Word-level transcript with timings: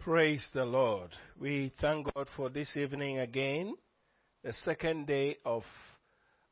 Praise 0.00 0.48
the 0.54 0.64
Lord. 0.64 1.10
We 1.38 1.72
thank 1.78 2.14
God 2.14 2.26
for 2.34 2.48
this 2.48 2.74
evening 2.74 3.18
again, 3.18 3.74
the 4.42 4.54
second 4.64 5.06
day 5.06 5.36
of 5.44 5.62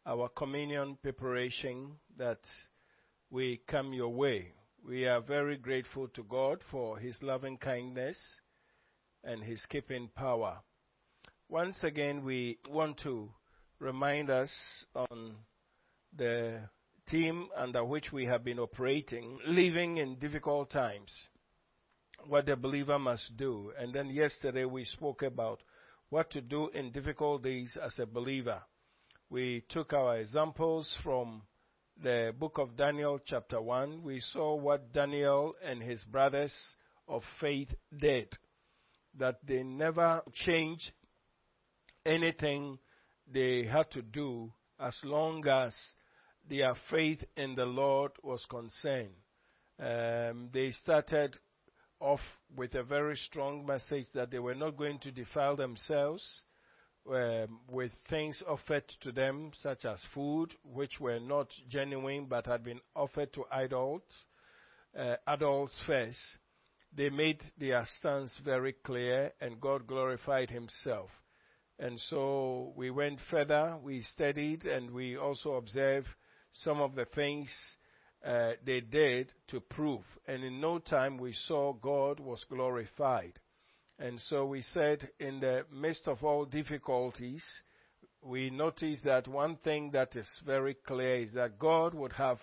our 0.04 0.28
communion 0.28 0.98
preparation 1.00 1.92
that 2.18 2.40
we 3.30 3.62
come 3.66 3.94
your 3.94 4.10
way. 4.10 4.48
We 4.86 5.06
are 5.06 5.22
very 5.22 5.56
grateful 5.56 6.08
to 6.08 6.22
God 6.24 6.58
for 6.70 6.98
His 6.98 7.16
loving 7.22 7.56
kindness 7.56 8.18
and 9.24 9.42
His 9.42 9.64
keeping 9.70 10.10
power. 10.14 10.58
Once 11.48 11.78
again, 11.82 12.22
we 12.22 12.58
want 12.68 12.98
to 13.04 13.30
remind 13.80 14.28
us 14.28 14.50
on 14.94 15.36
the 16.14 16.58
theme 17.10 17.48
under 17.56 17.82
which 17.82 18.12
we 18.12 18.26
have 18.26 18.44
been 18.44 18.58
operating, 18.58 19.38
living 19.46 19.96
in 19.96 20.16
difficult 20.16 20.70
times 20.70 21.10
what 22.26 22.46
the 22.46 22.56
believer 22.56 22.98
must 22.98 23.36
do. 23.36 23.72
And 23.78 23.92
then 23.92 24.10
yesterday 24.10 24.64
we 24.64 24.84
spoke 24.84 25.22
about 25.22 25.60
what 26.10 26.30
to 26.30 26.40
do 26.40 26.68
in 26.68 26.90
difficult 26.90 27.42
days 27.42 27.76
as 27.82 27.98
a 27.98 28.06
believer. 28.06 28.62
We 29.30 29.64
took 29.68 29.92
our 29.92 30.18
examples 30.18 30.96
from 31.02 31.42
the 32.02 32.32
book 32.38 32.58
of 32.58 32.76
Daniel, 32.76 33.18
chapter 33.24 33.60
1. 33.60 34.02
We 34.02 34.20
saw 34.20 34.54
what 34.54 34.92
Daniel 34.92 35.54
and 35.64 35.82
his 35.82 36.02
brothers 36.04 36.54
of 37.06 37.22
faith 37.40 37.68
did, 37.96 38.28
that 39.18 39.38
they 39.46 39.62
never 39.62 40.22
changed 40.32 40.92
anything 42.06 42.78
they 43.30 43.64
had 43.70 43.90
to 43.90 44.02
do 44.02 44.52
as 44.80 44.96
long 45.04 45.46
as 45.46 45.74
their 46.48 46.74
faith 46.90 47.22
in 47.36 47.54
the 47.54 47.66
Lord 47.66 48.12
was 48.22 48.44
concerned. 48.48 49.14
Um, 49.78 50.48
they 50.52 50.70
started 50.72 51.36
off 52.00 52.20
with 52.56 52.74
a 52.74 52.82
very 52.82 53.16
strong 53.16 53.66
message 53.66 54.06
that 54.14 54.30
they 54.30 54.38
were 54.38 54.54
not 54.54 54.76
going 54.76 54.98
to 55.00 55.10
defile 55.10 55.56
themselves 55.56 56.42
um, 57.10 57.60
with 57.70 57.92
things 58.08 58.42
offered 58.46 58.84
to 59.00 59.12
them, 59.12 59.50
such 59.62 59.84
as 59.84 60.00
food, 60.14 60.54
which 60.62 61.00
were 61.00 61.20
not 61.20 61.48
genuine 61.68 62.26
but 62.26 62.46
had 62.46 62.62
been 62.62 62.80
offered 62.94 63.32
to 63.32 63.44
idols, 63.50 64.02
uh, 64.98 65.16
adults 65.26 65.78
first. 65.86 66.18
They 66.96 67.10
made 67.10 67.42
their 67.58 67.84
stance 67.98 68.36
very 68.44 68.72
clear, 68.72 69.32
and 69.40 69.60
God 69.60 69.86
glorified 69.86 70.50
Himself. 70.50 71.10
And 71.78 72.00
so 72.00 72.72
we 72.76 72.90
went 72.90 73.20
further, 73.30 73.76
we 73.82 74.02
studied, 74.02 74.64
and 74.64 74.90
we 74.90 75.16
also 75.16 75.54
observed 75.54 76.08
some 76.52 76.80
of 76.80 76.94
the 76.94 77.04
things 77.04 77.48
uh, 78.26 78.52
they 78.64 78.80
did 78.80 79.32
to 79.48 79.60
prove. 79.60 80.02
And 80.26 80.42
in 80.44 80.60
no 80.60 80.78
time 80.78 81.18
we 81.18 81.32
saw 81.46 81.72
God 81.72 82.20
was 82.20 82.44
glorified. 82.48 83.38
And 83.98 84.20
so 84.28 84.46
we 84.46 84.62
said, 84.62 85.08
in 85.18 85.40
the 85.40 85.62
midst 85.72 86.06
of 86.06 86.22
all 86.22 86.44
difficulties, 86.44 87.44
we 88.22 88.50
noticed 88.50 89.04
that 89.04 89.26
one 89.28 89.56
thing 89.56 89.90
that 89.92 90.14
is 90.16 90.28
very 90.46 90.74
clear 90.74 91.16
is 91.16 91.34
that 91.34 91.58
God 91.58 91.94
would 91.94 92.12
have 92.12 92.38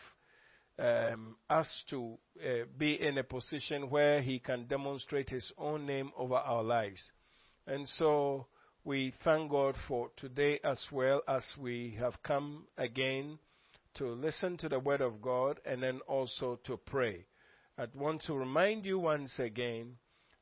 um, 0.77 1.37
us 1.49 1.69
to 1.89 2.17
uh, 2.41 2.65
be 2.77 3.01
in 3.01 3.17
a 3.17 3.23
position 3.23 3.89
where 3.89 4.21
He 4.21 4.39
can 4.39 4.65
demonstrate 4.67 5.29
His 5.29 5.49
own 5.57 5.85
name 5.85 6.11
over 6.17 6.35
our 6.35 6.63
lives. 6.63 7.01
And 7.67 7.87
so 7.97 8.47
we 8.83 9.13
thank 9.23 9.49
God 9.51 9.75
for 9.87 10.09
today 10.17 10.59
as 10.63 10.83
well 10.91 11.21
as 11.27 11.43
we 11.57 11.97
have 11.99 12.21
come 12.23 12.65
again 12.77 13.39
to 13.95 14.11
listen 14.11 14.57
to 14.57 14.69
the 14.69 14.79
Word 14.79 15.01
of 15.01 15.21
God 15.21 15.59
and 15.65 15.81
then 15.81 15.99
also 16.07 16.59
to 16.65 16.77
pray. 16.77 17.25
I 17.77 17.87
want 17.93 18.23
to 18.23 18.33
remind 18.33 18.85
you 18.85 18.99
once 18.99 19.37
again 19.39 19.97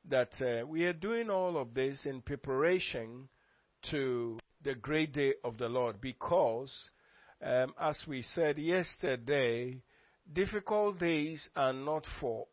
that 0.09 0.31
uh, 0.41 0.65
we 0.67 0.83
are 0.85 0.93
doing 0.93 1.29
all 1.29 1.57
of 1.57 1.73
this 1.73 2.05
in 2.05 2.21
preparation 2.21 3.29
to 3.91 4.37
the 4.63 4.75
great 4.75 5.13
day 5.13 5.33
of 5.43 5.57
the 5.57 5.67
Lord 5.67 5.99
because, 6.01 6.89
um, 7.45 7.73
as 7.79 7.99
we 8.08 8.21
said 8.21 8.58
yesterday, 8.58 9.81
difficult 10.31 10.99
days 10.99 11.47
are 11.55 11.73
not 11.73 12.05
for. 12.19 12.47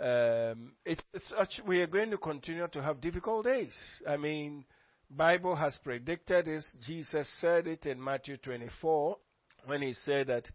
Um, 0.00 0.72
it, 0.84 1.02
it's 1.12 1.32
actually, 1.38 1.68
we 1.68 1.80
are 1.80 1.86
going 1.86 2.10
to 2.10 2.18
continue 2.18 2.68
to 2.68 2.82
have 2.82 3.00
difficult 3.00 3.44
days. 3.44 3.74
I 4.08 4.16
mean, 4.16 4.64
Bible 5.10 5.56
has 5.56 5.76
predicted 5.82 6.46
this. 6.46 6.64
Jesus 6.86 7.28
said 7.40 7.66
it 7.66 7.86
in 7.86 8.02
Matthew 8.02 8.36
24 8.36 9.16
when 9.66 9.82
he 9.82 9.92
said 9.92 10.28
that 10.28 10.48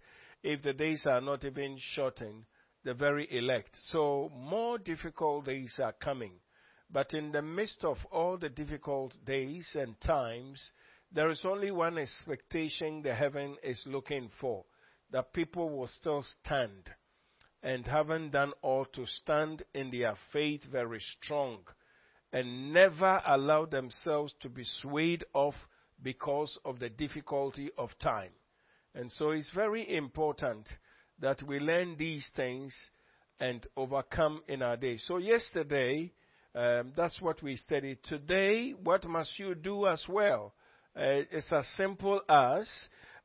if 0.44 0.62
the 0.62 0.74
days 0.74 1.04
are 1.06 1.22
not 1.22 1.46
even 1.46 1.78
shortened, 1.78 2.46
the 2.84 2.94
very 2.94 3.28
elect. 3.32 3.72
So 3.90 4.30
more 4.36 4.78
difficult 4.78 5.46
days 5.46 5.80
are 5.82 5.94
coming. 5.94 6.34
But 6.92 7.14
in 7.14 7.32
the 7.32 7.42
midst 7.42 7.84
of 7.84 7.98
all 8.12 8.38
the 8.38 8.50
difficult 8.50 9.14
days 9.26 9.68
and 9.74 10.00
times, 10.02 10.62
there 11.12 11.30
is 11.30 11.42
only 11.46 11.72
one 11.72 11.98
expectation 11.98 13.02
the 13.02 13.16
heaven 13.16 13.56
is 13.64 13.82
looking 13.86 14.30
for 14.40 14.66
that 15.12 15.34
people 15.34 15.70
will 15.70 15.88
still 15.88 16.24
stand 16.24 16.92
and 17.62 17.86
haven't 17.88 18.32
done 18.32 18.52
all 18.62 18.86
to 18.94 19.06
stand 19.06 19.64
in 19.74 19.90
their 19.92 20.16
faith 20.34 20.64
very 20.72 21.00
strong 21.00 21.60
and 22.34 22.74
never 22.74 23.22
allow 23.28 23.66
themselves 23.66 24.34
to 24.42 24.50
be 24.50 24.64
swayed 24.82 25.24
off 25.34 25.56
because 26.02 26.58
of 26.66 26.80
the 26.80 26.90
difficulty 26.90 27.70
of 27.78 27.90
time. 28.00 28.32
And 28.96 29.12
so 29.12 29.32
it's 29.32 29.50
very 29.54 29.96
important 29.96 30.68
that 31.20 31.42
we 31.44 31.60
learn 31.60 31.96
these 31.98 32.26
things 32.36 32.74
and 33.40 33.66
overcome 33.76 34.42
in 34.48 34.62
our 34.62 34.78
day. 34.78 34.98
So 34.98 35.18
yesterday, 35.18 36.12
um, 36.56 36.94
that's 36.96 37.20
what 37.20 37.42
we 37.42 37.56
studied. 37.56 38.00
Today, 38.04 38.72
what 38.72 39.06
must 39.06 39.40
you 39.40 39.56
do 39.56 39.88
as 39.88 40.04
well? 40.08 40.54
Uh, 40.96 41.26
it's 41.32 41.52
as 41.52 41.68
simple 41.76 42.22
as 42.30 42.70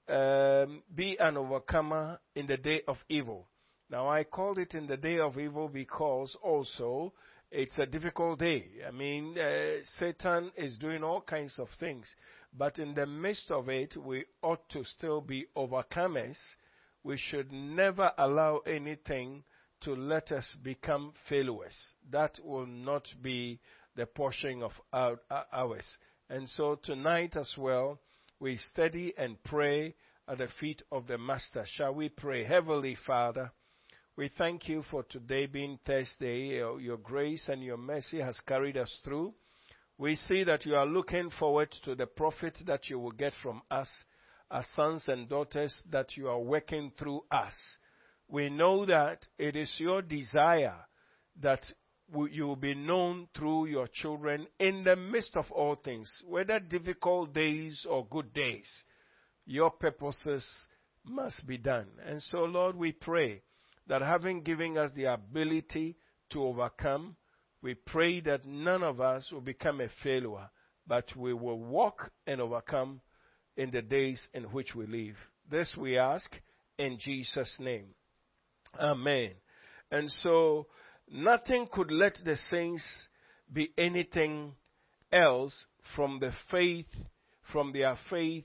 um, 0.09 0.83
be 0.95 1.17
an 1.21 1.37
overcomer 1.37 2.19
in 2.35 2.47
the 2.47 2.57
day 2.57 2.81
of 2.89 2.97
evil. 3.09 3.47
Now, 3.91 4.09
I 4.09 4.25
called 4.25 4.59
it 4.59 4.75
in 4.75 4.87
the 4.87 4.97
day 4.97 5.19
of 5.19 5.39
evil 5.39 5.69
because 5.69 6.37
also 6.43 7.13
it's 7.51 7.79
a 7.79 7.87
difficult 7.87 8.39
day. 8.39 8.67
I 8.87 8.91
mean, 8.91 9.37
uh, 9.39 9.83
Satan 9.99 10.51
is 10.57 10.77
doing 10.79 11.03
all 11.03 11.21
kinds 11.21 11.59
of 11.59 11.69
things. 11.81 12.07
But 12.59 12.81
in 12.81 12.93
the 12.93 13.07
midst 13.07 13.53
of 13.53 13.69
it, 13.69 13.97
we 13.97 14.25
ought 14.43 14.69
to 14.71 14.83
still 14.85 15.21
be 15.21 15.47
overcomers. 15.57 16.37
We 17.05 17.17
should 17.17 17.53
never 17.53 18.11
allow 18.19 18.59
anything 18.67 19.45
to 19.83 19.95
let 19.95 20.33
us 20.33 20.57
become 20.61 21.13
failures. 21.29 21.77
That 22.11 22.41
will 22.43 22.67
not 22.67 23.07
be 23.23 23.61
the 23.95 24.07
portion 24.07 24.65
of 24.65 24.73
our, 24.93 25.21
ours. 25.53 25.87
And 26.29 26.49
so 26.49 26.75
tonight 26.75 27.37
as 27.37 27.55
well, 27.57 28.01
we 28.41 28.57
study 28.73 29.15
and 29.17 29.41
pray 29.45 29.95
at 30.27 30.39
the 30.39 30.49
feet 30.59 30.83
of 30.91 31.07
the 31.07 31.17
Master. 31.17 31.65
Shall 31.65 31.95
we 31.95 32.09
pray? 32.09 32.43
Heavenly 32.45 32.97
Father, 33.07 33.53
we 34.17 34.33
thank 34.37 34.69
you 34.69 34.83
for 34.91 35.05
today 35.05 35.47
being 35.47 35.79
Thursday. 35.87 36.57
Your, 36.57 36.81
your 36.81 36.97
grace 36.97 37.49
and 37.49 37.63
your 37.63 37.77
mercy 37.77 38.19
has 38.19 38.39
carried 38.41 38.77
us 38.77 38.93
through 39.05 39.33
we 39.99 40.15
see 40.15 40.45
that 40.45 40.65
you 40.65 40.77
are 40.77 40.87
looking 40.87 41.29
forward 41.39 41.75
to 41.85 41.97
the 41.97 42.07
profit 42.07 42.57
that 42.67 42.89
you 42.89 43.01
will 43.01 43.11
get 43.11 43.33
from 43.43 43.63
us 43.71 43.89
as 44.51 44.65
sons 44.75 45.05
and 45.09 45.29
daughters 45.29 45.75
that 45.91 46.17
you 46.17 46.29
are 46.29 46.39
working 46.39 46.93
through 46.97 47.23
us. 47.31 47.55
We 48.29 48.49
know 48.49 48.87
that 48.87 49.27
it 49.39 49.57
is 49.57 49.75
your 49.79 50.03
desire 50.03 50.77
that 51.41 51.65
you 52.31 52.47
will 52.47 52.57
be 52.57 52.75
known 52.75 53.29
through 53.37 53.67
your 53.67 53.89
children 53.89 54.47
in 54.59 54.85
the 54.85 54.97
midst 54.97 55.37
of 55.37 55.51
all 55.51 55.75
things, 55.75 56.11
whether 56.27 56.61
difficult 56.61 57.35
days 57.35 57.85
or 57.89 58.07
good 58.07 58.33
days. 58.33 58.69
Your 59.47 59.71
purposes 59.71 60.47
must 61.05 61.47
be 61.47 61.59
done. 61.59 61.89
And 62.07 62.23
so, 62.23 62.45
Lord, 62.45 62.77
we 62.77 62.93
pray 62.93 63.43
that 63.89 64.03
having 64.03 64.43
given 64.43 64.79
us 64.79 64.91
the 64.95 65.07
ability 65.07 65.97
to 66.31 66.45
overcome, 66.45 67.17
we 67.63 67.75
pray 67.75 68.21
that 68.21 68.47
none 68.47 68.83
of 68.83 69.01
us 69.01 69.31
will 69.33 69.41
become 69.41 69.81
a 69.81 69.89
failure, 70.03 70.49
but 70.87 71.05
we 71.17 71.33
will 71.33 71.59
walk 71.59 72.11
and 72.27 72.41
overcome 72.41 73.01
in 73.57 73.71
the 73.71 73.83
days 73.83 74.27
in 74.33 74.45
which 74.45 74.75
we 74.75 74.87
live. 74.87 75.17
This 75.51 75.75
we 75.77 75.99
ask 75.99 76.31
in 76.79 76.99
Jesus' 76.99 77.57
name. 77.59 77.89
Amen. 78.79 79.33
And 79.91 80.11
so, 80.23 80.67
nothing 81.11 81.67
could 81.73 81.91
let 81.91 82.17
the 82.25 82.37
saints 82.51 82.85
be 83.53 83.73
anything 83.77 84.53
else 85.11 85.67
from 85.97 86.19
the 86.21 86.31
faith, 86.51 86.87
from 87.51 87.73
their 87.73 87.99
faith 88.11 88.45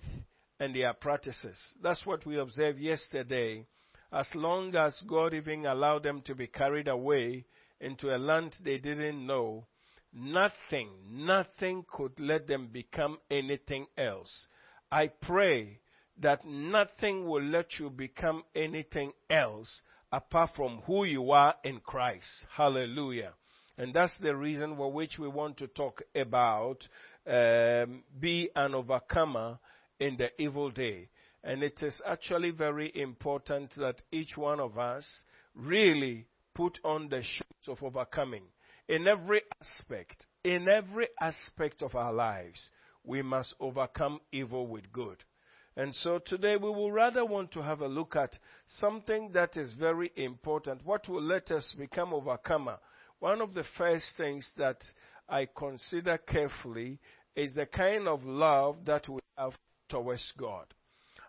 and 0.59 0.75
their 0.75 0.93
practices. 0.93 1.59
That's 1.81 2.05
what 2.05 2.25
we 2.25 2.39
observed 2.39 2.79
yesterday. 2.79 3.65
As 4.11 4.27
long 4.33 4.75
as 4.75 4.99
God 5.07 5.33
even 5.33 5.65
allowed 5.65 6.03
them 6.03 6.21
to 6.25 6.35
be 6.35 6.47
carried 6.47 6.87
away 6.87 7.45
into 7.83 8.15
a 8.15 8.17
land 8.17 8.55
they 8.63 8.77
didn't 8.77 9.25
know, 9.25 9.65
nothing, 10.13 10.89
nothing 11.09 11.85
could 11.91 12.19
let 12.19 12.47
them 12.47 12.69
become 12.71 13.17
anything 13.29 13.85
else. 13.97 14.47
I 14.91 15.07
pray 15.07 15.79
that 16.21 16.45
nothing 16.45 17.27
will 17.27 17.43
let 17.43 17.79
you 17.79 17.89
become 17.89 18.43
anything 18.55 19.11
else 19.29 19.81
apart 20.11 20.51
from 20.55 20.81
who 20.85 21.05
you 21.05 21.31
are 21.31 21.55
in 21.63 21.79
Christ. 21.79 22.27
Hallelujah. 22.55 23.33
And 23.77 23.93
that's 23.93 24.15
the 24.21 24.35
reason 24.35 24.75
for 24.77 24.91
which 24.91 25.17
we 25.17 25.27
want 25.27 25.57
to 25.57 25.67
talk 25.67 26.03
about 26.15 26.87
um, 27.25 28.03
be 28.19 28.49
an 28.55 28.75
overcomer 28.75 29.57
in 29.99 30.17
the 30.17 30.29
evil 30.39 30.69
day. 30.69 31.09
And 31.43 31.63
it 31.63 31.81
is 31.81 31.99
actually 32.05 32.51
very 32.51 32.91
important 32.93 33.73
that 33.77 34.01
each 34.11 34.37
one 34.37 34.59
of 34.59 34.77
us 34.77 35.05
really 35.55 36.27
put 36.55 36.79
on 36.83 37.09
the 37.09 37.21
shoes 37.23 37.67
of 37.67 37.83
overcoming. 37.83 38.43
In 38.87 39.07
every 39.07 39.41
aspect, 39.61 40.25
in 40.43 40.67
every 40.67 41.07
aspect 41.21 41.81
of 41.81 41.95
our 41.95 42.13
lives, 42.13 42.69
we 43.03 43.21
must 43.21 43.55
overcome 43.59 44.19
evil 44.31 44.67
with 44.67 44.91
good. 44.91 45.23
And 45.75 45.93
so 45.95 46.19
today 46.19 46.55
we 46.55 46.69
will 46.69 46.91
rather 46.91 47.25
want 47.25 47.51
to 47.53 47.63
have 47.63 47.81
a 47.81 47.87
look 47.87 48.15
at 48.15 48.37
something 48.67 49.31
that 49.33 49.57
is 49.57 49.71
very 49.73 50.11
important. 50.15 50.85
What 50.85 51.07
will 51.09 51.23
let 51.23 51.49
us 51.51 51.73
become 51.77 52.13
overcomer? 52.13 52.77
One 53.19 53.41
of 53.41 53.53
the 53.53 53.63
first 53.77 54.05
things 54.17 54.47
that 54.57 54.83
I 55.27 55.47
consider 55.57 56.17
carefully 56.17 56.99
is 57.35 57.55
the 57.55 57.65
kind 57.65 58.07
of 58.07 58.23
love 58.23 58.77
that 58.85 59.09
we 59.09 59.19
have 59.37 59.53
towards 59.89 60.31
God. 60.37 60.65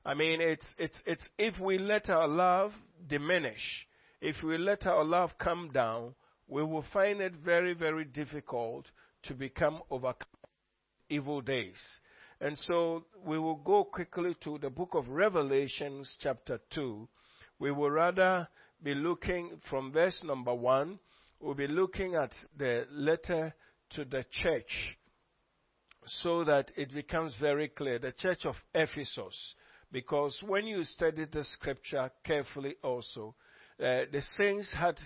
I 0.05 0.12
mean, 0.12 0.41
it's, 0.43 0.69
it's, 0.79 1.03
it's 1.06 1.29
if 1.38 1.59
we 1.59 1.79
let 1.79 2.11
our 2.11 2.29
love 2.29 2.73
diminish, 3.09 3.87
if 4.25 4.43
we 4.43 4.56
let 4.56 4.87
our 4.87 5.05
love 5.05 5.32
come 5.38 5.71
down, 5.71 6.15
we 6.49 6.65
will 6.65 6.85
find 6.94 7.21
it 7.21 7.35
very, 7.44 7.75
very 7.75 8.06
difficult 8.06 8.87
to 9.25 9.35
become 9.35 9.82
overcome 9.91 10.26
evil 11.11 11.43
days. 11.43 11.79
And 12.41 12.56
so 12.61 13.05
we 13.23 13.38
will 13.38 13.56
go 13.56 13.85
quickly 13.85 14.35
to 14.44 14.56
the 14.56 14.71
book 14.71 14.94
of 14.94 15.11
Revelations, 15.11 16.17
chapter 16.21 16.59
2. 16.71 17.06
We 17.59 17.71
will 17.71 17.91
rather 17.91 18.49
be 18.82 18.94
looking 18.94 19.61
from 19.69 19.93
verse 19.93 20.19
number 20.25 20.55
1, 20.55 20.99
we'll 21.41 21.53
be 21.53 21.67
looking 21.69 22.15
at 22.15 22.32
the 22.56 22.87
letter 22.91 23.55
to 23.91 24.06
the 24.06 24.25
church 24.43 24.97
so 26.06 26.44
that 26.44 26.73
it 26.79 26.94
becomes 26.94 27.35
very 27.38 27.69
clear. 27.69 27.99
The 27.99 28.12
church 28.12 28.47
of 28.47 28.55
Ephesus. 28.75 29.55
Because 29.93 30.43
when 30.47 30.67
you 30.67 30.82
study 30.85 31.26
the 31.31 31.44
scripture 31.44 32.11
carefully 32.25 32.76
also, 32.82 33.35
uh, 33.81 34.06
the 34.12 34.23
saints 34.37 34.73
had 34.73 34.99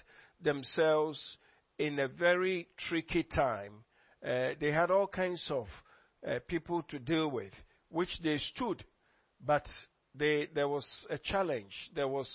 themselves 0.42 1.36
in 1.78 1.98
a 1.98 2.08
very 2.08 2.68
tricky 2.88 3.22
time. 3.22 3.72
Uh, 4.24 4.50
they 4.60 4.72
had 4.72 4.90
all 4.90 5.06
kinds 5.06 5.42
of 5.50 5.66
uh, 6.26 6.38
people 6.48 6.82
to 6.88 6.98
deal 6.98 7.30
with, 7.30 7.52
which 7.90 8.18
they 8.22 8.38
stood, 8.38 8.84
but 9.44 9.66
they, 10.14 10.48
there 10.54 10.68
was 10.68 10.86
a 11.10 11.18
challenge. 11.18 11.72
There 11.94 12.08
was, 12.08 12.28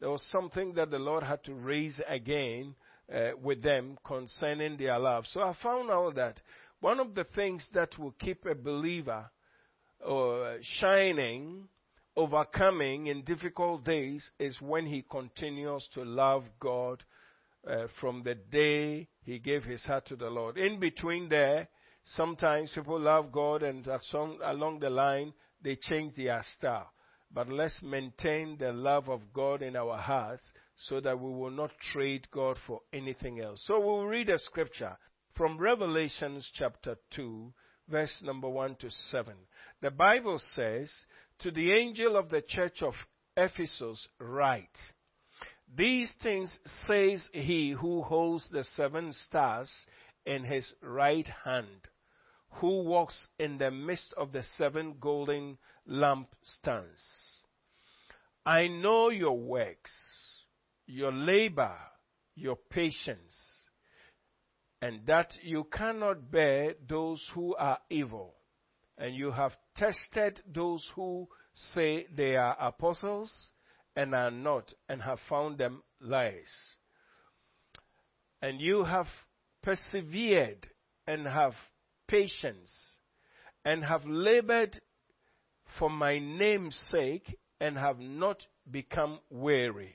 there 0.00 0.10
was 0.10 0.22
something 0.30 0.74
that 0.74 0.90
the 0.90 0.98
Lord 0.98 1.24
had 1.24 1.42
to 1.44 1.54
raise 1.54 2.00
again 2.08 2.74
uh, 3.12 3.30
with 3.42 3.62
them 3.62 3.98
concerning 4.04 4.76
their 4.76 4.98
love. 4.98 5.24
So 5.30 5.40
I 5.40 5.54
found 5.62 5.90
out 5.90 6.14
that 6.14 6.40
one 6.80 7.00
of 7.00 7.14
the 7.14 7.24
things 7.24 7.66
that 7.74 7.98
will 7.98 8.14
keep 8.18 8.46
a 8.46 8.54
believer 8.54 9.30
uh, 10.06 10.54
shining, 10.80 11.68
overcoming 12.16 13.08
in 13.08 13.24
difficult 13.24 13.84
days 13.84 14.30
is 14.38 14.60
when 14.60 14.86
he 14.86 15.04
continues 15.10 15.88
to 15.94 16.04
love 16.04 16.44
God 16.60 17.02
uh, 17.68 17.86
from 18.00 18.22
the 18.22 18.34
day 18.34 19.08
he 19.22 19.38
gave 19.38 19.64
his 19.64 19.82
heart 19.84 20.06
to 20.06 20.16
the 20.16 20.28
Lord. 20.28 20.58
In 20.58 20.78
between 20.78 21.28
there, 21.28 21.68
Sometimes 22.04 22.70
people 22.74 23.00
love 23.00 23.32
God 23.32 23.62
and 23.62 23.86
along 23.86 24.80
the 24.80 24.90
line 24.90 25.32
they 25.62 25.76
change 25.76 26.14
their 26.14 26.42
style. 26.56 26.90
But 27.32 27.48
let's 27.48 27.82
maintain 27.82 28.58
the 28.58 28.72
love 28.72 29.08
of 29.08 29.32
God 29.32 29.62
in 29.62 29.74
our 29.74 29.96
hearts 29.96 30.52
so 30.76 31.00
that 31.00 31.18
we 31.18 31.32
will 31.32 31.50
not 31.50 31.70
trade 31.92 32.28
God 32.30 32.58
for 32.66 32.82
anything 32.92 33.40
else. 33.40 33.62
So 33.66 33.80
we'll 33.80 34.04
read 34.04 34.28
a 34.28 34.38
scripture 34.38 34.96
from 35.34 35.58
Revelations 35.58 36.48
chapter 36.54 36.96
2, 37.16 37.52
verse 37.88 38.20
number 38.22 38.48
1 38.48 38.76
to 38.76 38.90
7. 39.10 39.34
The 39.80 39.90
Bible 39.90 40.38
says, 40.54 40.92
To 41.40 41.50
the 41.50 41.72
angel 41.72 42.16
of 42.16 42.30
the 42.30 42.42
church 42.42 42.82
of 42.82 42.94
Ephesus, 43.36 44.08
write, 44.18 44.78
These 45.76 46.12
things 46.22 46.58
says 46.86 47.28
he 47.32 47.70
who 47.70 48.02
holds 48.02 48.48
the 48.50 48.64
seven 48.64 49.12
stars 49.12 49.70
in 50.24 50.44
his 50.44 50.72
right 50.80 51.28
hand 51.44 51.88
who 52.60 52.84
walks 52.84 53.26
in 53.38 53.58
the 53.58 53.70
midst 53.70 54.12
of 54.16 54.32
the 54.32 54.42
seven 54.56 54.94
golden 55.00 55.58
lampstands. 55.88 57.42
I 58.46 58.68
know 58.68 59.08
your 59.08 59.38
works, 59.38 59.90
your 60.86 61.12
labor, 61.12 61.76
your 62.36 62.56
patience, 62.56 63.34
and 64.80 65.06
that 65.06 65.32
you 65.42 65.64
cannot 65.72 66.30
bear 66.30 66.74
those 66.88 67.26
who 67.34 67.56
are 67.56 67.78
evil, 67.90 68.34
and 68.98 69.14
you 69.14 69.30
have 69.30 69.52
tested 69.76 70.40
those 70.52 70.88
who 70.94 71.28
say 71.54 72.06
they 72.14 72.36
are 72.36 72.56
apostles 72.60 73.50
and 73.96 74.14
are 74.14 74.30
not, 74.30 74.72
and 74.88 75.02
have 75.02 75.20
found 75.28 75.58
them 75.58 75.82
lies. 76.00 76.50
And 78.42 78.60
you 78.60 78.84
have 78.84 79.06
persevered 79.62 80.68
and 81.06 81.26
have 81.26 81.54
patience 82.08 82.70
and 83.64 83.84
have 83.84 84.04
labored 84.04 84.80
for 85.78 85.88
my 85.88 86.18
name's 86.18 86.76
sake 86.90 87.38
and 87.60 87.78
have 87.78 87.98
not 87.98 88.46
become 88.70 89.20
weary. 89.30 89.94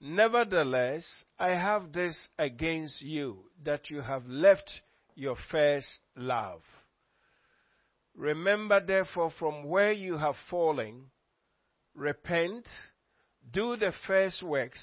Nevertheless, 0.00 1.04
I 1.38 1.48
have 1.48 1.92
this 1.92 2.16
against 2.38 3.02
you, 3.02 3.50
that 3.64 3.90
you 3.90 4.00
have 4.00 4.26
left 4.28 4.70
your 5.18 5.36
first 5.50 5.98
love. 6.16 6.62
Remember 8.14 8.80
therefore 8.80 9.32
from 9.36 9.64
where 9.64 9.90
you 9.90 10.16
have 10.16 10.36
fallen, 10.48 11.06
repent, 11.92 12.68
do 13.52 13.76
the 13.76 13.92
first 14.06 14.44
works, 14.44 14.80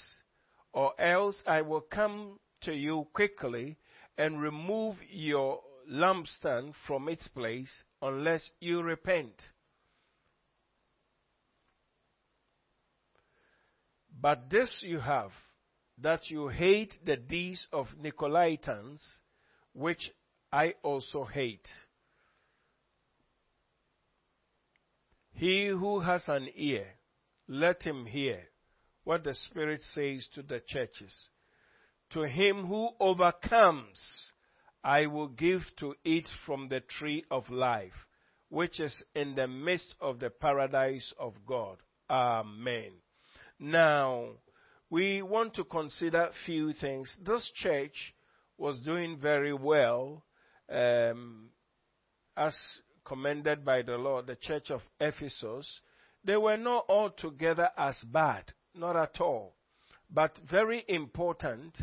or 0.74 1.00
else 1.00 1.42
I 1.48 1.62
will 1.62 1.82
come 1.82 2.40
to 2.64 2.74
you 2.74 3.08
quickly 3.14 3.78
and 4.18 4.42
remove 4.42 4.98
your 5.10 5.62
lampstand 5.90 6.74
from 6.86 7.08
its 7.08 7.28
place 7.30 7.72
unless 8.02 8.52
you 8.60 8.82
repent. 8.82 9.42
But 14.20 14.50
this 14.50 14.84
you 14.86 15.00
have, 15.00 15.32
that 16.02 16.30
you 16.30 16.50
hate 16.50 16.94
the 17.06 17.16
deeds 17.16 17.68
of 17.72 17.88
Nicolaitans, 18.02 19.02
which 19.74 20.12
I 20.56 20.76
also 20.84 21.26
hate. 21.26 21.68
He 25.34 25.68
who 25.68 26.00
has 26.00 26.24
an 26.30 26.48
ear, 26.56 26.86
let 27.50 27.84
him 27.84 28.06
hear 28.06 28.40
what 29.04 29.26
the 29.26 29.34
Spirit 29.34 29.82
says 29.82 30.26
to 30.34 30.44
the 30.44 30.62
churches. 30.66 31.14
To 32.12 32.22
him 32.22 32.68
who 32.68 32.92
overcomes, 33.02 34.00
I 34.82 35.08
will 35.08 35.28
give 35.28 35.64
to 35.80 35.94
eat 36.06 36.28
from 36.46 36.70
the 36.70 36.80
tree 36.80 37.26
of 37.30 37.50
life, 37.50 38.08
which 38.48 38.80
is 38.80 39.04
in 39.14 39.36
the 39.36 39.50
midst 39.50 39.94
of 40.00 40.22
the 40.22 40.30
paradise 40.30 41.14
of 41.20 41.34
God. 41.46 41.80
Amen. 42.10 42.94
Now, 43.60 44.30
we 44.90 45.22
want 45.22 45.56
to 45.56 45.66
consider 45.66 46.30
few 46.46 46.72
things. 46.72 47.14
This 47.26 47.52
church 47.56 48.16
was 48.58 48.80
doing 48.80 49.18
very 49.20 49.54
well, 49.54 50.24
um, 50.70 51.50
as 52.38 52.56
commended 53.06 53.64
by 53.64 53.82
the 53.82 53.98
Lord, 53.98 54.28
the 54.28 54.36
church 54.36 54.72
of 54.72 54.82
Ephesus. 55.00 55.82
They 56.24 56.38
were 56.38 56.58
not 56.58 56.86
altogether 56.90 57.70
as 57.78 57.98
bad, 58.12 58.52
not 58.74 58.96
at 58.96 59.22
all. 59.22 59.56
But 60.10 60.38
very 60.50 60.84
important, 60.88 61.78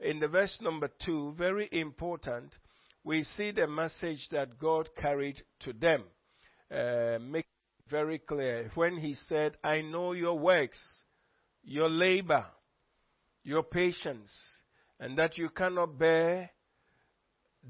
in 0.00 0.20
the 0.20 0.28
verse 0.28 0.58
number 0.60 0.90
two, 1.04 1.34
very 1.36 1.68
important, 1.72 2.54
we 3.04 3.22
see 3.22 3.52
the 3.52 3.66
message 3.66 4.28
that 4.32 4.58
God 4.58 4.90
carried 4.96 5.42
to 5.60 5.72
them. 5.72 6.04
Uh, 6.70 7.18
make 7.20 7.46
very 7.88 8.18
clear 8.18 8.70
when 8.74 8.98
He 8.98 9.14
said, 9.14 9.56
I 9.62 9.80
know 9.80 10.12
your 10.12 10.38
works, 10.38 10.80
your 11.62 11.88
labor, 11.88 12.44
your 13.44 13.62
patience, 13.62 14.30
and 14.98 15.16
that 15.18 15.38
you 15.38 15.48
cannot 15.50 15.98
bear 15.98 16.50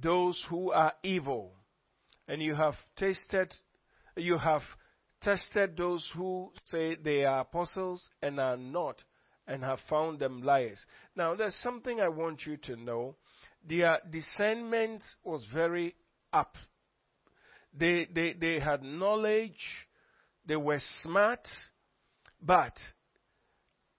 those 0.01 0.45
who 0.49 0.73
are 0.73 0.93
evil. 1.03 1.53
And 2.29 2.43
you 2.43 2.55
have 2.55 2.75
tasted, 2.97 3.55
you 4.17 4.39
have 4.39 4.63
tested 5.23 5.77
those 5.77 6.09
who 6.15 6.53
say 6.67 6.97
they 6.97 7.25
are 7.25 7.41
apostles 7.41 8.09
and 8.23 8.41
are 8.41 8.57
not 8.57 8.97
and 9.47 9.63
have 9.63 9.79
found 9.89 10.19
them 10.19 10.43
liars. 10.43 10.85
Now, 11.15 11.35
there's 11.35 11.55
something 11.57 12.01
I 12.01 12.09
want 12.09 12.47
you 12.47 12.57
to 12.65 12.77
know. 12.77 13.17
Their 13.69 13.99
discernment 14.11 15.03
was 15.25 15.47
very 15.53 15.95
up. 16.33 16.57
They, 17.79 18.09
they, 18.13 18.33
they 18.33 18.59
had 18.59 18.83
knowledge, 18.83 19.61
they 20.47 20.57
were 20.57 20.81
smart, 21.03 21.47
but 22.41 22.73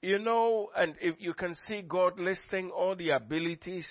you 0.01 0.20
know, 0.20 0.70
and 0.75 0.96
if 1.01 1.16
you 1.20 1.34
can 1.34 1.54
see 1.68 1.82
God 1.82 2.20
listing 2.20 2.70
all 2.70 2.96
the 2.96 3.10
abilities. 3.12 3.88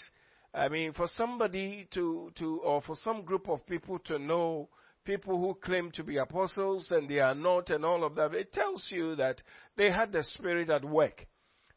I 0.56 0.68
mean, 0.68 0.94
for 0.94 1.06
somebody 1.06 1.86
to, 1.92 2.32
to, 2.36 2.60
or 2.64 2.80
for 2.80 2.96
some 3.04 3.22
group 3.24 3.46
of 3.46 3.66
people 3.66 3.98
to 4.06 4.18
know 4.18 4.70
people 5.04 5.38
who 5.38 5.52
claim 5.62 5.90
to 5.92 6.02
be 6.02 6.16
apostles 6.16 6.90
and 6.90 7.10
they 7.10 7.18
are 7.18 7.34
not 7.34 7.68
and 7.68 7.84
all 7.84 8.02
of 8.04 8.14
that, 8.14 8.32
it 8.32 8.54
tells 8.54 8.82
you 8.88 9.14
that 9.16 9.42
they 9.76 9.90
had 9.90 10.12
the 10.12 10.24
Spirit 10.24 10.70
at 10.70 10.82
work 10.82 11.26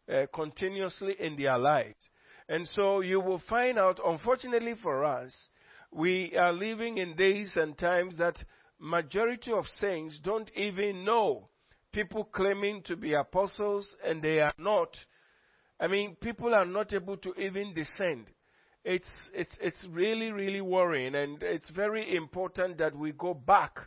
uh, 0.09 0.27
continuously 0.33 1.13
in 1.19 1.35
their 1.35 1.57
lives. 1.57 1.97
And 2.47 2.65
so 2.69 3.01
you 3.01 3.19
will 3.19 3.41
find 3.49 3.77
out, 3.77 3.99
unfortunately 4.03 4.75
for 4.81 5.03
us, 5.03 5.49
we 5.91 6.37
are 6.37 6.53
living 6.53 6.99
in 6.99 7.17
days 7.17 7.57
and 7.57 7.77
times 7.77 8.15
that 8.17 8.37
majority 8.79 9.51
of 9.51 9.65
saints 9.81 10.17
don't 10.23 10.49
even 10.55 11.03
know 11.03 11.49
people 11.91 12.23
claiming 12.23 12.81
to 12.83 12.95
be 12.95 13.13
apostles 13.13 13.93
and 14.05 14.21
they 14.21 14.39
are 14.39 14.53
not. 14.57 14.95
I 15.81 15.87
mean, 15.87 16.15
people 16.21 16.55
are 16.55 16.65
not 16.65 16.93
able 16.93 17.17
to 17.17 17.33
even 17.33 17.73
descend. 17.73 18.27
It's, 18.85 19.09
it's, 19.33 19.57
it's 19.61 19.85
really, 19.91 20.31
really 20.31 20.61
worrying, 20.61 21.15
and 21.15 21.41
it's 21.43 21.69
very 21.71 22.15
important 22.15 22.77
that 22.77 22.95
we 22.95 23.11
go 23.11 23.33
back 23.33 23.77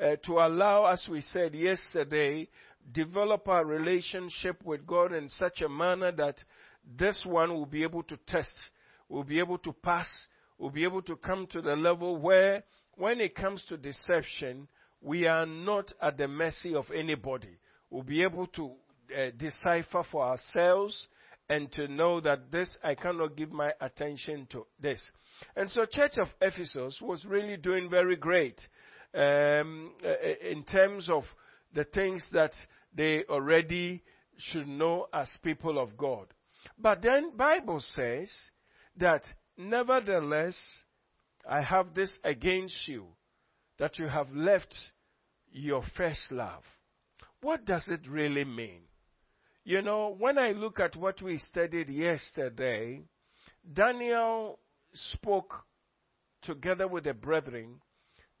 uh, 0.00 0.16
to 0.24 0.38
allow, 0.38 0.86
as 0.86 1.06
we 1.10 1.20
said 1.20 1.54
yesterday, 1.54 2.48
develop 2.92 3.48
our 3.48 3.64
relationship 3.64 4.64
with 4.64 4.86
God 4.86 5.12
in 5.12 5.28
such 5.28 5.60
a 5.62 5.68
manner 5.68 6.12
that 6.12 6.36
this 6.98 7.22
one 7.26 7.52
will 7.52 7.66
be 7.66 7.82
able 7.82 8.02
to 8.04 8.16
test, 8.26 8.52
will 9.08 9.24
be 9.24 9.40
able 9.40 9.58
to 9.58 9.72
pass, 9.72 10.08
will 10.58 10.70
be 10.70 10.84
able 10.84 11.02
to 11.02 11.16
come 11.16 11.46
to 11.48 11.60
the 11.60 11.74
level 11.74 12.16
where, 12.16 12.62
when 12.94 13.20
it 13.20 13.34
comes 13.34 13.64
to 13.68 13.76
deception, 13.76 14.68
we 15.02 15.26
are 15.26 15.46
not 15.46 15.92
at 16.00 16.16
the 16.16 16.28
mercy 16.28 16.74
of 16.74 16.84
anybody. 16.94 17.58
We'll 17.90 18.02
be 18.04 18.22
able 18.22 18.46
to 18.48 18.70
uh, 19.12 19.30
decipher 19.36 20.04
for 20.10 20.24
ourselves 20.24 21.08
and 21.50 21.70
to 21.72 21.88
know 21.88 22.20
that 22.20 22.52
this, 22.52 22.74
I 22.82 22.94
cannot 22.94 23.36
give 23.36 23.50
my 23.50 23.72
attention 23.80 24.46
to 24.52 24.66
this. 24.80 25.02
And 25.56 25.68
so, 25.68 25.84
Church 25.84 26.16
of 26.16 26.28
Ephesus 26.40 26.98
was 27.02 27.24
really 27.24 27.56
doing 27.56 27.90
very 27.90 28.14
great 28.14 28.60
um, 29.14 29.90
uh, 30.04 30.48
in 30.48 30.62
terms 30.62 31.10
of 31.10 31.24
the 31.74 31.82
things 31.84 32.24
that 32.32 32.52
they 32.94 33.24
already 33.28 34.02
should 34.38 34.68
know 34.68 35.08
as 35.12 35.28
people 35.42 35.78
of 35.80 35.96
God. 35.96 36.28
But 36.78 37.02
then 37.02 37.36
Bible 37.36 37.80
says 37.80 38.30
that 38.96 39.22
nevertheless 39.58 40.56
I 41.48 41.62
have 41.62 41.94
this 41.94 42.16
against 42.22 42.86
you 42.86 43.06
that 43.78 43.98
you 43.98 44.06
have 44.06 44.30
left 44.32 44.74
your 45.50 45.82
first 45.96 46.30
love. 46.30 46.62
What 47.42 47.64
does 47.64 47.88
it 47.88 48.08
really 48.08 48.44
mean? 48.44 48.82
You 49.64 49.82
know, 49.82 50.14
when 50.18 50.38
I 50.38 50.52
look 50.52 50.80
at 50.80 50.96
what 50.96 51.20
we 51.20 51.38
studied 51.38 51.90
yesterday, 51.90 53.02
Daniel 53.72 54.58
spoke 54.94 55.54
together 56.42 56.88
with 56.88 57.04
the 57.04 57.12
brethren 57.12 57.80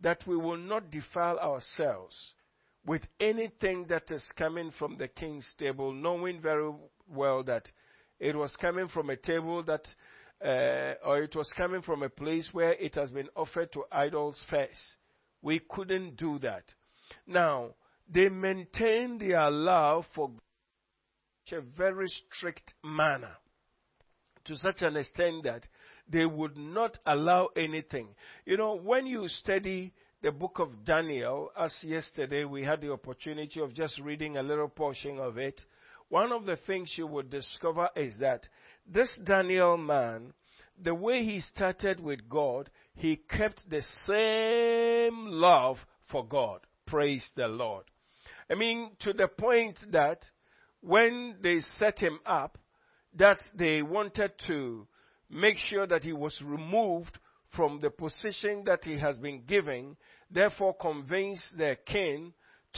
that 0.00 0.26
we 0.26 0.36
will 0.36 0.56
not 0.56 0.90
defile 0.90 1.38
ourselves 1.38 2.16
with 2.86 3.02
anything 3.20 3.84
that 3.88 4.10
is 4.10 4.24
coming 4.36 4.70
from 4.78 4.96
the 4.96 5.08
king's 5.08 5.48
table, 5.58 5.92
knowing 5.92 6.40
very 6.40 6.72
well 7.06 7.44
that 7.44 7.70
it 8.18 8.34
was 8.34 8.56
coming 8.56 8.88
from 8.88 9.10
a 9.10 9.16
table 9.16 9.62
that, 9.62 9.86
uh, 10.42 10.94
or 11.06 11.22
it 11.22 11.36
was 11.36 11.52
coming 11.54 11.82
from 11.82 12.02
a 12.02 12.08
place 12.08 12.48
where 12.52 12.72
it 12.72 12.94
has 12.94 13.10
been 13.10 13.28
offered 13.36 13.70
to 13.72 13.84
idols 13.92 14.42
first. 14.48 14.96
We 15.42 15.60
couldn't 15.68 16.16
do 16.16 16.38
that. 16.38 16.64
Now, 17.26 17.74
they 18.08 18.30
maintained 18.30 19.20
their 19.20 19.50
love 19.50 20.06
for 20.14 20.30
a 21.52 21.60
very 21.60 22.08
strict 22.08 22.74
manner 22.84 23.36
to 24.44 24.56
such 24.56 24.82
an 24.82 24.96
extent 24.96 25.44
that 25.44 25.66
they 26.08 26.26
would 26.26 26.56
not 26.56 26.98
allow 27.06 27.48
anything. 27.56 28.08
You 28.44 28.56
know, 28.56 28.76
when 28.76 29.06
you 29.06 29.28
study 29.28 29.92
the 30.22 30.30
book 30.30 30.58
of 30.58 30.84
Daniel, 30.84 31.50
as 31.58 31.74
yesterday 31.82 32.44
we 32.44 32.64
had 32.64 32.80
the 32.80 32.92
opportunity 32.92 33.60
of 33.60 33.74
just 33.74 33.98
reading 34.00 34.36
a 34.36 34.42
little 34.42 34.68
portion 34.68 35.18
of 35.18 35.38
it, 35.38 35.60
one 36.08 36.32
of 36.32 36.44
the 36.44 36.56
things 36.66 36.92
you 36.96 37.06
would 37.06 37.30
discover 37.30 37.88
is 37.94 38.14
that 38.18 38.48
this 38.86 39.08
Daniel 39.24 39.76
man, 39.76 40.32
the 40.82 40.94
way 40.94 41.22
he 41.22 41.40
started 41.40 42.00
with 42.00 42.28
God, 42.28 42.68
he 42.94 43.16
kept 43.16 43.68
the 43.70 43.82
same 44.06 45.26
love 45.26 45.76
for 46.10 46.26
God. 46.26 46.60
Praise 46.86 47.28
the 47.36 47.46
Lord. 47.46 47.84
I 48.50 48.56
mean, 48.56 48.90
to 49.00 49.12
the 49.12 49.28
point 49.28 49.78
that 49.92 50.24
when 50.80 51.36
they 51.42 51.60
set 51.78 51.98
him 51.98 52.18
up, 52.26 52.58
that 53.16 53.40
they 53.56 53.82
wanted 53.82 54.32
to 54.46 54.86
make 55.28 55.56
sure 55.56 55.86
that 55.86 56.04
he 56.04 56.12
was 56.12 56.40
removed 56.44 57.18
from 57.54 57.80
the 57.80 57.90
position 57.90 58.62
that 58.64 58.84
he 58.84 58.98
has 58.98 59.18
been 59.18 59.42
given, 59.46 59.96
therefore 60.30 60.74
convince 60.74 61.42
their 61.56 61.74
king 61.74 62.32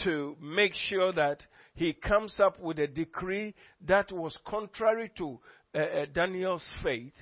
to 0.04 0.36
make 0.40 0.72
sure 0.74 1.12
that 1.12 1.46
he 1.74 1.92
comes 1.92 2.40
up 2.40 2.58
with 2.58 2.78
a 2.78 2.86
decree 2.86 3.54
that 3.86 4.10
was 4.10 4.36
contrary 4.46 5.10
to 5.18 5.38
uh, 5.74 5.78
uh, 5.78 6.06
Daniel's 6.12 6.66
faith. 6.82 7.12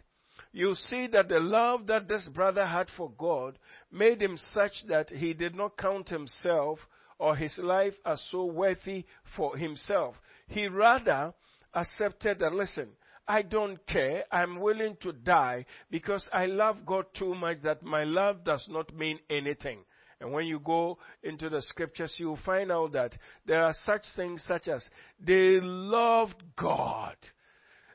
You 0.52 0.74
see 0.74 1.08
that 1.08 1.28
the 1.28 1.40
love 1.40 1.86
that 1.88 2.08
this 2.08 2.28
brother 2.32 2.66
had 2.66 2.88
for 2.96 3.10
God 3.18 3.58
made 3.92 4.22
him 4.22 4.36
such 4.52 4.72
that 4.88 5.10
he 5.10 5.32
did 5.34 5.54
not 5.54 5.76
count 5.76 6.08
himself 6.08 6.78
or 7.18 7.36
his 7.36 7.58
life 7.58 7.94
as 8.06 8.24
so 8.30 8.44
worthy 8.44 9.04
for 9.36 9.56
himself. 9.56 10.14
He 10.50 10.66
rather 10.66 11.32
accepted 11.74 12.40
that, 12.40 12.52
listen, 12.52 12.88
I 13.26 13.42
don't 13.42 13.84
care. 13.86 14.24
I'm 14.32 14.60
willing 14.60 14.96
to 15.02 15.12
die 15.12 15.64
because 15.90 16.28
I 16.32 16.46
love 16.46 16.84
God 16.84 17.06
too 17.16 17.34
much 17.34 17.62
that 17.62 17.82
my 17.82 18.02
love 18.04 18.44
does 18.44 18.66
not 18.68 18.94
mean 18.94 19.20
anything. 19.30 19.78
And 20.20 20.32
when 20.32 20.46
you 20.46 20.58
go 20.58 20.98
into 21.22 21.48
the 21.48 21.62
scriptures, 21.62 22.16
you'll 22.18 22.38
find 22.44 22.72
out 22.72 22.92
that 22.92 23.14
there 23.46 23.64
are 23.64 23.74
such 23.84 24.02
things 24.16 24.42
such 24.46 24.68
as 24.68 24.84
they 25.18 25.60
loved 25.60 26.42
God 26.56 27.16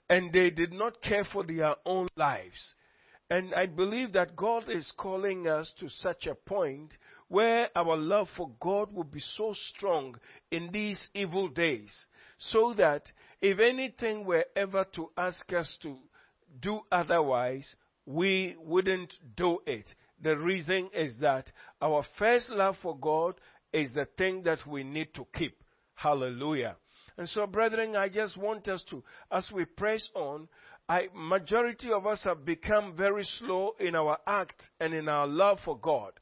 and 0.10 0.32
they 0.32 0.50
did 0.50 0.72
not 0.72 1.02
care 1.02 1.26
for 1.26 1.44
their 1.44 1.76
own 1.86 2.08
lives. 2.16 2.74
And 3.30 3.54
I 3.54 3.66
believe 3.66 4.14
that 4.14 4.36
God 4.36 4.70
is 4.70 4.92
calling 4.98 5.48
us 5.48 5.74
to 5.80 5.90
such 5.90 6.28
a 6.28 6.36
point 6.36 6.96
where 7.28 7.70
our 7.76 7.98
love 7.98 8.30
for 8.38 8.52
God 8.60 8.94
will 8.94 9.04
be 9.04 9.20
so 9.20 9.54
strong 9.54 10.16
in 10.52 10.70
these 10.72 11.08
evil 11.14 11.48
days, 11.48 11.94
so 12.38 12.74
that 12.74 13.04
if 13.42 13.60
anything 13.60 14.26
were 14.26 14.46
ever 14.56 14.86
to 14.96 15.10
ask 15.18 15.52
us 15.54 15.78
to 15.82 15.98
do 16.62 16.82
otherwise, 16.92 17.76
we 18.06 18.56
wouldn't 18.60 19.14
do 19.36 19.60
it. 19.66 19.94
The 20.22 20.38
reason 20.38 20.90
is 20.94 21.18
that 21.20 21.52
our 21.82 22.04
first 22.18 22.50
love 22.50 22.78
for 22.82 22.98
God 22.98 23.36
is 23.74 23.94
the 23.94 24.08
thing 24.18 24.44
that 24.44 24.66
we 24.66 24.84
need 24.84 25.14
to 25.16 25.26
keep. 25.34 25.62
Hallelujah. 25.96 26.76
And 27.18 27.28
so, 27.30 27.48
brethren, 27.48 27.96
I 27.96 28.10
just 28.10 28.38
want 28.38 28.68
us 28.68 28.84
to, 28.90 29.04
as 29.32 29.50
we 29.54 29.66
press 29.66 30.08
on, 30.16 30.48
I, 30.88 31.08
majority 31.14 31.92
of 31.92 32.06
us 32.06 32.24
have 32.26 32.46
become 32.46 32.96
very 32.96 33.24
slow 33.24 33.76
in 33.80 33.96
our 33.96 34.18
act 34.28 34.70
and 34.80 34.94
in 34.94 35.10
our 35.10 35.26
love 35.26 35.60
for 35.66 35.78
God. 35.78 36.14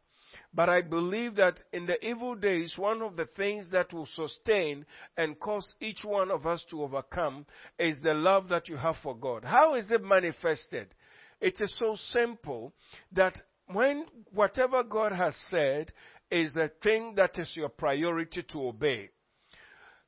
But 0.55 0.69
I 0.69 0.81
believe 0.81 1.35
that 1.35 1.63
in 1.71 1.87
the 1.87 2.03
evil 2.05 2.35
days, 2.35 2.75
one 2.77 3.01
of 3.01 3.15
the 3.15 3.25
things 3.25 3.67
that 3.71 3.91
will 3.91 4.05
sustain 4.05 4.85
and 5.17 5.39
cause 5.39 5.73
each 5.81 6.03
one 6.03 6.29
of 6.29 6.45
us 6.45 6.63
to 6.69 6.83
overcome 6.83 7.47
is 7.79 7.99
the 8.01 8.13
love 8.13 8.49
that 8.49 8.69
you 8.69 8.77
have 8.77 8.97
for 9.01 9.15
God. 9.15 9.43
How 9.43 9.73
is 9.73 9.89
it 9.89 10.03
manifested? 10.03 10.93
It 11.41 11.59
is 11.59 11.75
so 11.79 11.95
simple 12.09 12.71
that 13.13 13.35
when 13.67 14.05
whatever 14.31 14.83
God 14.83 15.11
has 15.11 15.35
said 15.49 15.91
is 16.29 16.53
the 16.53 16.71
thing 16.83 17.15
that 17.15 17.37
is 17.39 17.51
your 17.55 17.69
priority 17.69 18.43
to 18.51 18.67
obey, 18.67 19.09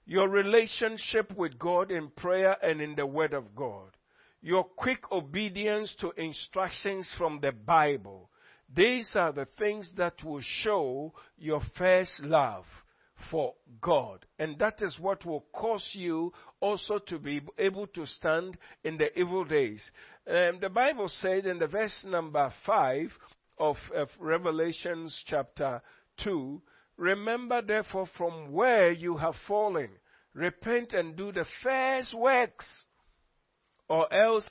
your 0.05 0.29
relationship 0.29 1.35
with 1.35 1.57
God 1.57 1.89
in 1.89 2.09
prayer 2.09 2.55
and 2.63 2.81
in 2.81 2.95
the 2.95 3.05
Word 3.05 3.33
of 3.33 3.55
God, 3.55 3.97
your 4.41 4.63
quick 4.63 5.11
obedience 5.11 5.95
to 6.01 6.11
instructions 6.17 7.11
from 7.17 7.39
the 7.41 7.51
Bible, 7.51 8.29
these 8.75 9.15
are 9.15 9.31
the 9.31 9.47
things 9.57 9.91
that 9.97 10.23
will 10.23 10.41
show 10.41 11.13
your 11.37 11.61
first 11.77 12.19
love 12.21 12.65
for 13.31 13.53
God. 13.81 14.25
And 14.39 14.57
that 14.59 14.81
is 14.81 14.97
what 14.99 15.25
will 15.25 15.45
cause 15.53 15.87
you 15.93 16.33
also 16.59 16.99
to 17.07 17.17
be 17.17 17.41
able 17.57 17.87
to 17.87 18.05
stand 18.05 18.57
in 18.83 18.97
the 18.97 19.17
evil 19.17 19.45
days. 19.45 19.83
Um, 20.27 20.59
the 20.59 20.69
Bible 20.69 21.07
said 21.07 21.45
in 21.45 21.59
the 21.59 21.67
verse 21.67 22.05
number 22.05 22.51
5 22.65 23.11
of, 23.59 23.77
of 23.95 24.09
Revelations 24.19 25.23
chapter 25.25 25.81
2, 26.23 26.61
Remember 26.97 27.61
therefore 27.61 28.07
from 28.17 28.51
where 28.51 28.91
you 28.91 29.17
have 29.17 29.35
fallen. 29.47 29.89
Repent 30.33 30.93
and 30.93 31.15
do 31.15 31.31
the 31.31 31.45
first 31.63 32.13
works, 32.13 32.67
or 33.87 34.11
else 34.13 34.49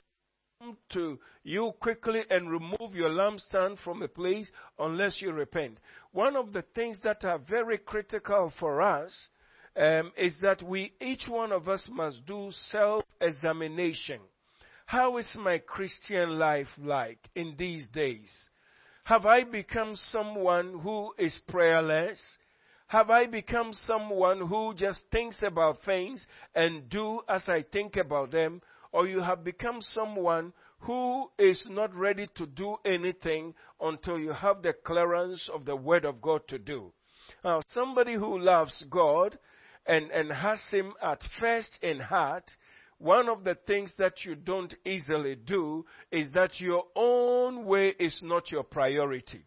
to 0.93 1.19
you 1.43 1.73
quickly 1.79 2.21
and 2.29 2.49
remove 2.49 2.93
your 2.93 3.09
lampstand 3.09 3.77
from 3.83 3.99
the 3.99 4.07
place 4.07 4.51
unless 4.79 5.21
you 5.21 5.31
repent. 5.31 5.79
One 6.11 6.35
of 6.35 6.53
the 6.53 6.63
things 6.73 6.97
that 7.03 7.23
are 7.25 7.37
very 7.37 7.77
critical 7.77 8.51
for 8.59 8.81
us 8.81 9.29
um, 9.77 10.11
is 10.17 10.35
that 10.41 10.63
we, 10.63 10.93
each 11.01 11.27
one 11.27 11.51
of 11.51 11.67
us 11.67 11.87
must 11.91 12.25
do 12.25 12.49
self-examination. 12.69 14.19
How 14.85 15.17
is 15.17 15.35
my 15.37 15.57
Christian 15.57 16.37
life 16.37 16.67
like 16.77 17.19
in 17.35 17.55
these 17.57 17.87
days? 17.89 18.31
Have 19.03 19.25
I 19.25 19.43
become 19.43 19.95
someone 19.95 20.79
who 20.79 21.13
is 21.17 21.39
prayerless? 21.47 22.19
Have 22.87 23.09
I 23.09 23.25
become 23.25 23.73
someone 23.73 24.47
who 24.47 24.73
just 24.75 25.01
thinks 25.11 25.41
about 25.41 25.83
things 25.83 26.25
and 26.53 26.87
do 26.89 27.21
as 27.27 27.49
I 27.49 27.65
think 27.71 27.97
about 27.97 28.31
them? 28.31 28.61
Or 28.95 29.09
you 29.09 29.19
have 29.19 29.43
become 29.43 29.81
someone 29.81 30.53
who 30.79 31.29
is 31.37 31.61
not 31.69 31.93
ready 31.93 32.29
to 32.35 32.45
do 32.45 32.77
anything 32.85 33.53
until 33.81 34.17
you 34.17 34.31
have 34.31 34.61
the 34.61 34.71
clearance 34.71 35.49
of 35.53 35.65
the 35.65 35.75
Word 35.75 36.05
of 36.05 36.21
God 36.21 36.47
to 36.47 36.57
do. 36.57 36.93
Now, 37.43 37.59
somebody 37.67 38.13
who 38.13 38.39
loves 38.39 38.85
God 38.89 39.37
and, 39.85 40.09
and 40.11 40.31
has 40.31 40.61
Him 40.71 40.93
at 41.03 41.21
first 41.41 41.77
in 41.81 41.99
heart, 41.99 42.49
one 42.97 43.27
of 43.27 43.43
the 43.43 43.57
things 43.67 43.91
that 43.97 44.23
you 44.23 44.33
don't 44.33 44.73
easily 44.85 45.35
do 45.35 45.85
is 46.09 46.31
that 46.31 46.61
your 46.61 46.85
own 46.95 47.65
way 47.65 47.95
is 47.99 48.17
not 48.23 48.49
your 48.49 48.63
priority. 48.63 49.43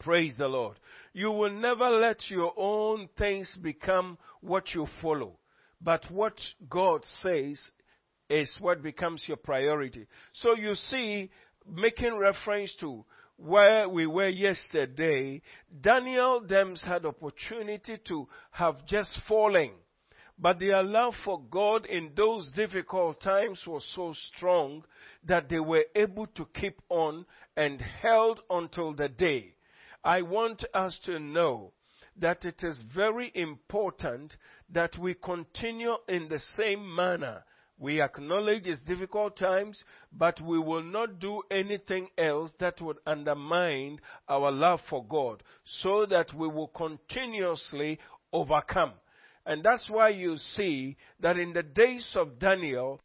Praise 0.00 0.36
the 0.38 0.48
Lord. 0.48 0.78
You 1.12 1.32
will 1.32 1.52
never 1.52 1.90
let 1.90 2.30
your 2.30 2.54
own 2.56 3.10
things 3.18 3.58
become 3.60 4.16
what 4.40 4.72
you 4.72 4.86
follow. 5.02 5.36
But 5.82 6.10
what 6.10 6.40
God 6.70 7.04
says 7.20 7.60
is 8.28 8.50
what 8.60 8.82
becomes 8.82 9.24
your 9.26 9.36
priority. 9.36 10.06
So 10.34 10.54
you 10.54 10.74
see, 10.74 11.30
making 11.70 12.16
reference 12.16 12.74
to 12.80 13.04
where 13.36 13.88
we 13.88 14.06
were 14.06 14.28
yesterday, 14.28 15.40
Daniel 15.80 16.40
Dems 16.40 16.82
had 16.82 17.06
opportunity 17.06 17.98
to 18.08 18.28
have 18.50 18.84
just 18.86 19.18
fallen. 19.28 19.70
But 20.40 20.60
their 20.60 20.82
love 20.82 21.14
for 21.24 21.40
God 21.50 21.86
in 21.86 22.12
those 22.16 22.50
difficult 22.52 23.20
times 23.20 23.60
was 23.66 23.84
so 23.94 24.14
strong 24.34 24.84
that 25.24 25.48
they 25.48 25.58
were 25.58 25.84
able 25.96 26.26
to 26.28 26.46
keep 26.54 26.80
on 26.88 27.26
and 27.56 27.80
held 27.80 28.40
until 28.48 28.92
the 28.94 29.08
day. 29.08 29.54
I 30.04 30.22
want 30.22 30.64
us 30.74 30.98
to 31.06 31.18
know 31.18 31.72
that 32.20 32.44
it 32.44 32.62
is 32.62 32.80
very 32.94 33.32
important 33.34 34.36
that 34.70 34.96
we 34.98 35.14
continue 35.14 35.94
in 36.08 36.28
the 36.28 36.40
same 36.56 36.94
manner 36.94 37.42
we 37.78 38.02
acknowledge 38.02 38.66
it's 38.66 38.80
difficult 38.82 39.36
times, 39.36 39.82
but 40.12 40.40
we 40.40 40.58
will 40.58 40.82
not 40.82 41.20
do 41.20 41.42
anything 41.50 42.08
else 42.18 42.52
that 42.58 42.80
would 42.80 42.96
undermine 43.06 44.00
our 44.28 44.50
love 44.50 44.80
for 44.90 45.04
God 45.04 45.42
so 45.64 46.04
that 46.06 46.34
we 46.34 46.48
will 46.48 46.68
continuously 46.68 48.00
overcome. 48.32 48.92
And 49.46 49.62
that's 49.62 49.88
why 49.88 50.10
you 50.10 50.36
see 50.36 50.96
that 51.20 51.38
in 51.38 51.52
the 51.52 51.62
days 51.62 52.10
of 52.16 52.38
Daniel. 52.38 53.00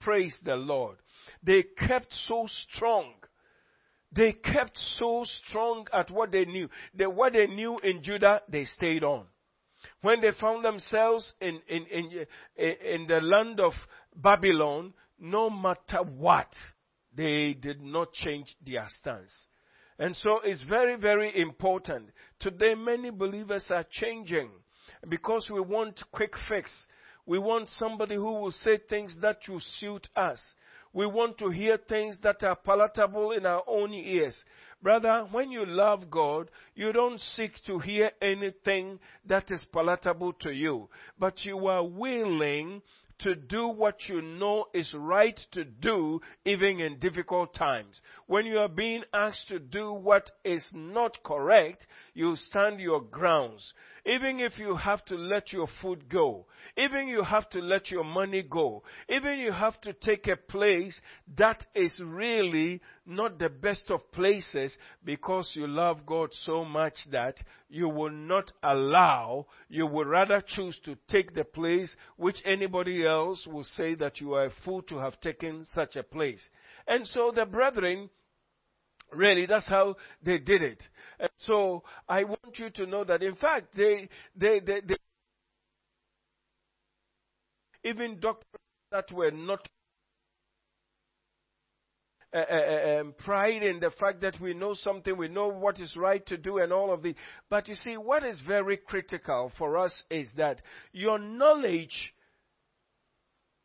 Praise 0.00 0.36
the 0.44 0.56
Lord. 0.56 0.96
They 1.42 1.62
kept 1.62 2.12
so 2.26 2.46
strong. 2.46 3.14
They 4.12 4.32
kept 4.32 4.76
so 4.98 5.24
strong 5.24 5.86
at 5.92 6.10
what 6.10 6.30
they 6.30 6.44
knew. 6.44 6.68
They, 6.94 7.06
what 7.06 7.32
they 7.32 7.46
knew 7.46 7.78
in 7.78 8.02
Judah, 8.02 8.42
they 8.48 8.64
stayed 8.64 9.04
on. 9.04 9.26
When 10.00 10.20
they 10.20 10.30
found 10.40 10.64
themselves 10.64 11.32
in, 11.40 11.60
in, 11.68 11.86
in, 11.86 12.26
in 12.56 13.06
the 13.06 13.20
land 13.20 13.60
of 13.60 13.72
Babylon, 14.14 14.94
no 15.18 15.50
matter 15.50 16.02
what, 16.02 16.48
they 17.16 17.54
did 17.54 17.82
not 17.82 18.12
change 18.12 18.56
their 18.64 18.86
stance. 19.00 19.48
And 19.98 20.14
so 20.14 20.38
it's 20.44 20.62
very, 20.62 20.96
very 20.96 21.40
important. 21.40 22.10
Today, 22.38 22.74
many 22.74 23.10
believers 23.10 23.66
are 23.70 23.84
changing 23.90 24.50
because 25.08 25.50
we 25.52 25.60
want 25.60 26.00
quick 26.12 26.32
fix. 26.48 26.70
We 27.26 27.38
want 27.38 27.68
somebody 27.68 28.14
who 28.14 28.40
will 28.40 28.52
say 28.52 28.78
things 28.88 29.16
that 29.20 29.38
will 29.48 29.60
suit 29.78 30.08
us. 30.14 30.38
We 30.92 31.06
want 31.06 31.38
to 31.38 31.50
hear 31.50 31.76
things 31.76 32.16
that 32.22 32.42
are 32.44 32.56
palatable 32.56 33.32
in 33.32 33.44
our 33.44 33.62
own 33.66 33.92
ears. 33.92 34.36
Brother, 34.80 35.26
when 35.32 35.50
you 35.50 35.66
love 35.66 36.08
God, 36.10 36.50
you 36.74 36.92
don't 36.92 37.18
seek 37.20 37.50
to 37.66 37.80
hear 37.80 38.12
anything 38.22 39.00
that 39.26 39.50
is 39.50 39.64
palatable 39.72 40.34
to 40.34 40.52
you, 40.52 40.88
but 41.18 41.44
you 41.44 41.66
are 41.66 41.84
willing 41.84 42.82
to 43.20 43.34
do 43.34 43.66
what 43.66 44.08
you 44.08 44.22
know 44.22 44.66
is 44.72 44.94
right 44.94 45.38
to 45.50 45.64
do 45.64 46.20
even 46.44 46.78
in 46.80 46.98
difficult 47.00 47.54
times. 47.54 48.00
When 48.26 48.46
you 48.46 48.58
are 48.58 48.68
being 48.68 49.02
asked 49.12 49.48
to 49.48 49.58
do 49.58 49.92
what 49.92 50.30
is 50.44 50.64
not 50.72 51.22
correct, 51.24 51.86
you 52.14 52.36
stand 52.36 52.80
your 52.80 53.00
grounds. 53.00 53.72
Even 54.06 54.40
if 54.40 54.58
you 54.58 54.76
have 54.76 55.04
to 55.06 55.16
let 55.16 55.52
your 55.52 55.68
food 55.82 56.08
go, 56.08 56.46
even 56.76 57.08
you 57.08 57.22
have 57.22 57.48
to 57.50 57.60
let 57.60 57.90
your 57.90 58.04
money 58.04 58.42
go, 58.42 58.82
even 59.08 59.38
you 59.38 59.52
have 59.52 59.80
to 59.82 59.92
take 59.92 60.26
a 60.28 60.36
place 60.36 61.00
that 61.36 61.66
is 61.74 62.00
really 62.04 62.80
not 63.06 63.38
the 63.38 63.48
best 63.48 63.90
of 63.90 64.10
places 64.12 64.76
because 65.04 65.52
you 65.54 65.66
love 65.66 66.06
God 66.06 66.30
so 66.32 66.64
much 66.64 66.94
that 67.10 67.36
you 67.68 67.88
will 67.88 68.10
not 68.10 68.52
allow, 68.62 69.46
you 69.68 69.86
would 69.86 70.06
rather 70.06 70.42
choose 70.46 70.78
to 70.84 70.96
take 71.08 71.34
the 71.34 71.44
place 71.44 71.94
which 72.16 72.42
anybody 72.44 73.06
else 73.06 73.46
will 73.46 73.64
say 73.64 73.94
that 73.96 74.20
you 74.20 74.34
are 74.34 74.46
a 74.46 74.52
fool 74.64 74.82
to 74.82 74.98
have 74.98 75.20
taken 75.20 75.64
such 75.74 75.96
a 75.96 76.02
place. 76.02 76.48
And 76.86 77.06
so 77.06 77.32
the 77.34 77.44
brethren 77.44 78.10
Really, 79.12 79.46
that's 79.46 79.68
how 79.68 79.96
they 80.22 80.38
did 80.38 80.62
it. 80.62 80.82
And 81.18 81.30
so 81.38 81.82
I 82.08 82.24
want 82.24 82.58
you 82.58 82.70
to 82.70 82.86
know 82.86 83.04
that 83.04 83.22
in 83.22 83.36
fact 83.36 83.74
they 83.76 84.08
they 84.36 84.60
they, 84.60 84.80
they 84.86 84.96
even 87.84 88.20
doctors 88.20 88.60
that 88.90 89.10
were 89.12 89.30
not 89.30 89.66
uh, 92.34 92.38
uh, 92.38 93.00
um, 93.00 93.14
pride 93.24 93.62
in 93.62 93.80
the 93.80 93.90
fact 93.98 94.20
that 94.20 94.38
we 94.38 94.52
know 94.52 94.74
something, 94.74 95.16
we 95.16 95.28
know 95.28 95.48
what 95.48 95.80
is 95.80 95.96
right 95.96 96.26
to 96.26 96.36
do, 96.36 96.58
and 96.58 96.72
all 96.72 96.92
of 96.92 97.02
the. 97.02 97.14
But 97.48 97.68
you 97.68 97.74
see, 97.74 97.96
what 97.96 98.22
is 98.22 98.38
very 98.46 98.76
critical 98.76 99.50
for 99.56 99.78
us 99.78 100.02
is 100.10 100.30
that 100.36 100.60
your 100.92 101.18
knowledge 101.18 102.12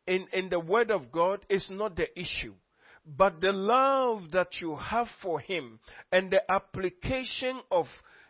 in, 0.06 0.26
in 0.32 0.48
the 0.48 0.60
Word 0.60 0.90
of 0.90 1.12
God 1.12 1.44
is 1.50 1.66
not 1.70 1.96
the 1.96 2.08
issue 2.18 2.54
but 3.06 3.40
the 3.40 3.52
love 3.52 4.30
that 4.32 4.60
you 4.60 4.76
have 4.76 5.08
for 5.22 5.40
Him 5.40 5.78
and 6.10 6.30
the 6.30 6.50
application 6.50 7.60
of 7.70 7.86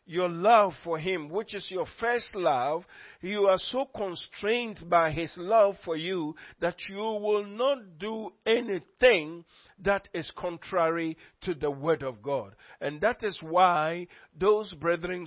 your 0.07 0.29
love 0.29 0.73
for 0.83 0.99
Him, 0.99 1.31
which 1.31 1.55
is 1.55 1.71
your 1.71 1.87
first 1.99 2.35
love, 2.35 2.85
you 3.23 3.47
are 3.47 3.59
so 3.59 3.87
constrained 3.97 4.89
by 4.89 5.11
His 5.11 5.33
love 5.39 5.77
for 5.85 5.97
you 5.97 6.35
that 6.61 6.77
you 6.89 6.99
will 6.99 7.47
not 7.47 7.99
do 7.99 8.33
anything 8.47 9.45
that 9.83 10.09
is 10.13 10.31
contrary 10.37 11.17
to 11.43 11.55
the 11.55 11.71
Word 11.71 12.03
of 12.03 12.23
God. 12.23 12.55
And 12.81 13.01
that 13.01 13.23
is 13.25 13.39
why 13.41 14.09
those 14.39 14.73
brethren 14.75 15.27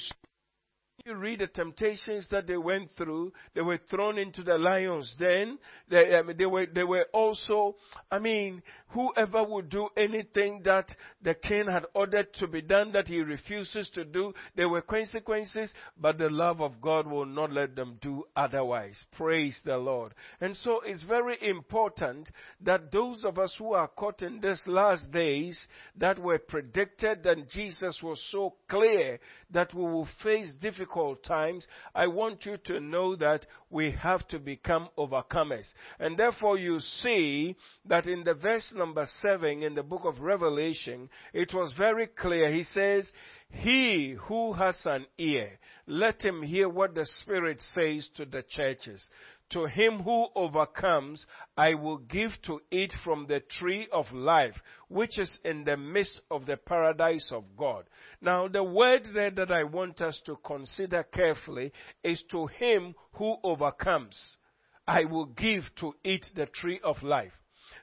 you 1.07 1.15
read 1.15 1.39
the 1.39 1.47
temptations 1.47 2.27
that 2.31 2.47
they 2.47 2.57
went 2.57 2.89
through, 2.97 3.31
they 3.55 3.61
were 3.61 3.79
thrown 3.89 4.17
into 4.17 4.43
the 4.43 4.57
lions. 4.57 5.15
Then 5.17 5.57
they, 5.89 6.15
I 6.15 6.21
mean, 6.21 6.37
they 6.37 6.45
were 6.45 6.65
they 6.65 6.83
were 6.83 7.05
also, 7.13 7.75
I 8.11 8.19
mean, 8.19 8.61
whoever 8.89 9.43
would 9.43 9.69
do 9.69 9.89
anything 9.95 10.61
that 10.65 10.89
the 11.21 11.33
king 11.33 11.65
had 11.71 11.85
ordered 11.93 12.33
to 12.35 12.47
be 12.47 12.61
done 12.61 12.91
that 12.91 13.07
he 13.07 13.19
refuses 13.19 13.89
to 13.95 14.03
do, 14.03 14.33
there 14.55 14.69
were 14.69 14.81
consequences, 14.81 15.73
but 15.99 16.17
the 16.17 16.29
love 16.29 16.61
of 16.61 16.81
God 16.81 17.07
will 17.07 17.25
not 17.25 17.51
let 17.51 17.75
them 17.75 17.97
do 18.01 18.25
otherwise. 18.35 18.97
Praise 19.15 19.59
the 19.65 19.77
Lord. 19.77 20.13
And 20.41 20.55
so 20.57 20.81
it's 20.85 21.03
very 21.03 21.37
important 21.41 22.29
that 22.61 22.91
those 22.91 23.23
of 23.23 23.39
us 23.39 23.55
who 23.57 23.73
are 23.73 23.87
caught 23.87 24.21
in 24.21 24.39
these 24.41 24.63
last 24.67 25.11
days 25.11 25.67
that 25.97 26.19
were 26.19 26.39
predicted 26.39 27.25
and 27.25 27.49
Jesus 27.49 27.99
was 28.03 28.21
so 28.31 28.55
clear 28.69 29.19
that 29.51 29.73
we 29.73 29.83
will 29.83 30.07
face 30.23 30.51
difficult 30.61 31.23
times, 31.23 31.65
I 31.95 32.07
want 32.07 32.45
you 32.45 32.57
to 32.65 32.79
know 32.79 33.15
that 33.15 33.45
we 33.69 33.91
have 33.91 34.27
to 34.29 34.39
become 34.39 34.89
overcomers. 34.97 35.67
And 35.99 36.17
therefore 36.17 36.57
you 36.57 36.79
see 36.79 37.55
that 37.85 38.07
in 38.07 38.23
the 38.23 38.33
verse 38.33 38.73
number 38.75 39.07
7 39.21 39.63
in 39.63 39.73
the 39.73 39.83
book 39.83 40.01
of 40.03 40.19
Revelation, 40.19 41.09
it 41.33 41.53
was 41.53 41.73
very 41.77 42.07
clear. 42.07 42.51
He 42.51 42.63
says, 42.63 43.09
He 43.49 44.15
who 44.27 44.53
has 44.53 44.77
an 44.85 45.05
ear, 45.17 45.57
let 45.85 46.21
him 46.21 46.41
hear 46.43 46.67
what 46.67 46.93
the 46.95 47.05
Spirit 47.21 47.61
says 47.73 48.09
to 48.17 48.25
the 48.25 48.43
churches. 48.43 49.09
To 49.51 49.65
him 49.65 50.03
who 50.03 50.27
overcomes, 50.35 51.25
I 51.55 51.73
will 51.73 51.99
give 51.99 52.31
to 52.43 52.59
eat 52.69 52.91
from 53.03 53.27
the 53.27 53.39
tree 53.39 53.87
of 53.93 54.11
life, 54.11 54.55
which 54.89 55.17
is 55.17 55.39
in 55.45 55.63
the 55.63 55.77
midst 55.77 56.19
of 56.29 56.45
the 56.45 56.57
paradise 56.57 57.31
of 57.31 57.55
God. 57.55 57.85
Now, 58.19 58.49
the 58.49 58.63
word 58.63 59.07
there 59.13 59.31
that 59.31 59.51
I 59.51 59.63
want 59.63 60.01
us 60.01 60.19
to 60.25 60.37
consider 60.45 61.03
carefully 61.03 61.71
is 62.03 62.21
to 62.31 62.47
him 62.47 62.93
who 63.13 63.37
overcomes. 63.43 64.37
I 64.85 65.05
will 65.05 65.25
give 65.25 65.63
to 65.79 65.93
eat 66.03 66.25
the 66.35 66.47
tree 66.47 66.81
of 66.83 67.01
life. 67.03 67.33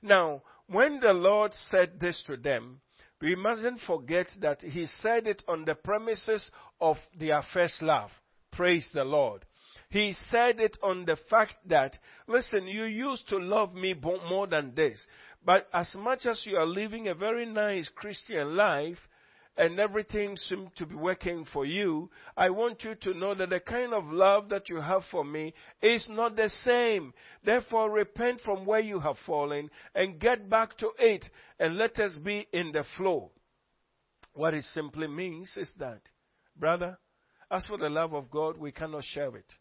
Now, 0.02 0.42
when 0.66 1.00
the 1.00 1.12
Lord 1.12 1.52
said 1.70 1.98
this 2.00 2.22
to 2.26 2.36
them, 2.36 2.80
we 3.20 3.34
mustn't 3.34 3.80
forget 3.80 4.28
that 4.40 4.60
He 4.62 4.86
said 4.86 5.26
it 5.26 5.42
on 5.48 5.64
the 5.64 5.74
premises 5.74 6.50
of 6.80 6.98
their 7.18 7.42
first 7.54 7.80
love. 7.80 8.10
Praise 8.52 8.88
the 8.92 9.04
Lord. 9.04 9.44
He 9.94 10.12
said 10.28 10.58
it 10.58 10.76
on 10.82 11.04
the 11.04 11.14
fact 11.30 11.54
that, 11.66 11.96
listen, 12.26 12.66
you 12.66 12.82
used 12.82 13.28
to 13.28 13.38
love 13.38 13.74
me 13.74 13.94
more 14.28 14.48
than 14.48 14.74
this. 14.74 15.00
But 15.46 15.68
as 15.72 15.94
much 15.94 16.26
as 16.26 16.44
you 16.44 16.56
are 16.56 16.66
living 16.66 17.06
a 17.06 17.14
very 17.14 17.46
nice 17.46 17.88
Christian 17.94 18.56
life, 18.56 18.98
and 19.56 19.78
everything 19.78 20.36
seems 20.36 20.70
to 20.78 20.84
be 20.84 20.96
working 20.96 21.46
for 21.52 21.64
you, 21.64 22.10
I 22.36 22.50
want 22.50 22.82
you 22.82 22.96
to 22.96 23.14
know 23.14 23.36
that 23.36 23.50
the 23.50 23.60
kind 23.60 23.94
of 23.94 24.06
love 24.06 24.48
that 24.48 24.68
you 24.68 24.80
have 24.80 25.02
for 25.12 25.24
me 25.24 25.54
is 25.80 26.04
not 26.10 26.34
the 26.34 26.50
same. 26.64 27.14
Therefore, 27.44 27.88
repent 27.88 28.40
from 28.44 28.66
where 28.66 28.80
you 28.80 28.98
have 28.98 29.18
fallen 29.24 29.70
and 29.94 30.18
get 30.18 30.50
back 30.50 30.76
to 30.78 30.90
it 30.98 31.24
and 31.60 31.78
let 31.78 32.00
us 32.00 32.16
be 32.16 32.48
in 32.52 32.72
the 32.72 32.82
flow. 32.96 33.30
What 34.32 34.54
it 34.54 34.64
simply 34.64 35.06
means 35.06 35.56
is 35.56 35.70
that, 35.78 36.00
brother, 36.58 36.98
as 37.48 37.64
for 37.66 37.78
the 37.78 37.88
love 37.88 38.12
of 38.12 38.28
God, 38.28 38.56
we 38.56 38.72
cannot 38.72 39.04
share 39.04 39.36
it. 39.36 39.54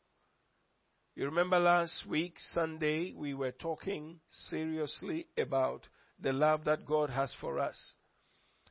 You 1.16 1.26
remember 1.26 1.60
last 1.60 2.08
week, 2.08 2.38
Sunday, 2.56 3.14
we 3.16 3.36
were 3.36 3.52
talking 3.52 4.20
seriously 4.50 5.28
about 5.38 5.88
the 6.20 6.34
love 6.34 6.66
that 6.66 6.88
God 6.88 7.12
has 7.12 7.32
for 7.40 7.60
us. 7.60 7.78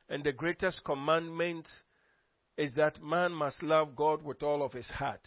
And 0.09 0.25
the 0.25 0.33
greatest 0.33 0.83
commandment 0.83 1.69
is 2.57 2.73
that 2.75 3.01
man 3.01 3.31
must 3.31 3.63
love 3.63 3.95
God 3.95 4.23
with 4.23 4.43
all 4.43 4.61
of 4.61 4.73
his 4.73 4.89
heart. 4.89 5.25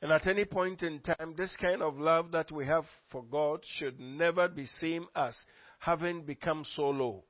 And 0.00 0.12
at 0.12 0.28
any 0.28 0.44
point 0.44 0.84
in 0.84 1.00
time, 1.00 1.34
this 1.36 1.52
kind 1.60 1.82
of 1.82 1.98
love 1.98 2.30
that 2.30 2.52
we 2.52 2.66
have 2.66 2.84
for 3.10 3.24
God 3.24 3.64
should 3.78 3.98
never 3.98 4.46
be 4.46 4.66
seen 4.66 5.06
as 5.16 5.36
having 5.80 6.22
become 6.22 6.64
so 6.76 6.88
low. 6.90 7.24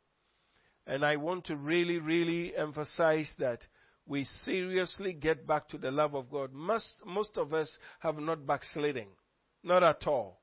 And 0.87 1.03
I 1.03 1.17
want 1.17 1.47
to 1.47 1.57
really, 1.57 1.99
really 1.99 2.55
emphasize 2.55 3.33
that 3.39 3.61
we 4.07 4.25
seriously 4.45 5.13
get 5.13 5.47
back 5.47 5.69
to 5.69 5.79
the 5.79 5.91
love 5.91 6.15
of 6.15 6.31
God. 6.31 6.53
Most, 6.53 6.97
most 7.07 7.37
of 7.37 7.55
us 7.55 7.79
have 8.01 8.19
not 8.19 8.47
backsliding. 8.47 9.09
Not 9.63 9.83
at 9.83 10.07
all. 10.07 10.41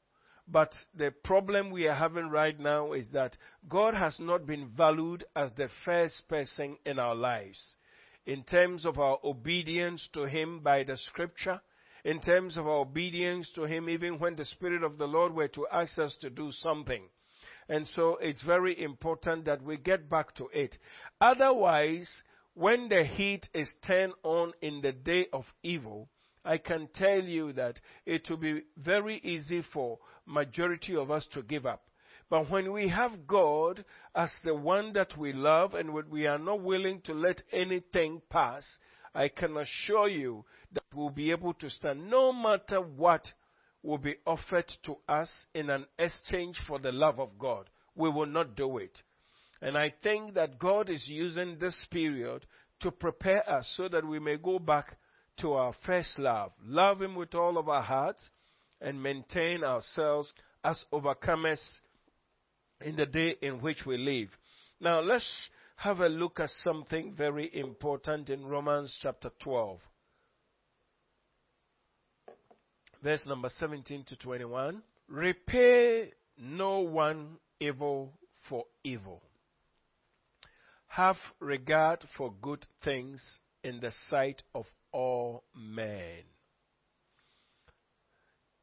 But 0.48 0.74
the 0.96 1.14
problem 1.24 1.70
we 1.70 1.88
are 1.88 1.96
having 1.96 2.30
right 2.30 2.60
now 2.60 2.94
is 2.94 3.08
that 3.14 3.38
God 3.70 3.94
has 3.94 4.20
not 4.20 4.46
been 4.48 4.70
valued 4.76 5.24
as 5.36 5.54
the 5.54 5.70
first 5.86 6.28
person 6.28 6.78
in 6.86 6.98
our 7.00 7.16
lives. 7.16 7.76
In 8.26 8.44
terms 8.44 8.86
of 8.86 8.98
our 9.00 9.20
obedience 9.24 10.10
to 10.14 10.24
Him 10.26 10.60
by 10.60 10.84
the 10.84 10.98
scripture, 10.98 11.62
in 12.04 12.20
terms 12.20 12.58
of 12.58 12.68
our 12.68 12.80
obedience 12.80 13.52
to 13.56 13.66
Him, 13.66 13.90
even 13.90 14.18
when 14.18 14.36
the 14.36 14.46
Spirit 14.46 14.84
of 14.84 14.98
the 14.98 15.06
Lord 15.06 15.34
were 15.34 15.48
to 15.50 15.68
ask 15.72 15.98
us 16.00 16.18
to 16.22 16.30
do 16.30 16.52
something. 16.52 17.04
And 17.70 17.88
so 17.88 18.18
it's 18.20 18.42
very 18.42 18.82
important 18.82 19.46
that 19.46 19.62
we 19.62 19.78
get 19.78 20.10
back 20.10 20.36
to 20.36 20.50
it. 20.52 20.78
Otherwise, 21.22 22.10
when 22.54 22.90
the 22.90 23.04
heat 23.04 23.48
is 23.54 23.74
turned 23.86 24.14
on 24.24 24.54
in 24.62 24.82
the 24.82 24.92
day 24.92 25.28
of 25.32 25.46
evil, 25.64 26.10
I 26.44 26.58
can 26.58 26.90
tell 26.94 27.22
you 27.22 27.54
that 27.54 27.80
it 28.06 28.30
will 28.30 28.38
be 28.38 28.64
very 28.78 29.20
easy 29.20 29.62
for 29.74 30.00
majority 30.26 30.96
of 30.96 31.12
us 31.12 31.26
to 31.34 31.44
give 31.44 31.66
up. 31.66 31.84
But 32.30 32.50
when 32.50 32.72
we 32.72 32.88
have 32.90 33.28
God 33.28 33.84
as 34.16 34.32
the 34.44 34.56
one 34.56 34.94
that 34.94 35.18
we 35.18 35.34
love 35.34 35.74
and 35.76 35.94
we 35.94 36.28
are 36.28 36.40
not 36.40 36.62
willing 36.62 37.02
to 37.02 37.14
let 37.14 37.42
anything 37.52 38.22
pass, 38.30 38.66
I 39.14 39.28
can 39.28 39.58
assure 39.58 40.08
you 40.08 40.46
that 40.72 40.84
we'll 40.94 41.10
be 41.10 41.32
able 41.32 41.54
to 41.56 41.70
stand 41.70 42.10
no 42.10 42.32
matter 42.32 42.80
what 42.80 43.34
will 43.84 43.98
be 43.98 44.16
offered 44.26 44.72
to 44.84 44.98
us 45.10 45.30
in 45.54 45.70
an 45.70 45.86
exchange 46.00 46.58
for 46.68 46.80
the 46.80 46.92
love 46.92 47.20
of 47.20 47.38
God. 47.38 47.70
We 47.96 48.10
will 48.10 48.28
not 48.28 48.56
do 48.56 48.78
it. 48.78 49.02
And 49.62 49.78
I 49.78 49.94
think 50.02 50.34
that 50.34 50.58
God 50.58 50.90
is 50.90 51.04
using 51.08 51.58
this 51.60 51.78
period 51.92 52.46
to 52.82 52.92
prepare 52.92 53.48
us 53.50 53.72
so 53.78 53.88
that 53.90 54.06
we 54.06 54.20
may 54.20 54.38
go 54.38 54.58
back 54.58 54.98
to 55.42 55.54
our 55.54 55.74
first 55.86 56.18
love. 56.18 56.52
Love 56.66 57.02
Him 57.02 57.16
with 57.16 57.36
all 57.36 57.58
of 57.58 57.70
our 57.70 57.84
hearts 57.84 58.28
and 58.80 59.02
maintain 59.02 59.64
ourselves 59.64 60.34
as 60.64 60.84
overcomers 60.92 61.62
in 62.82 62.96
the 62.96 63.06
day 63.06 63.36
in 63.42 63.62
which 63.62 63.86
we 63.86 63.98
live. 63.98 64.30
Now 64.80 65.00
let's 65.00 65.50
have 65.76 66.00
a 66.00 66.10
look 66.10 66.40
at 66.40 66.50
something 66.64 67.14
very 67.16 67.50
important 67.54 68.30
in 68.30 68.46
Romans 68.46 68.96
chapter 69.02 69.32
12. 69.44 69.80
Verse 73.04 73.22
number 73.26 73.50
17 73.58 74.06
to 74.06 74.16
21. 74.16 74.82
Repay 75.08 76.12
no 76.38 76.80
one 76.80 77.38
evil 77.60 78.14
for 78.48 78.66
evil. 78.84 79.22
Have 80.92 81.18
regard 81.40 82.00
for 82.18 82.34
good 82.42 82.66
things 82.84 83.22
in 83.64 83.80
the 83.80 83.92
sight 84.10 84.44
of 84.54 84.66
all 84.92 85.44
men 85.56 86.24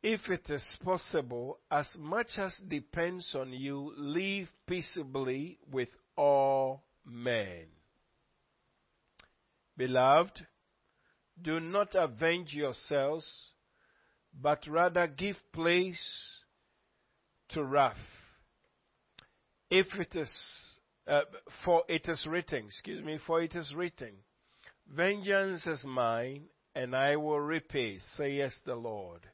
if 0.02 0.28
it 0.28 0.48
is 0.48 0.64
possible, 0.84 1.58
as 1.70 1.88
much 1.98 2.38
as 2.38 2.56
depends 2.68 3.34
on 3.34 3.52
you, 3.52 3.92
live 3.96 4.48
peaceably 4.66 5.58
with 5.70 5.88
all 6.16 6.84
men. 7.04 7.66
Beloved, 9.76 10.46
do 11.40 11.58
not 11.58 11.94
avenge 11.94 12.54
yourselves, 12.54 13.26
but 14.32 14.66
rather 14.68 15.06
give 15.06 15.36
place 15.52 16.02
to 17.50 17.64
wrath. 17.64 17.96
If 19.70 19.94
it 19.94 20.14
is, 20.14 20.32
uh, 21.08 21.22
for 21.64 21.82
it 21.88 22.08
is 22.08 22.26
written, 22.26 22.66
excuse 22.66 23.02
me, 23.02 23.18
for 23.26 23.42
it 23.42 23.54
is 23.54 23.72
written, 23.74 24.12
Vengeance 24.94 25.66
is 25.66 25.82
mine, 25.84 26.44
and 26.74 26.94
I 26.94 27.16
will 27.16 27.40
repay, 27.40 27.98
says 28.16 28.54
the 28.64 28.74
Lord. 28.74 29.26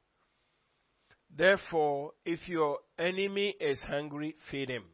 Therefore, 1.36 2.12
if 2.24 2.48
your 2.48 2.78
enemy 2.98 3.54
is 3.60 3.80
hungry, 3.80 4.36
feed 4.50 4.68
him. 4.68 4.84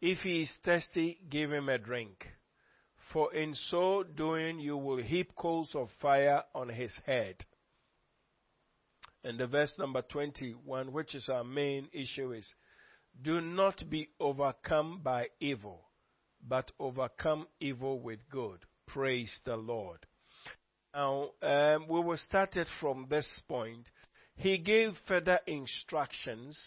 If 0.00 0.18
he 0.18 0.42
is 0.42 0.56
thirsty, 0.64 1.18
give 1.28 1.52
him 1.52 1.68
a 1.68 1.78
drink. 1.78 2.26
For 3.12 3.34
in 3.34 3.54
so 3.54 4.04
doing, 4.04 4.60
you 4.60 4.76
will 4.76 5.02
heap 5.02 5.34
coals 5.36 5.74
of 5.74 5.88
fire 6.00 6.42
on 6.54 6.68
his 6.68 6.92
head. 7.06 7.36
And 9.24 9.38
the 9.38 9.46
verse 9.46 9.74
number 9.78 10.02
21, 10.02 10.92
which 10.92 11.14
is 11.14 11.28
our 11.28 11.44
main 11.44 11.88
issue, 11.92 12.32
is 12.32 12.52
Do 13.20 13.40
not 13.40 13.88
be 13.88 14.08
overcome 14.18 15.00
by 15.02 15.28
evil, 15.40 15.82
but 16.46 16.72
overcome 16.78 17.46
evil 17.60 18.00
with 18.00 18.20
good. 18.30 18.60
Praise 18.86 19.32
the 19.44 19.56
Lord. 19.56 20.06
Now, 20.94 21.30
um, 21.42 21.86
we 21.88 22.00
will 22.00 22.18
start 22.18 22.56
it 22.56 22.68
from 22.80 23.06
this 23.08 23.28
point 23.48 23.86
he 24.36 24.58
gave 24.58 24.96
further 25.06 25.40
instructions 25.46 26.58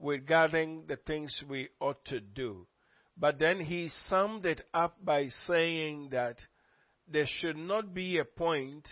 regarding 0.00 0.84
the 0.86 0.96
things 0.96 1.34
we 1.48 1.68
ought 1.80 2.04
to 2.06 2.20
do. 2.20 2.66
But 3.16 3.38
then 3.38 3.60
he 3.60 3.88
summed 4.08 4.46
it 4.46 4.62
up 4.72 4.96
by 5.04 5.28
saying 5.46 6.08
that 6.10 6.36
there 7.06 7.26
should 7.26 7.56
not 7.56 7.92
be 7.92 8.18
a 8.18 8.24
point 8.24 8.88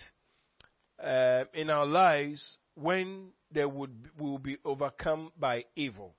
uh, 1.03 1.45
in 1.55 1.71
our 1.71 1.87
lives 1.87 2.59
when 2.75 3.31
there 3.51 3.69
would 3.69 4.11
will 4.19 4.39
be 4.39 4.59
overcome 4.65 5.33
by 5.39 5.65
evil. 5.77 6.15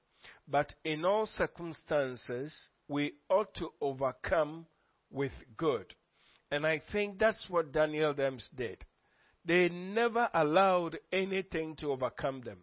But 0.50 0.74
in 0.84 1.06
all 1.06 1.28
circumstances, 1.28 2.70
we 2.88 3.14
ought 3.30 3.54
to 3.56 3.70
overcome 3.80 4.66
with 5.12 5.32
good. 5.58 5.94
And 6.52 6.66
I 6.66 6.82
think 6.92 7.20
that's 7.20 7.46
what 7.50 7.72
Daniel 7.72 8.14
Dems 8.14 8.48
did. 8.56 8.84
They 9.46 9.70
never 9.70 10.28
allowed 10.34 10.98
anything 11.14 11.76
to 11.78 11.92
overcome 11.92 12.42
them. 12.42 12.60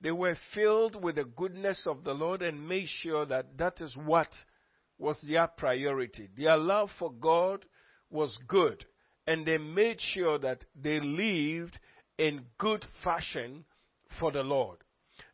They 0.00 0.10
were 0.10 0.36
filled 0.54 1.02
with 1.02 1.16
the 1.16 1.24
goodness 1.24 1.86
of 1.86 2.04
the 2.04 2.12
Lord 2.12 2.42
and 2.42 2.68
made 2.68 2.88
sure 2.88 3.26
that 3.26 3.58
that 3.58 3.80
is 3.80 3.94
what 3.96 4.28
was 4.98 5.18
their 5.22 5.46
priority. 5.46 6.28
Their 6.36 6.56
love 6.56 6.90
for 6.98 7.12
God 7.12 7.64
was 8.10 8.38
good, 8.48 8.84
and 9.26 9.46
they 9.46 9.58
made 9.58 10.00
sure 10.00 10.38
that 10.38 10.64
they 10.74 11.00
lived 11.00 11.78
in 12.18 12.46
good 12.58 12.84
fashion 13.04 13.64
for 14.18 14.32
the 14.32 14.42
Lord. 14.42 14.78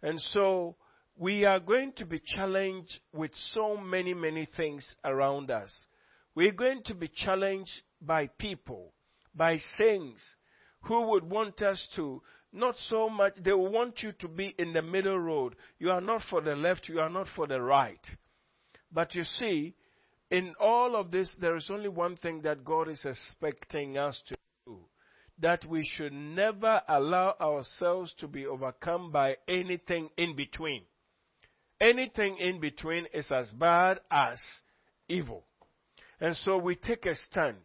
And 0.02 0.20
so 0.20 0.76
we 1.16 1.44
are 1.44 1.60
going 1.60 1.92
to 1.96 2.06
be 2.06 2.20
challenged 2.24 3.00
with 3.12 3.30
so 3.52 3.76
many, 3.76 4.14
many 4.14 4.48
things 4.56 4.96
around 5.04 5.50
us. 5.50 5.72
We're 6.34 6.52
going 6.52 6.82
to 6.86 6.94
be 6.94 7.08
challenged 7.08 7.82
by 8.00 8.28
people, 8.38 8.92
by 9.34 9.58
things, 9.78 10.20
who 10.82 11.08
would 11.08 11.24
want 11.24 11.62
us 11.62 11.86
to 11.96 12.22
not 12.52 12.74
so 12.88 13.08
much, 13.08 13.34
they 13.42 13.52
want 13.52 14.02
you 14.02 14.12
to 14.12 14.28
be 14.28 14.54
in 14.58 14.72
the 14.72 14.82
middle 14.82 15.18
road. 15.18 15.56
You 15.78 15.90
are 15.90 16.00
not 16.00 16.22
for 16.28 16.40
the 16.40 16.54
left, 16.54 16.88
you 16.88 17.00
are 17.00 17.08
not 17.08 17.26
for 17.34 17.46
the 17.46 17.60
right. 17.60 18.04
But 18.92 19.14
you 19.14 19.24
see, 19.24 19.74
in 20.30 20.54
all 20.60 20.96
of 20.96 21.10
this, 21.10 21.34
there 21.40 21.56
is 21.56 21.70
only 21.70 21.88
one 21.88 22.16
thing 22.16 22.42
that 22.42 22.64
God 22.64 22.88
is 22.88 23.04
expecting 23.04 23.96
us 23.96 24.20
to 24.28 24.36
do 24.66 24.78
that 25.38 25.64
we 25.66 25.84
should 25.96 26.12
never 26.12 26.82
allow 26.88 27.34
ourselves 27.40 28.14
to 28.18 28.28
be 28.28 28.46
overcome 28.46 29.10
by 29.10 29.36
anything 29.48 30.10
in 30.16 30.36
between. 30.36 30.82
Anything 31.82 32.38
in 32.38 32.60
between 32.60 33.06
is 33.12 33.30
as 33.32 33.50
bad 33.50 33.98
as 34.08 34.38
evil. 35.08 35.44
And 36.20 36.36
so 36.36 36.56
we 36.56 36.76
take 36.76 37.06
a 37.06 37.16
stand. 37.16 37.56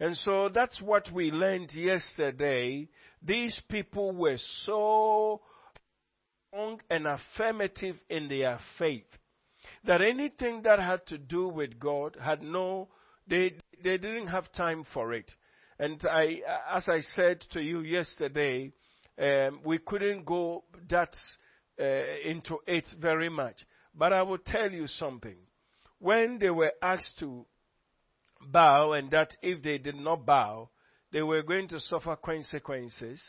And 0.00 0.16
so 0.16 0.48
that's 0.52 0.80
what 0.80 1.12
we 1.12 1.30
learned 1.30 1.74
yesterday. 1.74 2.88
These 3.22 3.60
people 3.68 4.12
were 4.12 4.38
so 4.64 5.42
strong 6.48 6.80
and 6.88 7.06
affirmative 7.06 7.96
in 8.08 8.28
their 8.28 8.58
faith 8.78 9.06
that 9.84 10.00
anything 10.00 10.62
that 10.62 10.78
had 10.78 11.06
to 11.08 11.18
do 11.18 11.48
with 11.48 11.78
God 11.78 12.16
had 12.18 12.42
no, 12.42 12.88
they, 13.28 13.54
they 13.84 13.98
didn't 13.98 14.28
have 14.28 14.50
time 14.52 14.84
for 14.94 15.12
it. 15.12 15.30
And 15.78 16.02
I, 16.10 16.40
as 16.74 16.88
I 16.88 17.00
said 17.14 17.40
to 17.52 17.60
you 17.60 17.80
yesterday, 17.80 18.72
um, 19.20 19.60
we 19.64 19.78
couldn't 19.78 20.24
go 20.24 20.64
that 20.88 21.14
uh, 21.80 21.84
into 22.24 22.58
it 22.66 22.88
very 23.00 23.28
much. 23.28 23.56
But 23.94 24.12
I 24.12 24.22
will 24.22 24.38
tell 24.38 24.70
you 24.70 24.86
something. 24.86 25.36
When 25.98 26.38
they 26.38 26.50
were 26.50 26.72
asked 26.80 27.18
to 27.20 27.46
bow, 28.40 28.92
and 28.92 29.10
that 29.10 29.36
if 29.42 29.62
they 29.62 29.78
did 29.78 29.96
not 29.96 30.24
bow, 30.24 30.70
they 31.12 31.22
were 31.22 31.42
going 31.42 31.68
to 31.68 31.80
suffer 31.80 32.16
consequences 32.16 33.22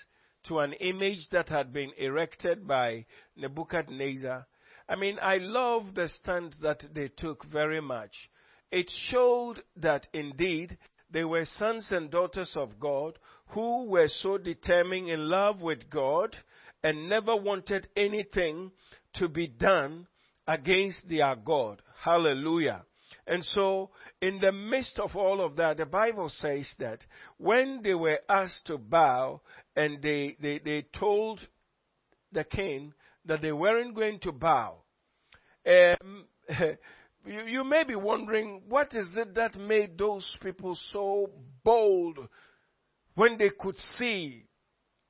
to 0.48 0.60
an 0.60 0.74
image 0.74 1.28
that 1.32 1.50
had 1.50 1.74
been 1.74 1.92
erected 1.98 2.68
by 2.68 3.06
Nebuchadnezzar. 3.36 4.46
I 4.88 4.96
mean, 4.96 5.18
I 5.22 5.38
love 5.38 5.96
the 5.96 6.08
stand 6.08 6.56
that 6.62 6.84
they 6.94 7.10
took 7.10 7.46
very 7.46 7.82
much. 7.82 8.30
It 8.72 8.92
showed 9.10 9.64
that 9.78 10.08
indeed 10.14 10.78
they 11.12 11.24
were 11.24 11.46
sons 11.46 11.92
and 11.92 12.12
daughters 12.12 12.52
of 12.56 12.80
God 12.80 13.18
who 13.50 13.86
were 13.86 14.08
so 14.08 14.38
determined 14.38 15.10
in 15.10 15.28
love 15.30 15.60
with 15.62 15.90
God 15.90 16.36
and 16.84 17.10
never 17.10 17.36
wanted 17.36 17.88
anything 17.96 18.72
to 19.16 19.28
be 19.28 19.48
done 19.48 20.08
against 20.48 21.08
their 21.10 21.36
God. 21.36 21.82
Hallelujah. 22.04 22.84
And 23.28 23.44
so, 23.44 23.90
in 24.22 24.40
the 24.40 24.52
midst 24.52 25.00
of 25.00 25.16
all 25.16 25.46
of 25.46 25.56
that, 25.58 25.78
the 25.78 25.86
Bible 25.86 26.30
says 26.30 26.72
that 26.80 27.00
when 27.38 27.82
they 27.84 27.94
were 27.94 28.20
asked 28.28 28.66
to 28.68 28.78
bow 28.78 29.42
and 29.76 30.02
they, 30.02 30.36
they, 30.42 30.60
they 30.64 30.86
told 30.98 31.40
the 32.32 32.44
king 32.44 32.94
that 33.26 33.42
they 33.42 33.52
weren't 33.52 33.96
going 33.96 34.20
to 34.22 34.32
bow, 34.32 34.78
um, 35.68 36.26
you, 37.26 37.42
you 37.48 37.64
may 37.64 37.84
be 37.84 37.96
wondering 37.96 38.62
what 38.68 38.94
is 38.94 39.08
it 39.16 39.36
that 39.36 39.56
made 39.60 39.98
those 39.98 40.38
people 40.42 40.78
so 40.92 41.30
bold 41.64 42.18
when 43.16 43.38
they 43.38 43.50
could 43.60 43.76
see 43.98 44.46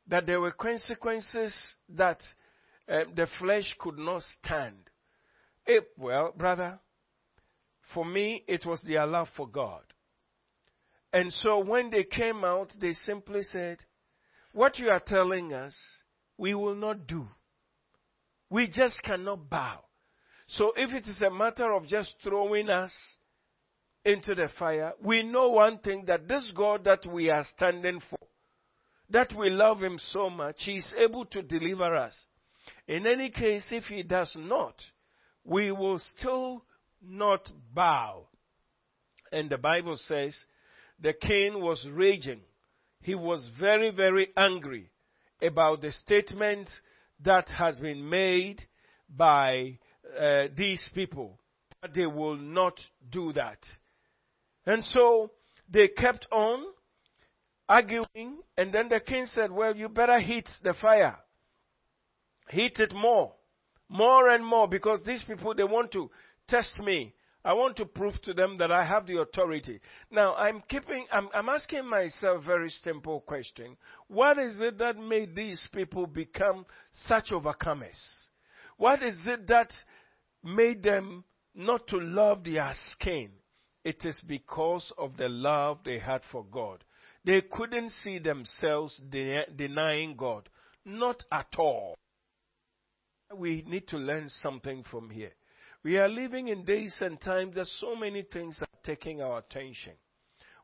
that 0.10 0.26
there 0.26 0.42
were 0.42 0.52
consequences 0.52 1.56
that 1.90 2.22
uh, 2.92 3.04
the 3.16 3.28
flesh 3.40 3.76
could 3.80 3.98
not 3.98 4.24
stand. 4.44 4.76
It, 5.66 5.88
well, 5.98 6.34
brother, 6.36 6.80
for 7.94 8.06
me, 8.06 8.44
it 8.48 8.66
was 8.66 8.82
their 8.82 9.06
love 9.06 9.28
for 9.38 9.48
God. 9.48 9.84
And 11.14 11.32
so 11.34 11.60
when 11.60 11.90
they 11.90 12.04
came 12.04 12.44
out, 12.44 12.72
they 12.80 12.94
simply 12.94 13.42
said, 13.44 13.78
What 14.52 14.78
you 14.80 14.90
are 14.90 15.00
telling 15.00 15.54
us, 15.54 15.76
we 16.38 16.54
will 16.54 16.76
not 16.76 17.08
do. 17.08 17.28
We 18.50 18.68
just 18.68 19.02
cannot 19.04 19.50
bow. 19.50 19.84
So 20.48 20.74
if 20.76 20.92
it 20.94 21.08
is 21.08 21.22
a 21.22 21.30
matter 21.30 21.72
of 21.74 21.88
just 21.88 22.16
throwing 22.24 22.70
us 22.70 22.92
into 24.04 24.34
the 24.34 24.50
fire, 24.58 24.94
we 25.04 25.22
know 25.22 25.50
one 25.50 25.80
thing 25.80 26.06
that 26.08 26.28
this 26.28 26.52
God 26.56 26.86
that 26.86 27.06
we 27.06 27.30
are 27.30 27.46
standing 27.56 28.02
for, 28.10 28.18
that 29.10 29.34
we 29.36 29.50
love 29.50 29.82
Him 29.82 30.00
so 30.12 30.30
much, 30.30 30.56
He 30.60 30.78
is 30.78 30.94
able 30.98 31.26
to 31.26 31.42
deliver 31.42 31.96
us. 31.96 32.16
In 32.88 33.08
any 33.08 33.30
case, 33.30 33.66
if 33.72 33.86
He 33.86 34.04
does 34.04 34.32
not, 34.36 34.76
we 35.44 35.72
will 35.72 36.00
still 36.00 36.64
not 37.02 37.50
bow. 37.74 38.28
And 39.32 39.50
the 39.50 39.58
Bible 39.58 39.98
says 39.98 40.38
the 41.00 41.14
king 41.14 41.62
was 41.62 41.88
raging. 41.92 42.42
He 43.02 43.16
was 43.16 43.50
very, 43.60 43.92
very 43.92 44.30
angry 44.36 44.90
about 45.42 45.82
the 45.82 45.92
statement 45.92 46.70
that 47.24 47.48
has 47.50 47.78
been 47.78 48.10
made 48.10 48.62
by 49.10 49.80
uh, 50.20 50.46
these 50.56 50.84
people. 50.94 51.40
But 51.82 51.94
they 51.94 52.06
will 52.06 52.36
not 52.36 52.80
do 53.10 53.32
that. 53.34 53.60
And 54.66 54.84
so 54.84 55.32
they 55.70 55.88
kept 55.88 56.28
on 56.32 56.66
arguing, 57.70 58.40
and 58.58 58.74
then 58.74 58.90
the 58.90 59.00
king 59.00 59.28
said, 59.28 59.52
Well, 59.52 59.76
you 59.76 59.88
better 59.88 60.20
heat 60.20 60.50
the 60.64 60.74
fire. 60.74 61.18
Heat 62.50 62.80
it 62.80 62.94
more. 62.94 63.34
More 63.88 64.30
and 64.30 64.46
more, 64.46 64.68
because 64.68 65.02
these 65.06 65.24
people, 65.24 65.54
they 65.56 65.64
want 65.64 65.92
to 65.92 66.10
test 66.48 66.80
me. 66.80 67.14
I 67.46 67.54
want 67.54 67.78
to 67.78 67.86
prove 67.86 68.22
to 68.24 68.34
them 68.34 68.58
that 68.58 68.72
I 68.72 68.84
have 68.84 69.08
the 69.08 69.20
authority. 69.22 69.80
Now, 70.12 70.36
I'm 70.36 70.62
keeping, 70.68 71.06
I'm, 71.12 71.30
I'm 71.34 71.48
asking 71.48 71.88
myself 71.90 72.44
a 72.44 72.46
very 72.46 72.70
simple 72.84 73.22
question. 73.22 73.78
What 74.08 74.38
is 74.38 74.60
it 74.60 74.78
that 74.80 74.98
made 74.98 75.36
these 75.36 75.62
people 75.74 76.06
become 76.06 76.66
such 77.06 77.30
overcomers? 77.30 77.98
What 78.78 79.02
is 79.04 79.18
it 79.26 79.48
that 79.48 79.72
made 80.44 80.84
them 80.84 81.24
not 81.56 81.88
to 81.88 82.00
love 82.00 82.44
their 82.44 82.74
skin? 82.92 83.30
It 83.86 84.04
is 84.04 84.20
because 84.28 84.92
of 84.98 85.16
the 85.16 85.30
love 85.30 85.80
they 85.86 86.00
had 86.00 86.22
for 86.32 86.46
God. 86.52 86.84
They 87.26 87.42
couldn't 87.42 87.90
see 87.90 88.20
themselves 88.20 89.00
de- 89.10 89.46
denying 89.56 90.16
God. 90.16 90.50
Not 90.86 91.24
at 91.32 91.54
all. 91.58 91.98
We 93.36 93.64
need 93.68 93.88
to 93.90 93.98
learn 93.98 94.30
something 94.30 94.84
from 94.90 95.10
here. 95.10 95.34
We 95.84 95.98
are 95.98 96.10
living 96.10 96.48
in 96.48 96.66
days 96.66 96.96
and 97.00 97.20
times 97.22 97.56
that 97.56 97.68
so 97.80 97.96
many 97.96 98.24
things 98.24 98.58
are 98.62 98.80
taking 98.84 99.22
our 99.22 99.40
attention. 99.40 99.94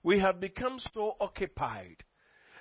We 0.03 0.19
have 0.19 0.39
become 0.39 0.79
so 0.93 1.15
occupied. 1.19 2.03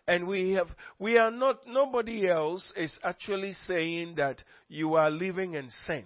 And 0.07 0.27
we 0.27 0.53
have, 0.53 0.69
we 0.99 1.17
are 1.17 1.31
not, 1.31 1.67
nobody 1.67 2.29
else 2.29 2.73
is 2.77 2.97
actually 3.03 3.53
saying 3.67 4.17
that 4.17 4.43
you 4.69 4.95
are 4.95 5.11
living 5.11 5.55
in 5.55 5.71
sin. 5.87 6.05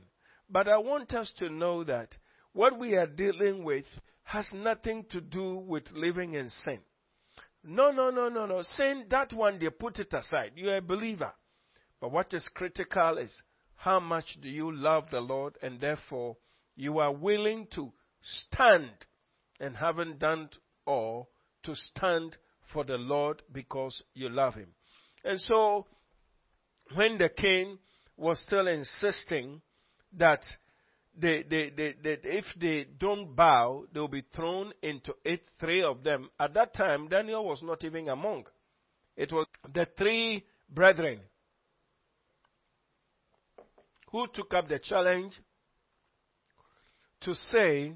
But 0.48 0.68
I 0.68 0.78
want 0.78 1.12
us 1.14 1.32
to 1.38 1.50
know 1.50 1.84
that 1.84 2.16
what 2.52 2.78
we 2.78 2.94
are 2.94 3.06
dealing 3.06 3.64
with 3.64 3.84
has 4.22 4.46
nothing 4.52 5.04
to 5.10 5.20
do 5.20 5.56
with 5.56 5.84
living 5.92 6.34
in 6.34 6.48
sin. 6.64 6.78
No, 7.70 7.90
no, 7.90 8.08
no, 8.08 8.30
no, 8.30 8.46
no. 8.46 8.62
Sin, 8.62 9.04
that 9.10 9.34
one, 9.34 9.58
they 9.58 9.68
put 9.68 9.98
it 9.98 10.14
aside. 10.14 10.52
You're 10.56 10.78
a 10.78 10.82
believer. 10.82 11.32
But 12.00 12.12
what 12.12 12.32
is 12.32 12.48
critical 12.54 13.18
is 13.18 13.42
how 13.76 14.00
much 14.00 14.38
do 14.40 14.48
you 14.48 14.74
love 14.74 15.04
the 15.10 15.20
Lord 15.20 15.58
and 15.60 15.78
therefore 15.78 16.38
you 16.76 16.98
are 16.98 17.12
willing 17.12 17.66
to 17.74 17.92
stand 18.22 18.88
and 19.60 19.76
haven't 19.76 20.18
done 20.18 20.48
all 20.86 21.28
to 21.64 21.74
stand 21.74 22.38
for 22.72 22.84
the 22.84 22.96
Lord 22.96 23.42
because 23.52 24.02
you 24.14 24.30
love 24.30 24.54
Him. 24.54 24.68
And 25.22 25.38
so, 25.38 25.86
when 26.94 27.18
the 27.18 27.28
king 27.28 27.78
was 28.16 28.40
still 28.40 28.66
insisting 28.66 29.60
that 30.16 30.40
they, 31.20 31.42
they, 31.42 31.72
they, 31.76 31.94
if 32.22 32.44
they 32.60 32.86
don't 32.98 33.34
bow, 33.34 33.84
they 33.92 34.00
will 34.00 34.08
be 34.08 34.24
thrown 34.34 34.72
into 34.82 35.14
it, 35.24 35.42
three 35.58 35.82
of 35.82 36.04
them. 36.04 36.30
At 36.38 36.54
that 36.54 36.74
time, 36.74 37.08
Daniel 37.08 37.44
was 37.44 37.62
not 37.62 37.84
even 37.84 38.08
among. 38.08 38.44
It 39.16 39.32
was 39.32 39.46
the 39.74 39.86
three 39.96 40.44
brethren 40.68 41.20
who 44.12 44.26
took 44.32 44.54
up 44.54 44.68
the 44.68 44.78
challenge 44.78 45.32
to 47.22 47.34
say 47.34 47.92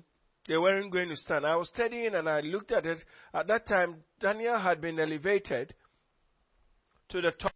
they 0.49 0.57
weren't 0.57 0.93
going 0.93 1.09
to 1.09 1.17
stand. 1.17 1.47
I 1.47 1.57
was 1.57 1.69
studying 1.69 2.15
and 2.15 2.29
I 2.29 2.41
looked 2.41 2.73
at 2.73 2.85
it. 2.87 2.99
At 3.33 3.47
that 3.47 3.67
time, 3.69 3.97
Daniel 4.21 4.59
had 4.59 4.81
been 4.81 4.99
elevated 4.99 5.75
to 7.11 7.21
the 7.21 7.31
top. 7.31 7.55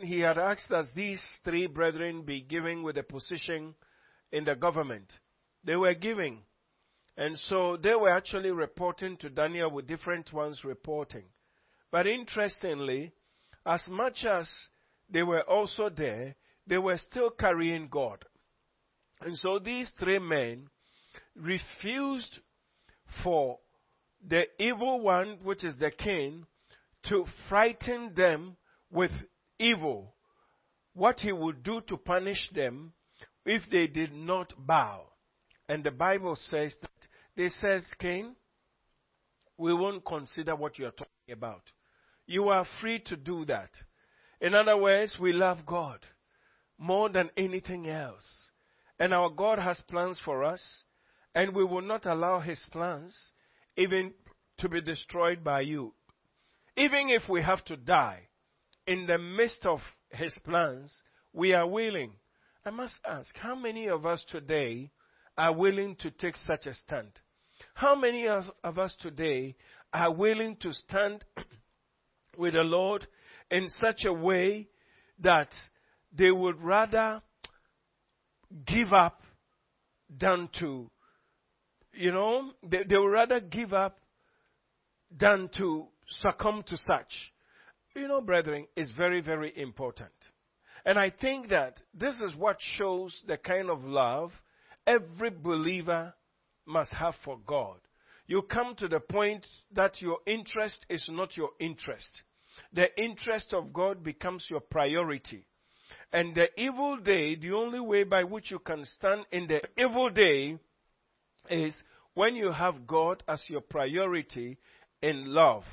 He 0.00 0.20
had 0.20 0.38
asked 0.38 0.70
us 0.70 0.86
these 0.94 1.22
three 1.44 1.66
brethren 1.66 2.22
be 2.22 2.40
given 2.40 2.82
with 2.82 2.96
a 2.98 3.02
position 3.02 3.74
in 4.34 4.44
the 4.44 4.56
government. 4.56 5.06
They 5.62 5.76
were 5.76 5.94
giving. 5.94 6.40
And 7.16 7.38
so 7.38 7.78
they 7.80 7.94
were 7.94 8.10
actually 8.10 8.50
reporting 8.50 9.16
to 9.18 9.30
Daniel 9.30 9.70
with 9.70 9.86
different 9.86 10.32
ones 10.32 10.64
reporting. 10.64 11.22
But 11.92 12.08
interestingly, 12.08 13.12
as 13.64 13.86
much 13.88 14.24
as 14.24 14.50
they 15.08 15.22
were 15.22 15.42
also 15.42 15.88
there, 15.88 16.34
they 16.66 16.78
were 16.78 16.98
still 16.98 17.30
carrying 17.30 17.86
God. 17.88 18.24
And 19.20 19.38
so 19.38 19.60
these 19.60 19.88
three 20.00 20.18
men 20.18 20.66
refused 21.36 22.40
for 23.22 23.60
the 24.26 24.46
evil 24.58 25.00
one, 25.00 25.38
which 25.44 25.62
is 25.62 25.76
the 25.76 25.92
king, 25.92 26.44
to 27.04 27.24
frighten 27.48 28.12
them 28.16 28.56
with 28.90 29.12
evil. 29.60 30.14
What 30.94 31.20
he 31.20 31.30
would 31.30 31.62
do 31.62 31.80
to 31.82 31.96
punish 31.96 32.50
them 32.52 32.94
if 33.44 33.62
they 33.70 33.86
did 33.86 34.12
not 34.12 34.52
bow. 34.58 35.02
And 35.68 35.82
the 35.82 35.90
Bible 35.90 36.36
says 36.36 36.74
that 36.80 36.90
they 37.36 37.48
said, 37.48 37.82
Cain, 37.98 38.36
we 39.56 39.72
won't 39.74 40.04
consider 40.04 40.54
what 40.56 40.78
you're 40.78 40.90
talking 40.90 41.32
about. 41.32 41.62
You 42.26 42.48
are 42.48 42.66
free 42.80 43.00
to 43.06 43.16
do 43.16 43.44
that. 43.46 43.70
In 44.40 44.54
other 44.54 44.76
words, 44.76 45.16
we 45.20 45.32
love 45.32 45.64
God 45.66 46.00
more 46.78 47.08
than 47.08 47.30
anything 47.36 47.88
else. 47.88 48.24
And 48.98 49.12
our 49.12 49.30
God 49.30 49.58
has 49.58 49.80
plans 49.88 50.20
for 50.24 50.44
us, 50.44 50.62
and 51.34 51.54
we 51.54 51.64
will 51.64 51.82
not 51.82 52.06
allow 52.06 52.40
His 52.40 52.64
plans, 52.70 53.16
even 53.76 54.12
to 54.58 54.68
be 54.68 54.80
destroyed 54.80 55.42
by 55.42 55.62
you. 55.62 55.94
Even 56.76 57.08
if 57.08 57.28
we 57.28 57.42
have 57.42 57.64
to 57.66 57.76
die 57.76 58.28
in 58.86 59.06
the 59.06 59.18
midst 59.18 59.64
of 59.64 59.80
his 60.10 60.36
plans, 60.44 61.02
we 61.32 61.52
are 61.52 61.66
willing. 61.66 62.12
I 62.66 62.70
must 62.70 62.94
ask, 63.06 63.36
how 63.36 63.54
many 63.54 63.88
of 63.88 64.06
us 64.06 64.24
today 64.26 64.90
are 65.36 65.52
willing 65.52 65.96
to 65.96 66.10
take 66.10 66.36
such 66.36 66.64
a 66.66 66.72
stand? 66.72 67.10
How 67.74 67.94
many 67.94 68.26
of 68.26 68.78
us 68.78 68.96
today 69.00 69.54
are 69.92 70.10
willing 70.10 70.56
to 70.62 70.72
stand 70.72 71.24
with 72.38 72.54
the 72.54 72.62
Lord 72.62 73.06
in 73.50 73.68
such 73.68 74.06
a 74.06 74.12
way 74.12 74.68
that 75.18 75.50
they 76.16 76.30
would 76.30 76.62
rather 76.62 77.20
give 78.66 78.94
up 78.94 79.20
than 80.08 80.48
to, 80.60 80.90
you 81.92 82.12
know, 82.12 82.52
they, 82.62 82.84
they 82.88 82.96
would 82.96 83.12
rather 83.12 83.40
give 83.40 83.74
up 83.74 83.98
than 85.10 85.50
to 85.58 85.86
succumb 86.08 86.64
to 86.66 86.78
such. 86.78 87.12
You 87.94 88.08
know, 88.08 88.22
brethren, 88.22 88.66
it's 88.74 88.90
very, 88.90 89.20
very 89.20 89.52
important. 89.54 90.12
And 90.84 90.98
I 90.98 91.10
think 91.10 91.48
that 91.48 91.80
this 91.94 92.20
is 92.20 92.34
what 92.36 92.56
shows 92.60 93.22
the 93.26 93.36
kind 93.36 93.70
of 93.70 93.84
love 93.84 94.32
every 94.86 95.30
believer 95.30 96.14
must 96.66 96.92
have 96.92 97.14
for 97.24 97.38
God. 97.46 97.78
You 98.26 98.42
come 98.42 98.74
to 98.76 98.88
the 98.88 99.00
point 99.00 99.46
that 99.74 100.00
your 100.00 100.18
interest 100.26 100.84
is 100.88 101.04
not 101.10 101.36
your 101.36 101.50
interest. 101.60 102.22
The 102.72 102.88
interest 103.00 103.52
of 103.52 103.72
God 103.72 104.02
becomes 104.02 104.46
your 104.48 104.60
priority. 104.60 105.46
And 106.12 106.34
the 106.34 106.48
evil 106.60 106.96
day, 106.96 107.34
the 107.34 107.52
only 107.52 107.80
way 107.80 108.04
by 108.04 108.24
which 108.24 108.50
you 108.50 108.58
can 108.58 108.84
stand 108.84 109.24
in 109.32 109.46
the 109.46 109.60
evil 109.76 110.10
day 110.10 110.58
is 111.50 111.74
when 112.14 112.36
you 112.36 112.52
have 112.52 112.86
God 112.86 113.22
as 113.28 113.44
your 113.48 113.60
priority 113.60 114.58
in 115.02 115.34
love. 115.34 115.64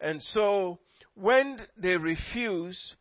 And 0.00 0.22
so, 0.22 0.78
when 1.14 1.58
they 1.76 1.96
refuse, 1.96 2.94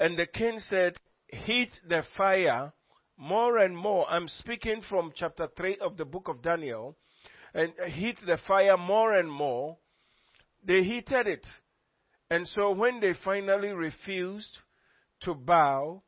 and 0.00 0.18
the 0.18 0.26
king 0.26 0.58
said, 0.58 0.96
heat 1.28 1.70
the 1.88 2.02
fire 2.16 2.72
more 3.16 3.58
and 3.58 3.76
more. 3.76 4.08
I'm 4.08 4.28
speaking 4.28 4.82
from 4.88 5.12
chapter 5.14 5.48
3 5.56 5.78
of 5.80 5.96
the 5.96 6.04
book 6.04 6.28
of 6.28 6.42
Daniel. 6.42 6.96
And 7.54 7.72
heat 7.86 8.18
the 8.24 8.38
fire 8.46 8.76
more 8.76 9.14
and 9.14 9.30
more. 9.30 9.78
They 10.64 10.82
heated 10.82 11.26
it. 11.26 11.46
And 12.30 12.46
so 12.46 12.72
when 12.72 13.00
they 13.00 13.14
finally 13.24 13.70
refused 13.70 14.58
to 15.22 15.34
bow, 15.34 16.02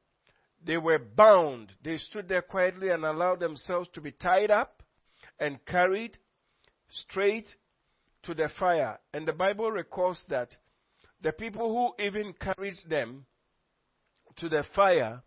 they 0.65 0.77
were 0.77 0.99
bound. 0.99 1.73
They 1.83 1.97
stood 1.97 2.29
there 2.29 2.43
quietly 2.43 2.91
and 2.91 3.05
allowed 3.05 3.41
themselves 3.41 3.89
to 3.95 4.01
be 4.01 4.13
tied 4.13 4.51
up 4.51 4.83
and 5.39 5.65
carried 5.65 6.19
straight 6.91 7.49
to 8.25 8.35
the 8.35 8.51
fire. 8.59 8.99
And 9.15 9.27
the 9.27 9.33
Bible 9.33 9.71
records 9.71 10.23
that 10.29 10.55
the 11.23 11.33
people 11.33 11.69
who 11.69 12.05
even 12.05 12.35
carried 12.35 12.79
them 12.89 13.25
to 14.41 14.49
the 14.49 14.65
fire, 14.75 15.23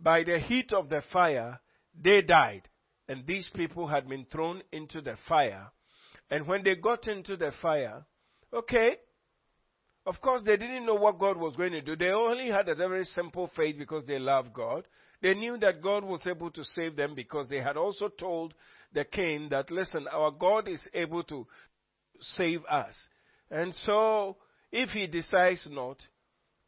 by 0.00 0.22
the 0.24 0.38
heat 0.38 0.72
of 0.72 0.88
the 0.88 1.02
fire, 1.12 1.60
they 2.00 2.20
died. 2.22 2.68
And 3.08 3.26
these 3.26 3.50
people 3.54 3.86
had 3.86 4.08
been 4.08 4.26
thrown 4.30 4.62
into 4.72 5.00
the 5.00 5.16
fire. 5.28 5.68
And 6.30 6.46
when 6.46 6.62
they 6.62 6.74
got 6.74 7.08
into 7.08 7.36
the 7.36 7.52
fire, 7.62 8.04
okay, 8.52 8.96
of 10.04 10.20
course 10.20 10.42
they 10.44 10.56
didn't 10.56 10.86
know 10.86 10.94
what 10.94 11.18
God 11.18 11.36
was 11.36 11.56
going 11.56 11.72
to 11.72 11.80
do. 11.80 11.96
They 11.96 12.10
only 12.10 12.50
had 12.50 12.68
a 12.68 12.74
very 12.74 13.04
simple 13.04 13.50
faith 13.56 13.76
because 13.78 14.04
they 14.06 14.18
loved 14.18 14.52
God. 14.52 14.86
They 15.20 15.34
knew 15.34 15.58
that 15.58 15.82
God 15.82 16.04
was 16.04 16.26
able 16.26 16.50
to 16.50 16.64
save 16.64 16.96
them 16.96 17.14
because 17.14 17.48
they 17.48 17.60
had 17.60 17.76
also 17.76 18.08
told 18.08 18.54
the 18.92 19.04
king 19.04 19.48
that, 19.50 19.70
listen, 19.70 20.06
our 20.12 20.30
God 20.30 20.68
is 20.68 20.86
able 20.94 21.22
to 21.24 21.46
save 22.20 22.64
us. 22.66 22.94
And 23.50 23.74
so, 23.74 24.36
if 24.70 24.90
he 24.90 25.06
decides 25.06 25.66
not, 25.70 25.98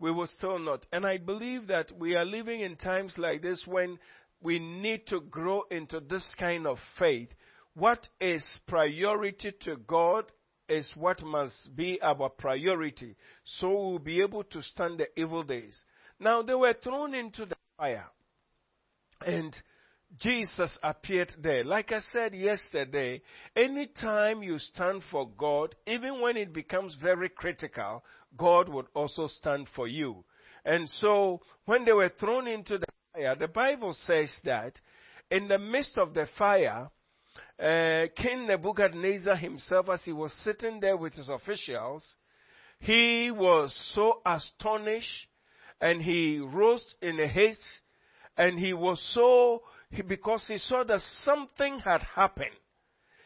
we 0.00 0.10
will 0.10 0.26
still 0.26 0.58
not. 0.58 0.86
And 0.92 1.06
I 1.06 1.18
believe 1.18 1.68
that 1.68 1.92
we 1.96 2.16
are 2.16 2.24
living 2.24 2.62
in 2.62 2.76
times 2.76 3.12
like 3.18 3.42
this 3.42 3.62
when 3.66 3.98
we 4.42 4.58
need 4.58 5.06
to 5.08 5.20
grow 5.20 5.64
into 5.70 6.00
this 6.00 6.26
kind 6.38 6.66
of 6.66 6.78
faith. 6.98 7.28
What 7.74 8.08
is 8.20 8.44
priority 8.66 9.52
to 9.64 9.76
God 9.76 10.24
is 10.68 10.90
what 10.96 11.22
must 11.22 11.76
be 11.76 12.00
our 12.00 12.30
priority. 12.30 13.14
So 13.44 13.68
we'll 13.68 13.98
be 13.98 14.22
able 14.22 14.44
to 14.44 14.62
stand 14.62 14.98
the 14.98 15.20
evil 15.20 15.42
days. 15.42 15.78
Now 16.18 16.42
they 16.42 16.54
were 16.54 16.74
thrown 16.82 17.14
into 17.14 17.44
the 17.44 17.56
fire. 17.76 18.06
And 19.24 19.54
Jesus 20.18 20.76
appeared 20.82 21.32
there. 21.40 21.64
Like 21.64 21.92
I 21.92 22.00
said 22.12 22.34
yesterday, 22.34 23.22
anytime 23.56 24.42
you 24.42 24.58
stand 24.58 25.02
for 25.10 25.28
God, 25.38 25.74
even 25.86 26.20
when 26.20 26.36
it 26.36 26.52
becomes 26.52 26.96
very 27.00 27.28
critical, 27.28 28.04
God 28.36 28.68
would 28.68 28.86
also 28.94 29.28
stand 29.28 29.68
for 29.74 29.86
you. 29.86 30.24
And 30.64 30.88
so, 30.88 31.40
when 31.64 31.84
they 31.84 31.92
were 31.92 32.12
thrown 32.20 32.46
into 32.48 32.78
the 32.78 32.86
fire, 33.14 33.36
the 33.36 33.48
Bible 33.48 33.94
says 33.94 34.34
that 34.44 34.78
in 35.30 35.48
the 35.48 35.58
midst 35.58 35.96
of 35.96 36.12
the 36.12 36.26
fire, 36.36 36.90
uh, 37.58 38.06
King 38.16 38.46
Nebuchadnezzar 38.46 39.36
himself, 39.36 39.88
as 39.88 40.02
he 40.02 40.12
was 40.12 40.32
sitting 40.44 40.80
there 40.80 40.96
with 40.96 41.14
his 41.14 41.28
officials, 41.28 42.04
he 42.80 43.30
was 43.30 43.74
so 43.94 44.20
astonished 44.26 45.28
and 45.80 46.02
he 46.02 46.40
rose 46.40 46.94
in 47.00 47.20
a 47.20 47.26
haste 47.26 47.64
and 48.36 48.58
he 48.58 48.72
was 48.72 49.00
so 49.14 49.62
because 50.06 50.44
he 50.46 50.58
saw 50.58 50.84
that 50.84 51.00
something 51.22 51.78
had 51.78 52.02
happened. 52.14 52.56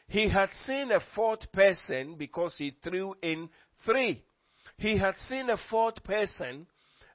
He 0.09 0.29
had 0.29 0.50
seen 0.66 0.92
a 0.92 1.00
fourth 1.14 1.50
person 1.53 2.16
because 2.18 2.55
he 2.59 2.77
threw 2.83 3.14
in 3.22 3.48
three. 3.85 4.22
He 4.77 4.98
had 4.98 5.14
seen 5.29 5.50
a 5.50 5.57
fourth 5.70 6.03
person, 6.05 6.66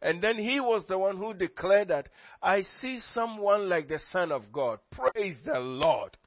and 0.01 0.21
then 0.21 0.37
he 0.37 0.59
was 0.59 0.85
the 0.87 0.97
one 0.97 1.17
who 1.17 1.33
declared 1.33 1.89
that, 1.89 2.09
I 2.41 2.61
see 2.61 2.99
someone 3.13 3.67
like 3.69 3.87
the 3.87 3.99
Son 4.11 4.31
of 4.31 4.51
God. 4.51 4.79
Praise 4.91 5.37
the 5.45 5.59
Lord. 5.59 6.17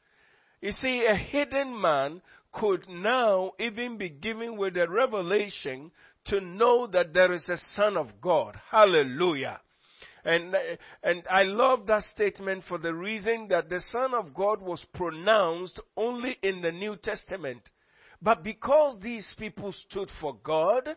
You 0.61 0.73
see, 0.73 1.05
a 1.09 1.15
hidden 1.15 1.81
man 1.81 2.23
could 2.53 2.89
now 2.89 3.53
even 3.59 3.97
be 3.97 4.11
given 4.11 4.57
with 4.57 4.77
a 4.77 4.89
revelation 4.89 5.91
to 6.27 6.41
know 6.41 6.87
that 6.87 7.13
there 7.13 7.33
is 7.33 7.49
a 7.49 7.57
Son 7.75 7.97
of 7.97 8.21
God. 8.21 8.57
Hallelujah. 8.71 9.61
And, 10.25 10.55
and 11.03 11.23
I 11.29 11.43
love 11.43 11.87
that 11.87 12.05
statement 12.05 12.65
for 12.69 12.79
the 12.79 12.95
reason 12.95 13.49
that 13.49 13.69
the 13.69 13.81
Son 13.91 14.15
of 14.15 14.33
God 14.35 14.63
was 14.63 14.85
pronounced 14.95 15.81
only 15.97 16.39
in 16.43 16.63
the 16.63 16.71
New 16.71 16.97
Testament. 16.97 17.63
But 18.21 18.45
because 18.45 18.99
these 19.01 19.35
people 19.37 19.73
stood 19.73 20.09
for 20.21 20.37
God, 20.45 20.89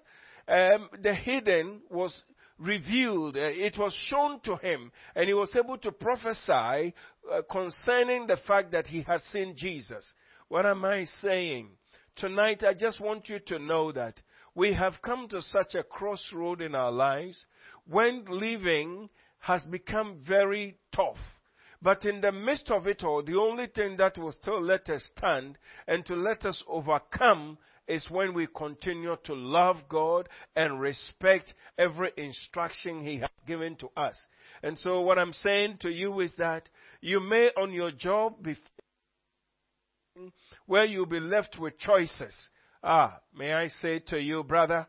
um, 0.48 0.90
the 1.02 1.14
hidden 1.16 1.82
was 1.90 2.24
revealed. 2.60 3.36
Uh, 3.36 3.42
it 3.42 3.78
was 3.78 3.94
shown 4.10 4.40
to 4.42 4.58
him, 4.58 4.92
and 5.16 5.28
he 5.28 5.34
was 5.34 5.56
able 5.56 5.78
to 5.80 5.92
prophesy 5.92 6.94
uh, 7.32 7.42
concerning 7.52 8.28
the 8.28 8.38
fact 8.48 8.72
that 8.72 8.88
he 8.88 9.02
has 9.02 9.24
seen 9.24 9.56
Jesus. 9.58 10.06
What 10.50 10.68
am 10.68 10.86
I 10.86 11.06
saying? 11.22 11.70
Tonight, 12.16 12.64
I 12.64 12.76
just 12.76 13.02
want 13.02 13.28
you 13.28 13.40
to 13.48 13.60
know 13.60 13.92
that 13.92 14.22
we 14.54 14.74
have 14.74 15.02
come 15.02 15.28
to 15.30 15.42
such 15.42 15.74
a 15.76 15.84
crossroad 15.84 16.62
in 16.62 16.76
our 16.76 16.92
lives 16.92 17.46
when 17.88 18.26
living 18.28 19.10
has 19.40 19.64
become 19.66 20.20
very 20.28 20.78
tough. 20.94 21.18
But 21.82 22.06
in 22.06 22.22
the 22.22 22.32
midst 22.32 22.72
of 22.72 22.88
it 22.88 23.04
all, 23.04 23.22
the 23.22 23.38
only 23.38 23.68
thing 23.68 23.98
that 23.98 24.18
will 24.18 24.32
still 24.32 24.62
let 24.62 24.90
us 24.90 25.04
stand 25.16 25.58
and 25.88 26.06
to 26.08 26.16
let 26.16 26.46
us 26.46 26.64
overcome 26.68 27.58
is 27.88 28.10
when 28.10 28.34
we 28.34 28.48
continue 28.56 29.16
to 29.26 29.34
love 29.36 29.78
God 29.88 30.28
and 30.56 30.80
respect 30.80 31.54
every 31.78 32.12
instruction 32.18 33.06
He 33.06 33.18
has 33.18 33.30
given 33.46 33.76
to 33.76 33.90
us. 33.96 34.18
And 34.64 34.80
so 34.80 35.02
what 35.02 35.20
I'm 35.20 35.34
saying 35.34 35.78
to 35.82 35.90
you 35.90 36.22
is 36.22 36.34
that 36.38 36.68
you 37.02 37.20
may 37.20 37.50
on 37.56 37.72
your 37.72 37.92
job 37.92 38.42
be 38.42 38.56
where 40.66 40.86
you'll 40.86 41.06
be 41.06 41.20
left 41.20 41.60
with 41.60 41.78
choices. 41.78 42.36
Ah, 42.82 43.20
may 43.36 43.54
I 43.54 43.68
say 43.68 44.00
to 44.08 44.20
you, 44.20 44.44
brother, 44.44 44.88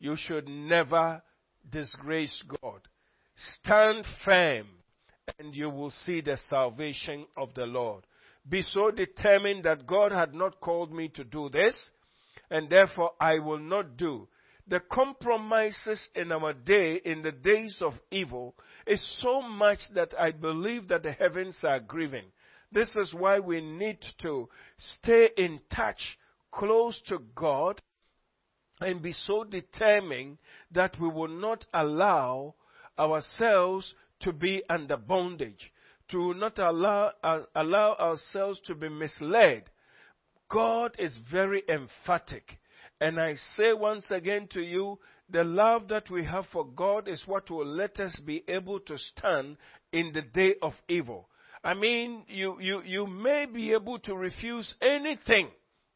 you 0.00 0.16
should 0.16 0.48
never 0.48 1.22
disgrace 1.70 2.42
God. 2.62 2.80
Stand 3.60 4.04
firm 4.24 4.66
and 5.38 5.54
you 5.54 5.70
will 5.70 5.90
see 5.90 6.20
the 6.20 6.36
salvation 6.48 7.26
of 7.36 7.54
the 7.54 7.66
Lord. 7.66 8.04
Be 8.48 8.62
so 8.62 8.90
determined 8.90 9.64
that 9.64 9.86
God 9.86 10.12
had 10.12 10.34
not 10.34 10.60
called 10.60 10.92
me 10.92 11.08
to 11.14 11.24
do 11.24 11.48
this 11.48 11.90
and 12.50 12.68
therefore 12.68 13.12
I 13.20 13.38
will 13.38 13.60
not 13.60 13.96
do. 13.96 14.28
The 14.68 14.80
compromises 14.92 16.08
in 16.14 16.30
our 16.30 16.52
day, 16.52 17.00
in 17.04 17.22
the 17.22 17.32
days 17.32 17.78
of 17.80 17.94
evil, 18.10 18.54
is 18.86 19.04
so 19.20 19.42
much 19.42 19.78
that 19.94 20.14
I 20.18 20.30
believe 20.30 20.88
that 20.88 21.02
the 21.02 21.12
heavens 21.12 21.58
are 21.64 21.80
grieving. 21.80 22.26
This 22.70 22.94
is 22.96 23.12
why 23.12 23.38
we 23.38 23.60
need 23.60 23.98
to 24.22 24.48
stay 24.78 25.28
in 25.36 25.60
touch, 25.74 26.00
close 26.52 27.00
to 27.08 27.18
God, 27.34 27.82
and 28.82 29.02
be 29.02 29.12
so 29.12 29.44
determined 29.44 30.38
that 30.72 30.98
we 31.00 31.08
will 31.08 31.28
not 31.28 31.64
allow 31.72 32.54
ourselves 32.98 33.94
to 34.20 34.32
be 34.32 34.62
under 34.68 34.96
bondage, 34.96 35.72
to 36.10 36.34
not 36.34 36.58
allow, 36.58 37.12
uh, 37.22 37.40
allow 37.54 37.94
ourselves 37.94 38.60
to 38.66 38.74
be 38.74 38.88
misled. 38.88 39.64
God 40.48 40.94
is 40.98 41.18
very 41.30 41.62
emphatic. 41.68 42.58
And 43.00 43.18
I 43.18 43.34
say 43.56 43.72
once 43.72 44.06
again 44.10 44.48
to 44.52 44.60
you, 44.60 44.98
the 45.28 45.42
love 45.42 45.88
that 45.88 46.10
we 46.10 46.24
have 46.24 46.44
for 46.52 46.66
God 46.66 47.08
is 47.08 47.22
what 47.26 47.50
will 47.50 47.66
let 47.66 47.98
us 47.98 48.14
be 48.24 48.44
able 48.46 48.80
to 48.80 48.98
stand 48.98 49.56
in 49.92 50.12
the 50.12 50.22
day 50.22 50.54
of 50.60 50.74
evil. 50.88 51.28
I 51.64 51.74
mean, 51.74 52.24
you, 52.28 52.60
you, 52.60 52.82
you 52.84 53.06
may 53.06 53.46
be 53.46 53.72
able 53.72 53.98
to 54.00 54.14
refuse 54.14 54.74
anything. 54.82 55.48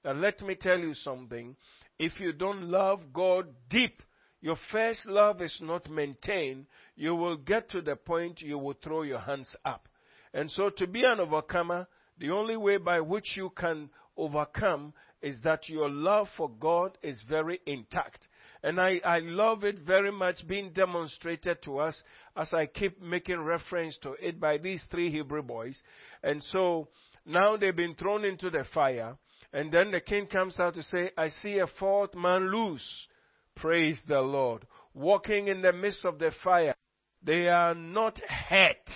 Now 0.05 0.13
let 0.13 0.41
me 0.41 0.55
tell 0.55 0.79
you 0.79 0.95
something. 0.95 1.57
If 1.99 2.21
you 2.21 2.33
don't 2.33 2.63
love 2.69 3.13
God 3.13 3.47
deep, 3.71 4.03
your 4.41 4.57
first 4.71 5.07
love 5.07 5.41
is 5.41 5.59
not 5.63 5.91
maintained, 5.91 6.67
you 6.95 7.15
will 7.15 7.37
get 7.37 7.71
to 7.71 7.81
the 7.81 7.97
point 7.97 8.41
you 8.41 8.59
will 8.59 8.77
throw 8.83 9.03
your 9.03 9.21
hands 9.21 9.55
up. 9.65 9.89
And 10.35 10.51
so 10.51 10.71
to 10.71 10.87
be 10.87 11.03
an 11.05 11.21
overcomer, 11.21 11.87
the 12.19 12.31
only 12.31 12.57
way 12.57 12.77
by 12.77 13.01
which 13.01 13.37
you 13.37 13.51
can 13.57 13.91
overcome 14.17 14.93
is 15.23 15.41
that 15.43 15.69
your 15.69 15.89
love 15.89 16.29
for 16.37 16.51
God 16.51 16.97
is 17.03 17.21
very 17.29 17.61
intact. 17.67 18.29
And 18.63 18.81
I, 18.81 19.01
I 19.05 19.19
love 19.21 19.65
it 19.65 19.81
very 19.81 20.13
much 20.13 20.47
being 20.47 20.73
demonstrated 20.73 21.63
to 21.63 21.79
us 21.79 22.03
as 22.37 22.53
I 22.53 22.67
keep 22.67 23.01
making 23.01 23.41
reference 23.41 23.99
to 24.03 24.13
it 24.13 24.41
by 24.41 24.59
these 24.59 24.85
three 24.91 25.11
Hebrew 25.11 25.43
boys. 25.43 25.81
And 26.23 26.43
so 26.43 26.89
now 27.25 27.57
they've 27.57 27.75
been 27.75 27.95
thrown 27.95 28.25
into 28.25 28.51
the 28.51 28.65
fire. 28.73 29.17
And 29.53 29.73
then 29.73 29.91
the 29.91 30.01
king 30.01 30.27
comes 30.27 30.59
out 30.59 30.75
to 30.75 30.83
say, 30.83 31.11
I 31.17 31.29
see 31.29 31.59
a 31.59 31.67
fourth 31.79 32.15
man 32.15 32.51
loose. 32.51 33.07
Praise 33.55 34.01
the 34.07 34.21
Lord. 34.21 34.67
Walking 34.95 35.49
in 35.49 35.63
the 35.63 35.73
midst 35.73 36.05
of 36.05 36.19
the 36.19 36.31
fire. 36.43 36.75
They 37.23 37.49
are 37.49 37.75
not 37.75 38.21
hurt 38.29 38.91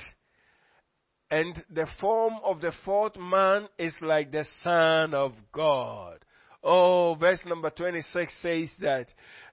and 1.31 1.65
the 1.71 1.87
form 2.01 2.35
of 2.45 2.61
the 2.61 2.73
fourth 2.85 3.17
man 3.17 3.69
is 3.79 3.95
like 4.01 4.33
the 4.33 4.45
Son 4.63 5.15
of 5.15 5.33
God. 5.53 6.19
Oh, 6.63 7.15
verse 7.15 7.41
number 7.47 7.71
26 7.71 8.43
says 8.43 8.69
that 8.81 9.07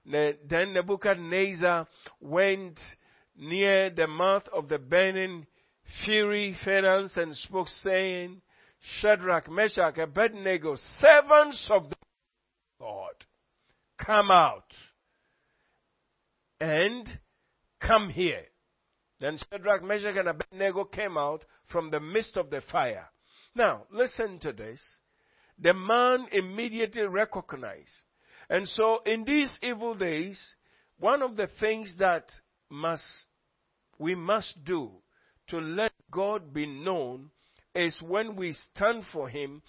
then 0.04 0.74
Nebuchadnezzar 0.74 1.86
went 2.20 2.78
near 3.36 3.90
the 3.90 4.08
mouth 4.08 4.42
of 4.52 4.68
the 4.68 4.78
burning 4.78 5.46
fury 6.04 6.56
furnace 6.64 7.12
and 7.16 7.34
spoke, 7.36 7.68
saying, 7.68 8.42
Shadrach, 8.80 9.50
Meshach, 9.50 9.98
Abednego, 9.98 10.76
servants 11.00 11.66
of 11.70 11.90
the 11.90 11.96
God, 12.80 13.14
come 14.04 14.30
out 14.30 14.72
and 16.60 17.08
come 17.80 18.08
here. 18.08 18.44
Then 19.20 19.38
Shadrach, 19.50 19.82
Meshach, 19.82 20.16
and 20.16 20.28
Abednego 20.28 20.84
came 20.84 21.16
out 21.16 21.44
from 21.66 21.90
the 21.90 22.00
midst 22.00 22.36
of 22.36 22.50
the 22.50 22.62
fire. 22.72 23.08
Now, 23.54 23.84
listen 23.90 24.38
to 24.40 24.52
this. 24.52 24.80
The 25.58 25.74
man 25.74 26.26
immediately 26.30 27.02
recognized. 27.02 27.90
And 28.48 28.66
so, 28.68 29.00
in 29.04 29.24
these 29.24 29.58
evil 29.62 29.94
days, 29.94 30.40
one 30.98 31.22
of 31.22 31.36
the 31.36 31.48
things 31.60 31.94
that 31.98 32.30
must, 32.70 33.04
we 33.98 34.14
must 34.14 34.64
do 34.64 34.92
to 35.48 35.58
let 35.58 35.92
God 36.10 36.54
be 36.54 36.66
known 36.66 37.30
is 37.74 38.00
when 38.02 38.36
we 38.36 38.52
stand 38.52 39.04
for 39.12 39.28
Him, 39.28 39.62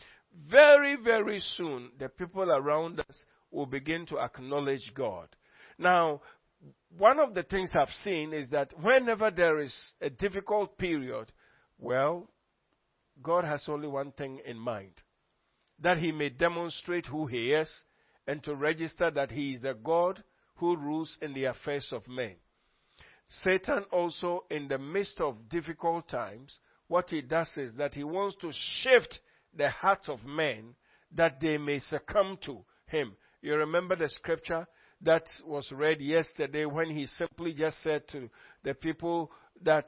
very, 0.50 0.96
very 0.96 1.40
soon, 1.40 1.92
the 2.00 2.10
people 2.10 2.52
around 2.52 3.00
us 3.00 3.24
will 3.52 3.66
begin 3.66 4.06
to 4.08 4.20
acknowledge 4.20 4.92
God. 4.94 5.28
Now, 5.78 6.22
one 6.98 7.20
of 7.20 7.34
the 7.34 7.44
things 7.44 7.72
I've 7.74 7.90
seen 8.04 8.34
is 8.34 8.50
that 8.50 8.74
whenever 8.82 9.32
there 9.32 9.60
is 9.60 9.74
a 10.02 10.10
difficult 10.10 10.78
period, 10.78 11.32
well, 11.78 12.30
God 13.24 13.44
has 13.46 13.66
only 13.68 13.88
one 13.88 14.12
thing 14.12 14.40
in 14.46 14.58
mind 14.58 14.94
that 15.82 15.98
he 15.98 16.12
may 16.12 16.30
demonstrate 16.30 17.06
who 17.06 17.26
he 17.26 17.54
is 17.54 17.72
and 18.28 18.44
to 18.44 18.56
register 18.56 19.10
that 19.12 19.32
he 19.32 19.52
is 19.52 19.62
the 19.62 19.74
God 19.74 20.22
who 20.56 20.76
rules 20.76 21.18
in 21.22 21.34
the 21.34 21.46
affairs 21.46 21.88
of 21.92 22.08
men. 22.08 22.36
Satan 23.44 23.84
also, 23.92 24.44
in 24.50 24.68
the 24.68 24.78
midst 24.78 25.22
of 25.22 25.50
difficult 25.50 26.10
times, 26.10 26.60
what 26.90 27.10
he 27.10 27.22
does 27.22 27.50
is 27.56 27.72
that 27.78 27.94
he 27.94 28.04
wants 28.04 28.36
to 28.42 28.52
shift 28.82 29.20
the 29.56 29.70
hearts 29.70 30.10
of 30.10 30.26
men 30.26 30.76
that 31.16 31.40
they 31.40 31.58
may 31.58 31.80
succumb 31.80 32.38
to 32.46 32.60
him. 32.88 33.14
You 33.42 33.56
remember 33.56 33.96
the 33.96 34.10
scripture 34.10 34.68
that 35.02 35.24
was 35.46 35.72
read 35.72 36.02
yesterday 36.02 36.66
when 36.66 36.90
he 36.90 37.06
simply 37.06 37.54
just 37.54 37.82
said 37.84 38.08
to 38.10 38.30
the 38.64 38.74
people 38.74 39.32
that 39.64 39.88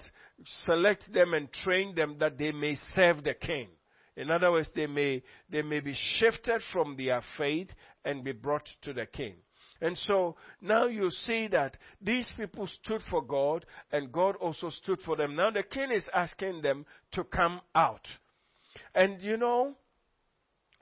select 0.65 1.11
them 1.11 1.33
and 1.33 1.51
train 1.51 1.93
them 1.95 2.15
that 2.19 2.37
they 2.37 2.51
may 2.51 2.77
serve 2.93 3.23
the 3.23 3.33
king. 3.33 3.67
In 4.15 4.29
other 4.29 4.51
words, 4.51 4.69
they 4.75 4.87
may, 4.87 5.23
they 5.49 5.61
may 5.61 5.79
be 5.79 5.95
shifted 6.17 6.61
from 6.71 6.95
their 6.97 7.21
faith 7.37 7.69
and 8.05 8.23
be 8.23 8.31
brought 8.31 8.67
to 8.83 8.93
the 8.93 9.05
king. 9.05 9.35
And 9.81 9.97
so 9.97 10.35
now 10.61 10.85
you 10.85 11.09
see 11.09 11.47
that 11.47 11.75
these 11.99 12.29
people 12.37 12.67
stood 12.67 13.01
for 13.09 13.23
God 13.23 13.65
and 13.91 14.11
God 14.11 14.35
also 14.35 14.69
stood 14.69 14.99
for 15.01 15.15
them. 15.15 15.35
Now 15.35 15.49
the 15.49 15.63
king 15.63 15.91
is 15.91 16.05
asking 16.13 16.61
them 16.61 16.85
to 17.13 17.23
come 17.23 17.61
out. 17.73 18.05
And 18.93 19.21
you 19.21 19.37
know, 19.37 19.73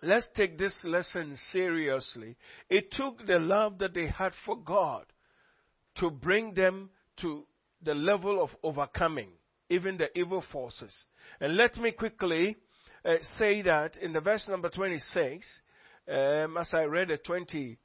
let's 0.01 0.27
take 0.35 0.57
this 0.57 0.77
lesson 0.83 1.37
seriously. 1.51 2.35
It 2.69 2.91
took 2.91 3.25
the 3.25 3.39
love 3.39 3.79
that 3.79 3.93
they 3.93 4.07
had 4.07 4.33
for 4.45 4.57
God 4.57 5.05
to 5.95 6.09
bring 6.09 6.53
them 6.53 6.89
to 7.21 7.45
the 7.81 7.95
level 7.95 8.43
of 8.43 8.49
overcoming 8.63 9.29
even 9.69 9.97
the 9.97 10.17
evil 10.17 10.43
forces. 10.51 10.93
And 11.39 11.55
let 11.55 11.77
me 11.77 11.91
quickly 11.91 12.57
uh, 13.05 13.15
say 13.37 13.61
that 13.61 13.97
in 13.97 14.13
the 14.13 14.19
verse 14.19 14.47
number 14.49 14.69
26, 14.69 15.45
um, 16.11 16.57
as 16.57 16.73
I 16.73 16.83
read 16.83 17.11
it 17.11 17.23
20, 17.23 17.77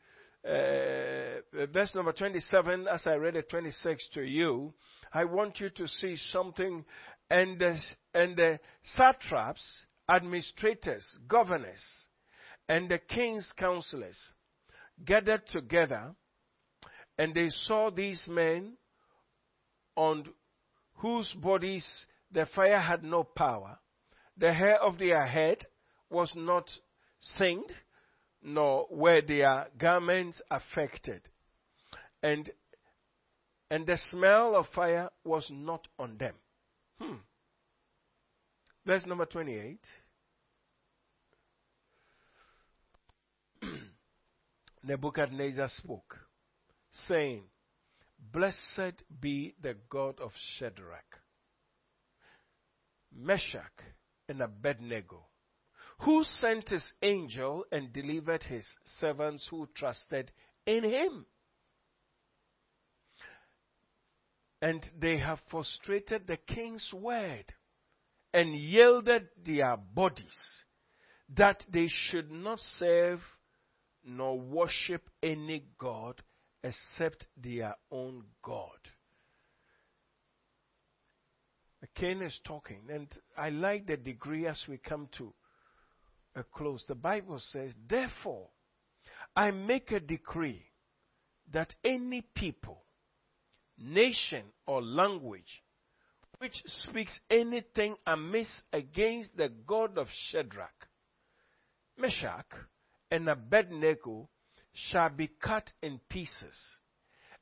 uh, 0.46 1.66
verse 1.72 1.94
number 1.94 2.12
27, 2.12 2.86
as 2.88 3.06
I 3.06 3.14
read 3.14 3.36
it 3.36 3.48
26 3.48 4.08
to 4.14 4.22
you, 4.22 4.74
I 5.12 5.24
want 5.24 5.60
you 5.60 5.70
to 5.70 5.88
see 5.88 6.16
something. 6.16 6.84
And 7.30 7.58
the, 7.58 7.78
and 8.12 8.36
the 8.36 8.60
satraps, 8.96 9.62
administrators, 10.08 11.06
governors, 11.26 11.82
and 12.68 12.90
the 12.90 12.98
king's 12.98 13.50
counselors 13.56 14.18
gathered 15.04 15.46
together, 15.48 16.14
and 17.18 17.34
they 17.34 17.48
saw 17.48 17.90
these 17.90 18.24
men 18.28 18.74
on 19.96 20.26
whose 20.96 21.32
bodies 21.32 21.86
the 22.30 22.46
fire 22.54 22.78
had 22.78 23.02
no 23.02 23.22
power. 23.24 23.78
The 24.36 24.52
hair 24.52 24.82
of 24.82 24.98
their 24.98 25.24
head 25.26 25.58
was 26.10 26.32
not 26.36 26.68
singed, 27.20 27.72
nor 28.44 28.86
were 28.90 29.22
their 29.22 29.68
garments 29.78 30.40
affected. 30.50 31.22
And, 32.22 32.50
and 33.70 33.86
the 33.86 33.98
smell 34.10 34.54
of 34.54 34.66
fire 34.74 35.08
was 35.24 35.48
not 35.50 35.88
on 35.98 36.18
them. 36.18 36.34
Hmm. 37.00 37.14
Verse 38.86 39.06
number 39.06 39.24
28. 39.24 39.78
Nebuchadnezzar 44.84 45.68
spoke, 45.68 46.18
saying, 47.08 47.44
Blessed 48.32 49.02
be 49.20 49.54
the 49.60 49.74
God 49.88 50.20
of 50.20 50.32
Shadrach, 50.58 51.20
Meshach, 53.16 53.72
and 54.28 54.42
Abednego, 54.42 55.26
who 56.00 56.24
sent 56.24 56.68
his 56.68 56.92
angel 57.02 57.64
and 57.70 57.92
delivered 57.92 58.42
his 58.42 58.66
servants 58.98 59.46
who 59.50 59.68
trusted 59.74 60.30
in 60.66 60.84
him. 60.84 61.26
And 64.60 64.84
they 64.98 65.18
have 65.18 65.40
frustrated 65.50 66.26
the 66.26 66.36
king's 66.36 66.90
word 66.92 67.44
and 68.32 68.54
yielded 68.54 69.28
their 69.44 69.76
bodies 69.76 70.64
that 71.36 71.62
they 71.70 71.88
should 71.88 72.30
not 72.30 72.58
serve 72.78 73.20
nor 74.04 74.38
worship 74.38 75.08
any 75.22 75.64
God 75.78 76.22
except 76.62 77.26
their 77.36 77.74
own 77.90 78.24
God. 78.42 78.70
Cain 81.94 82.22
is 82.22 82.40
talking, 82.44 82.80
and 82.88 83.06
I 83.36 83.50
like 83.50 83.86
the 83.86 83.96
degree 83.96 84.46
as 84.46 84.60
we 84.66 84.78
come 84.78 85.08
to 85.18 85.32
a 86.36 86.42
close. 86.42 86.84
The 86.86 86.94
Bible 86.94 87.38
says, 87.38 87.74
Therefore, 87.88 88.48
I 89.36 89.50
make 89.50 89.90
a 89.92 90.00
decree 90.00 90.64
that 91.52 91.74
any 91.84 92.22
people, 92.34 92.84
nation, 93.78 94.44
or 94.66 94.82
language 94.82 95.62
which 96.38 96.62
speaks 96.66 97.18
anything 97.30 97.96
amiss 98.06 98.48
against 98.72 99.36
the 99.36 99.48
God 99.66 99.96
of 99.98 100.08
Shadrach, 100.30 100.88
Meshach, 101.96 102.46
and 103.10 103.28
Abednego 103.28 104.28
shall 104.72 105.10
be 105.10 105.28
cut 105.28 105.70
in 105.82 106.00
pieces, 106.08 106.58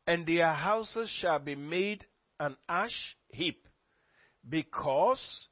and 0.06 0.26
their 0.26 0.52
houses 0.52 1.08
shall 1.20 1.38
be 1.38 1.54
made 1.54 2.04
an 2.38 2.56
ash 2.68 3.16
heap, 3.30 3.66
because 4.48 5.48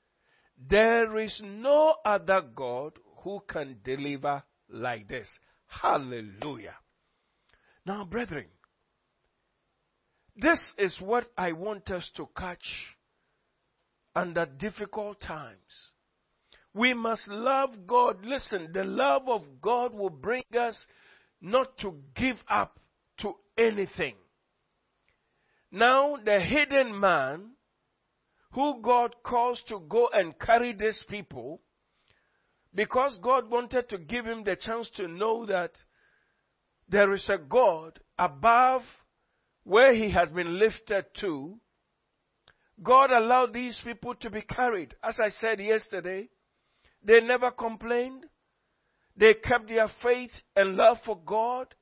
there 0.69 1.17
is 1.19 1.41
no 1.43 1.95
other 2.05 2.43
God 2.55 2.93
who 3.23 3.41
can 3.49 3.79
deliver 3.85 4.43
like 4.69 5.09
this. 5.09 5.29
Hallelujah. 5.67 6.77
Now, 7.87 8.05
brethren, 8.05 8.47
this 10.37 10.61
is 10.79 10.97
what 11.01 11.27
I 11.37 11.53
want 11.53 11.91
us 11.91 12.09
to 12.17 12.29
catch 12.37 12.65
under 14.15 14.47
difficult 14.47 15.21
times. 15.21 15.57
We 16.73 16.95
must 16.95 17.27
love 17.29 17.87
God. 17.87 18.25
Listen, 18.25 18.71
the 18.73 18.85
love 18.85 19.29
of 19.29 19.43
God 19.61 19.93
will 19.93 20.11
bring 20.11 20.45
us 20.59 20.87
not 21.41 21.77
to 21.79 21.95
give 22.15 22.37
up 22.49 22.79
to 23.21 23.35
anything. 23.59 24.15
Now, 25.73 26.17
the 26.25 26.41
hidden 26.41 26.99
man 26.99 27.53
who 28.53 28.81
God 28.83 29.15
calls 29.23 29.63
to 29.69 29.81
go 29.89 30.09
and 30.13 30.39
carry 30.39 30.73
these 30.73 31.03
people, 31.09 31.61
because 32.75 33.17
God 33.23 33.51
wanted 33.51 33.89
to 33.89 33.99
give 33.99 34.25
him 34.25 34.45
the 34.45 34.57
chance 34.57 34.89
to 34.97 35.09
know 35.09 35.47
that 35.47 35.73
there 36.89 37.13
is 37.13 37.29
a 37.29 37.39
God 37.39 37.99
above 38.19 38.83
where 39.65 39.95
he 39.95 40.11
has 40.11 40.31
been 40.31 40.59
lifted 40.59 41.05
to, 41.21 41.59
God 42.83 43.11
allowed 43.11 43.53
these 43.53 43.79
people 43.85 44.15
to 44.17 44.31
be 44.31 44.43
carried. 44.43 44.95
As 45.03 45.19
I 45.21 45.29
said 45.29 45.61
yesterday, 45.61 46.29
they 47.03 47.21
never 47.21 47.51
complained. 47.51 48.25
They 49.17 49.35
kept 49.35 49.69
their 49.69 49.89
faith 50.03 50.31
and 50.57 50.77
love 50.77 50.99
for 51.05 51.19
God. 51.25 51.75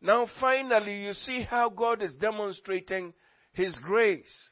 Now, 0.00 0.26
finally, 0.40 1.04
you 1.04 1.14
see 1.14 1.42
how 1.42 1.70
God 1.70 2.02
is 2.02 2.12
demonstrating 2.14 3.14
His 3.52 3.74
grace. 3.76 4.50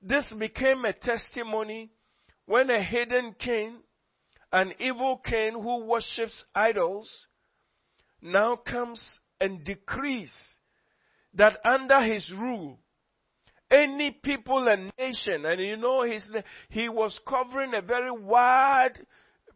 This 0.00 0.26
became 0.38 0.84
a 0.84 0.94
testimony 0.94 1.90
when 2.46 2.70
a 2.70 2.82
hidden 2.82 3.34
king, 3.38 3.76
an 4.52 4.72
evil 4.78 5.18
king 5.18 5.52
who 5.52 5.84
worships 5.84 6.44
idols, 6.54 7.08
now 8.20 8.56
comes 8.56 9.00
and 9.40 9.64
decrees 9.64 10.32
that 11.34 11.58
under 11.64 12.00
his 12.02 12.30
rule, 12.32 12.78
any 13.70 14.10
people 14.10 14.66
and 14.68 14.92
nation, 14.98 15.46
and 15.46 15.60
you 15.60 15.76
know 15.76 16.02
his, 16.02 16.28
he 16.68 16.88
was 16.88 17.18
covering 17.26 17.72
a 17.74 17.80
very 17.80 18.10
wide 18.10 18.98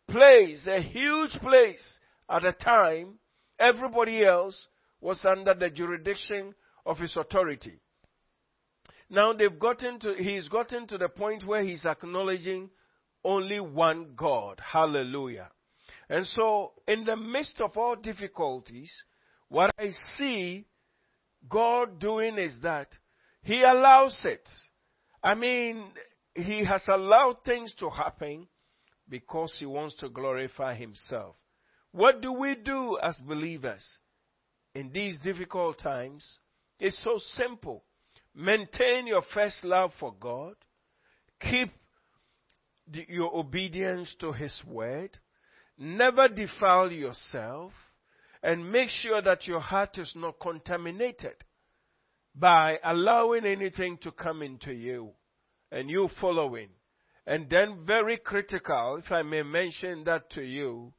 place, 0.09 0.67
a 0.69 0.81
huge 0.81 1.33
place 1.41 1.99
at 2.31 2.43
the 2.43 2.53
time, 2.53 3.19
everybody 3.59 4.25
else 4.25 4.69
was 5.01 5.25
under 5.25 5.55
the 5.55 5.69
jurisdiction 5.69 6.55
of 6.87 6.99
his 6.99 7.17
authority. 7.17 7.81
Now 9.11 9.33
they've 9.33 9.59
gotten 9.59 9.99
to, 10.01 10.15
he's 10.15 10.49
gotten 10.49 10.87
to 10.87 10.99
the 10.99 11.09
point 11.09 11.45
where 11.45 11.63
he's 11.63 11.85
acknowledging 11.85 12.71
only 13.25 13.61
one 13.61 14.13
God. 14.17 14.61
Hallelujah. 14.73 15.51
And 16.09 16.27
so, 16.27 16.73
in 16.87 17.05
the 17.05 17.17
midst 17.17 17.61
of 17.61 17.77
all 17.77 17.97
difficulties, 17.97 18.93
what 19.49 19.71
I 19.79 19.91
see 20.17 20.67
God 21.49 21.99
doing 21.99 22.39
is 22.39 22.55
that 22.63 22.89
He 23.43 23.63
allows 23.63 24.19
it. 24.25 24.47
I 25.23 25.35
mean, 25.35 25.87
He 26.35 26.65
has 26.65 26.83
allowed 26.89 27.39
things 27.45 27.75
to 27.81 27.89
happen 27.89 28.47
because 29.09 29.55
He 29.59 29.67
wants 29.67 29.95
to 29.97 30.09
glorify 30.09 30.75
Himself. 30.75 31.37
What 31.93 32.21
do 32.21 32.33
we 32.33 32.57
do 32.57 32.99
as 33.03 33.17
believers 33.19 33.85
in 34.75 34.91
these 34.93 35.17
difficult 35.21 35.79
times? 35.79 36.39
It's 36.81 37.03
so 37.03 37.19
simple. 37.19 37.85
Maintain 38.35 39.07
your 39.07 39.23
first 39.33 39.65
love 39.65 39.93
for 40.01 40.13
God. 40.19 40.55
Keep 41.41 41.71
your 42.93 43.35
obedience 43.35 44.15
to 44.21 44.33
His 44.33 44.61
word. 44.67 45.19
Never 45.79 46.29
defile 46.29 46.93
yourself 46.93 47.73
and 48.43 48.71
make 48.71 48.91
sure 48.91 49.23
that 49.23 49.47
your 49.47 49.61
heart 49.61 49.99
is 49.99 50.13
not 50.15 50.39
contaminated 50.39 51.35
by 52.35 52.79
allowing 52.85 53.47
anything 53.47 53.99
to 54.03 54.13
come 54.13 54.43
into 54.43 54.73
you 54.73 55.11
and 55.73 55.89
you 55.89 56.09
following. 56.21 56.69
And 57.27 57.49
then, 57.49 57.85
very 57.87 58.19
critical, 58.19 59.01
if 59.03 59.11
I 59.11 59.23
may 59.23 59.43
mention 59.43 60.05
that 60.05 60.31
to 60.33 60.43
you, 60.43 60.93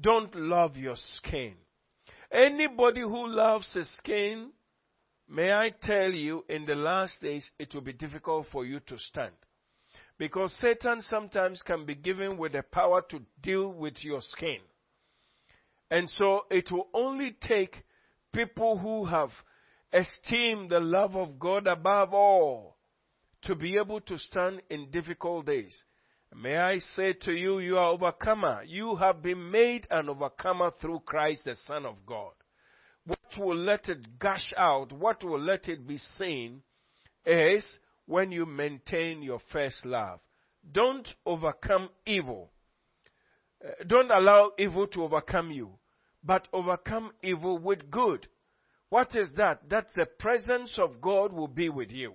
don't 0.00 0.34
love 0.34 0.76
your 0.76 0.96
skin. 0.96 1.54
Anybody 2.32 3.02
who 3.02 3.28
loves 3.28 3.72
his 3.74 3.88
skin, 3.98 4.50
may 5.28 5.52
I 5.52 5.70
tell 5.82 6.10
you, 6.10 6.44
in 6.48 6.66
the 6.66 6.74
last 6.74 7.20
days, 7.20 7.48
it 7.58 7.72
will 7.74 7.82
be 7.82 7.92
difficult 7.92 8.46
for 8.50 8.64
you 8.64 8.80
to 8.80 8.98
stand. 8.98 9.34
Because 10.18 10.54
Satan 10.60 11.00
sometimes 11.00 11.62
can 11.62 11.84
be 11.84 11.94
given 11.94 12.36
with 12.36 12.52
the 12.52 12.62
power 12.62 13.02
to 13.10 13.20
deal 13.42 13.68
with 13.68 14.04
your 14.04 14.20
skin. 14.20 14.58
And 15.90 16.08
so 16.10 16.42
it 16.50 16.70
will 16.70 16.88
only 16.94 17.36
take 17.40 17.76
people 18.32 18.78
who 18.78 19.04
have 19.04 19.30
esteemed 19.92 20.70
the 20.70 20.80
love 20.80 21.16
of 21.16 21.38
God 21.38 21.66
above 21.66 22.14
all 22.14 22.76
to 23.42 23.54
be 23.54 23.76
able 23.76 24.00
to 24.02 24.18
stand 24.18 24.62
in 24.70 24.90
difficult 24.90 25.46
days. 25.46 25.84
May 26.34 26.56
I 26.56 26.78
say 26.78 27.12
to 27.24 27.32
you, 27.32 27.58
you 27.58 27.76
are 27.76 27.90
overcomer. 27.90 28.62
You 28.66 28.96
have 28.96 29.22
been 29.22 29.50
made 29.50 29.86
an 29.90 30.08
overcomer 30.08 30.72
through 30.80 31.00
Christ, 31.00 31.44
the 31.44 31.56
Son 31.66 31.84
of 31.84 32.06
God. 32.06 32.32
What 33.04 33.18
will 33.38 33.56
let 33.56 33.88
it 33.88 34.18
gush 34.18 34.54
out, 34.56 34.92
what 34.92 35.22
will 35.22 35.40
let 35.40 35.68
it 35.68 35.86
be 35.86 35.98
seen, 35.98 36.62
is 37.26 37.64
when 38.06 38.32
you 38.32 38.46
maintain 38.46 39.22
your 39.22 39.40
first 39.52 39.84
love. 39.84 40.20
Don't 40.70 41.08
overcome 41.26 41.88
evil. 42.06 42.50
Uh, 43.64 43.84
don't 43.86 44.10
allow 44.10 44.52
evil 44.58 44.86
to 44.88 45.02
overcome 45.02 45.50
you 45.50 45.78
but 46.24 46.48
overcome 46.52 47.12
evil 47.22 47.58
with 47.58 47.90
good. 47.90 48.28
What 48.90 49.16
is 49.16 49.30
that? 49.36 49.68
That 49.70 49.86
the 49.96 50.06
presence 50.06 50.78
of 50.78 51.00
God 51.00 51.32
will 51.32 51.48
be 51.48 51.68
with 51.68 51.90
you. 51.90 52.14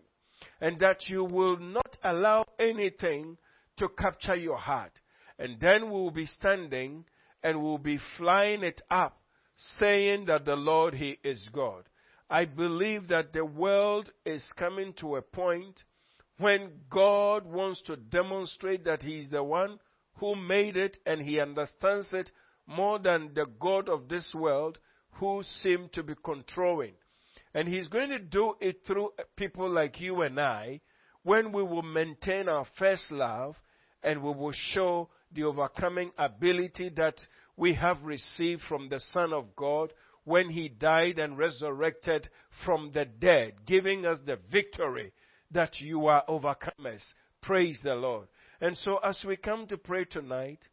And 0.61 0.79
that 0.79 1.07
you 1.07 1.23
will 1.23 1.57
not 1.57 1.97
allow 2.03 2.45
anything 2.59 3.37
to 3.77 3.89
capture 3.89 4.35
your 4.35 4.57
heart. 4.57 4.91
And 5.39 5.59
then 5.59 5.85
we 5.85 5.91
will 5.91 6.11
be 6.11 6.25
standing 6.25 7.05
and 7.43 7.61
we'll 7.61 7.77
be 7.77 7.99
flying 8.17 8.63
it 8.63 8.81
up, 8.89 9.19
saying 9.79 10.25
that 10.25 10.45
the 10.45 10.55
Lord, 10.55 10.95
He 10.95 11.19
is 11.23 11.47
God. 11.51 11.83
I 12.29 12.45
believe 12.45 13.07
that 13.07 13.31
the 13.31 13.45
world 13.45 14.11
is 14.25 14.43
coming 14.57 14.93
to 14.99 15.15
a 15.15 15.21
point 15.21 15.83
when 16.37 16.71
God 16.89 17.45
wants 17.45 17.81
to 17.83 17.95
demonstrate 17.95 18.83
that 18.85 19.01
He 19.01 19.19
is 19.19 19.29
the 19.29 19.43
one 19.43 19.79
who 20.17 20.35
made 20.35 20.75
it 20.75 20.97
and 21.05 21.21
He 21.21 21.39
understands 21.39 22.11
it 22.11 22.31
more 22.65 22.99
than 22.99 23.31
the 23.33 23.45
God 23.59 23.87
of 23.87 24.09
this 24.09 24.33
world 24.35 24.77
who 25.13 25.41
seem 25.43 25.89
to 25.93 26.03
be 26.03 26.15
controlling. 26.23 26.93
And 27.53 27.67
He's 27.67 27.87
going 27.87 28.09
to 28.09 28.19
do 28.19 28.55
it 28.59 28.81
through 28.85 29.11
people 29.37 29.69
like 29.69 29.99
you 30.01 30.21
and 30.21 30.39
I 30.39 30.81
when 31.23 31.51
we 31.51 31.63
will 31.63 31.81
maintain 31.81 32.49
our 32.49 32.65
first 32.77 33.11
love 33.11 33.55
and 34.03 34.21
we 34.21 34.33
will 34.33 34.53
show 34.53 35.09
the 35.33 35.43
overcoming 35.43 36.11
ability 36.17 36.89
that 36.97 37.15
we 37.55 37.73
have 37.73 38.03
received 38.03 38.61
from 38.67 38.89
the 38.89 38.99
Son 39.11 39.33
of 39.33 39.55
God 39.55 39.91
when 40.27 40.49
He 40.49 40.67
died 40.67 41.19
and 41.19 41.37
resurrected 41.37 42.27
from 42.65 42.91
the 42.93 43.05
dead, 43.05 43.53
giving 43.65 44.05
us 44.05 44.19
the 44.25 44.37
victory 44.51 45.13
that 45.51 45.79
you 45.79 46.07
are 46.07 46.25
overcomers. 46.27 47.01
Praise 47.41 47.79
the 47.81 47.95
Lord. 47.95 48.27
And 48.59 48.77
so, 48.77 48.97
as 48.97 49.23
we 49.25 49.37
come 49.37 49.67
to 49.67 49.77
pray 49.77 50.03
tonight, 50.03 50.67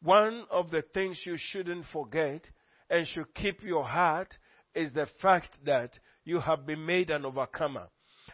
one 0.00 0.44
of 0.50 0.70
the 0.70 0.80
things 0.94 1.20
you 1.26 1.36
shouldn't 1.36 1.84
forget 1.92 2.48
and 2.88 3.06
should 3.06 3.34
keep 3.34 3.62
your 3.62 3.84
heart 3.84 4.38
is 4.74 4.94
the 4.94 5.06
fact 5.20 5.50
that 5.66 5.98
you 6.24 6.40
have 6.40 6.64
been 6.64 6.86
made 6.86 7.10
an 7.10 7.26
overcomer. 7.26 7.88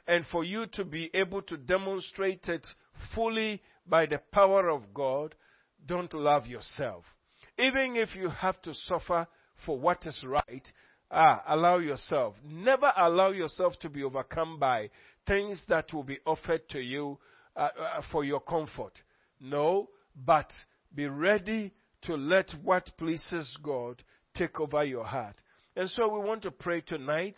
And 0.06 0.24
for 0.30 0.44
you 0.44 0.66
to 0.74 0.84
be 0.84 1.10
able 1.14 1.42
to 1.42 1.56
demonstrate 1.56 2.44
it 2.46 2.64
fully 3.12 3.60
by 3.88 4.06
the 4.06 4.20
power 4.30 4.68
of 4.68 4.94
God, 4.94 5.34
don't 5.84 6.14
love 6.14 6.46
yourself. 6.46 7.02
Even 7.58 7.96
if 7.96 8.14
you 8.14 8.28
have 8.28 8.62
to 8.62 8.72
suffer 8.72 9.26
for 9.64 9.78
what 9.78 10.06
is 10.06 10.22
right, 10.24 10.66
ah, 11.11 11.42
allow 11.48 11.78
yourself. 11.78 12.34
Never 12.44 12.92
allow 12.96 13.30
yourself 13.30 13.78
to 13.80 13.88
be 13.88 14.02
overcome 14.02 14.58
by 14.58 14.90
things 15.26 15.62
that 15.68 15.92
will 15.92 16.04
be 16.04 16.18
offered 16.26 16.68
to 16.70 16.80
you 16.80 17.18
uh, 17.56 17.68
uh, 17.78 18.02
for 18.11 18.24
your 18.24 18.40
comfort. 18.40 18.92
No, 19.40 19.88
but 20.14 20.50
be 20.94 21.06
ready 21.06 21.72
to 22.02 22.14
let 22.14 22.50
what 22.62 22.90
pleases 22.98 23.56
God 23.62 24.02
take 24.34 24.61
over 24.61 24.84
your 24.84 25.04
heart. 25.04 25.36
And 25.76 25.88
so 25.90 26.08
we 26.08 26.26
want 26.26 26.42
to 26.42 26.50
pray 26.50 26.80
tonight, 26.80 27.36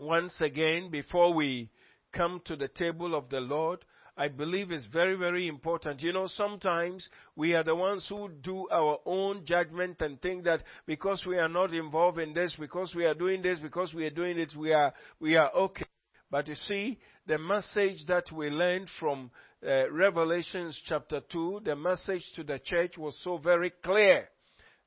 once 0.00 0.34
again, 0.40 0.90
before 0.90 1.34
we 1.34 1.70
come 2.12 2.40
to 2.46 2.56
the 2.56 2.68
table 2.68 3.14
of 3.14 3.28
the 3.28 3.40
Lord. 3.40 3.84
I 4.16 4.28
believe 4.28 4.70
it's 4.70 4.86
very, 4.86 5.16
very 5.16 5.48
important. 5.48 6.02
You 6.02 6.12
know, 6.12 6.26
sometimes 6.26 7.08
we 7.34 7.54
are 7.54 7.64
the 7.64 7.74
ones 7.74 8.06
who 8.08 8.28
do 8.42 8.68
our 8.70 8.98
own 9.06 9.46
judgment 9.46 10.00
and 10.00 10.20
think 10.20 10.44
that 10.44 10.62
because 10.86 11.24
we 11.26 11.38
are 11.38 11.48
not 11.48 11.72
involved 11.72 12.18
in 12.18 12.34
this, 12.34 12.54
because 12.58 12.94
we 12.94 13.06
are 13.06 13.14
doing 13.14 13.40
this, 13.40 13.58
because 13.58 13.94
we 13.94 14.04
are 14.04 14.10
doing 14.10 14.38
it, 14.38 14.54
we 14.54 14.72
are, 14.74 14.92
we 15.18 15.36
are 15.36 15.50
okay. 15.52 15.86
But 16.30 16.48
you 16.48 16.54
see, 16.54 16.98
the 17.26 17.38
message 17.38 18.06
that 18.08 18.30
we 18.32 18.50
learned 18.50 18.88
from 19.00 19.30
uh, 19.66 19.90
Revelations 19.90 20.78
chapter 20.86 21.20
2, 21.30 21.62
the 21.64 21.76
message 21.76 22.24
to 22.36 22.42
the 22.42 22.58
church 22.58 22.98
was 22.98 23.18
so 23.22 23.38
very 23.38 23.72
clear. 23.82 24.28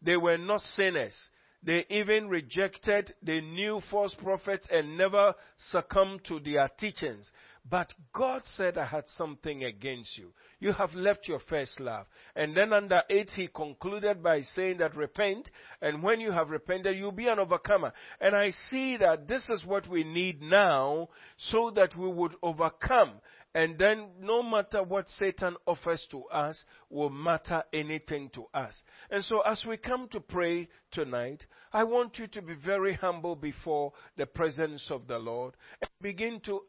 They 0.01 0.17
were 0.17 0.37
not 0.37 0.61
sinners. 0.61 1.15
They 1.63 1.83
even 1.89 2.29
rejected 2.29 3.13
the 3.23 3.41
new 3.41 3.81
false 3.89 4.13
prophets 4.21 4.67
and 4.71 4.97
never 4.97 5.33
succumbed 5.71 6.23
to 6.25 6.39
their 6.39 6.69
teachings. 6.79 7.31
But 7.67 7.91
God 8.13 8.43
said, 8.45 8.77
I 8.77 8.85
had 8.85 9.05
something 9.17 9.63
against 9.63 10.17
you. 10.19 10.33
You 10.59 10.71
have 10.73 10.93
left 10.93 11.27
your 11.27 11.39
first 11.39 11.79
love. 11.79 12.05
And 12.35 12.55
then 12.55 12.71
under 12.71 13.01
8, 13.09 13.31
he 13.35 13.47
concluded 13.47 14.21
by 14.21 14.41
saying 14.41 14.77
that 14.77 14.95
repent, 14.95 15.49
and 15.81 16.03
when 16.03 16.19
you 16.19 16.31
have 16.31 16.51
repented, 16.51 16.95
you'll 16.95 17.11
be 17.11 17.27
an 17.27 17.39
overcomer. 17.39 17.91
And 18.21 18.35
I 18.35 18.51
see 18.69 18.97
that 18.97 19.27
this 19.27 19.49
is 19.49 19.65
what 19.65 19.87
we 19.87 20.03
need 20.03 20.43
now 20.43 21.09
so 21.37 21.71
that 21.75 21.95
we 21.95 22.07
would 22.07 22.35
overcome. 22.43 23.13
And 23.55 23.79
then 23.79 24.09
no 24.19 24.43
matter 24.43 24.83
what 24.83 25.07
Satan 25.09 25.55
offers 25.65 26.05
to 26.11 26.25
us 26.25 26.61
will 26.89 27.09
matter 27.09 27.63
anything 27.73 28.29
to 28.35 28.45
us. 28.53 28.75
And 29.09 29.23
so 29.23 29.39
as 29.39 29.65
we 29.67 29.77
come 29.77 30.09
to 30.09 30.19
pray 30.19 30.67
tonight, 30.91 31.45
I 31.71 31.85
want 31.85 32.19
you 32.19 32.27
to 32.27 32.41
be 32.41 32.53
very 32.53 32.93
humble 32.93 33.35
before 33.35 33.93
the 34.17 34.25
presence 34.25 34.85
of 34.91 35.07
the 35.07 35.17
Lord 35.17 35.55
and 35.81 35.89
begin 36.01 36.41
to 36.41 36.63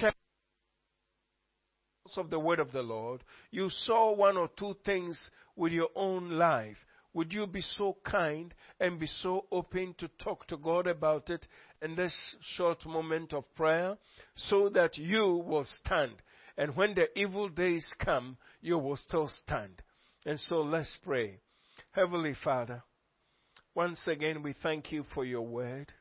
check 0.00 0.14
of 2.16 2.30
the 2.30 2.38
word 2.38 2.60
of 2.60 2.72
the 2.72 2.82
Lord. 2.82 3.22
You 3.50 3.70
saw 3.70 4.14
one 4.14 4.36
or 4.36 4.48
two 4.58 4.76
things 4.84 5.18
with 5.56 5.72
your 5.72 5.88
own 5.94 6.32
life. 6.32 6.76
Would 7.14 7.32
you 7.32 7.46
be 7.46 7.60
so 7.60 7.96
kind 8.04 8.54
and 8.80 8.98
be 8.98 9.06
so 9.06 9.46
open 9.52 9.94
to 9.98 10.08
talk 10.22 10.46
to 10.48 10.56
God 10.56 10.86
about 10.86 11.28
it 11.30 11.46
in 11.82 11.94
this 11.94 12.14
short 12.56 12.84
moment 12.86 13.34
of 13.34 13.44
prayer 13.54 13.96
so 14.34 14.70
that 14.70 14.96
you 14.96 15.42
will 15.46 15.66
stand. 15.84 16.12
And 16.56 16.74
when 16.76 16.94
the 16.94 17.06
evil 17.18 17.48
days 17.48 17.86
come, 17.98 18.36
you 18.60 18.78
will 18.78 18.96
still 18.96 19.30
stand. 19.44 19.82
And 20.24 20.38
so 20.40 20.56
let's 20.56 20.96
pray. 21.02 21.40
Heavenly 21.92 22.34
Father, 22.42 22.82
once 23.74 24.00
again 24.06 24.42
we 24.42 24.54
thank 24.62 24.92
you 24.92 25.04
for 25.14 25.24
your 25.24 25.42
word. 25.42 25.92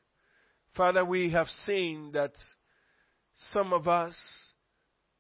Father, 0.76 1.04
we 1.04 1.32
have 1.32 1.48
seen 1.66 2.12
that 2.14 2.34
some 3.50 3.74
of 3.74 3.88
us 3.88 4.16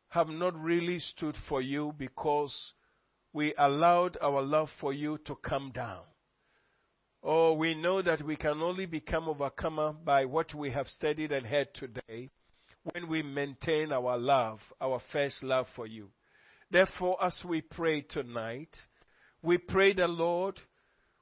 have 0.09 0.27
not 0.27 0.55
really 0.61 0.99
stood 0.99 1.35
for 1.47 1.61
you 1.61 1.93
because 1.97 2.55
we 3.33 3.53
allowed 3.57 4.17
our 4.21 4.41
love 4.41 4.69
for 4.79 4.93
you 4.93 5.17
to 5.25 5.35
come 5.35 5.71
down. 5.73 6.03
Oh, 7.23 7.53
we 7.53 7.75
know 7.75 8.01
that 8.01 8.21
we 8.23 8.35
can 8.35 8.61
only 8.61 8.85
become 8.85 9.29
overcomer 9.29 9.93
by 9.93 10.25
what 10.25 10.53
we 10.53 10.71
have 10.71 10.87
studied 10.87 11.31
and 11.31 11.45
heard 11.45 11.67
today 11.73 12.29
when 12.83 13.07
we 13.07 13.21
maintain 13.21 13.91
our 13.91 14.17
love, 14.17 14.59
our 14.81 14.99
first 15.11 15.43
love 15.43 15.67
for 15.75 15.85
you. 15.85 16.09
Therefore, 16.71 17.23
as 17.23 17.39
we 17.45 17.61
pray 17.61 18.01
tonight, 18.01 18.75
we 19.43 19.57
pray 19.57 19.93
the 19.93 20.07
Lord, 20.07 20.59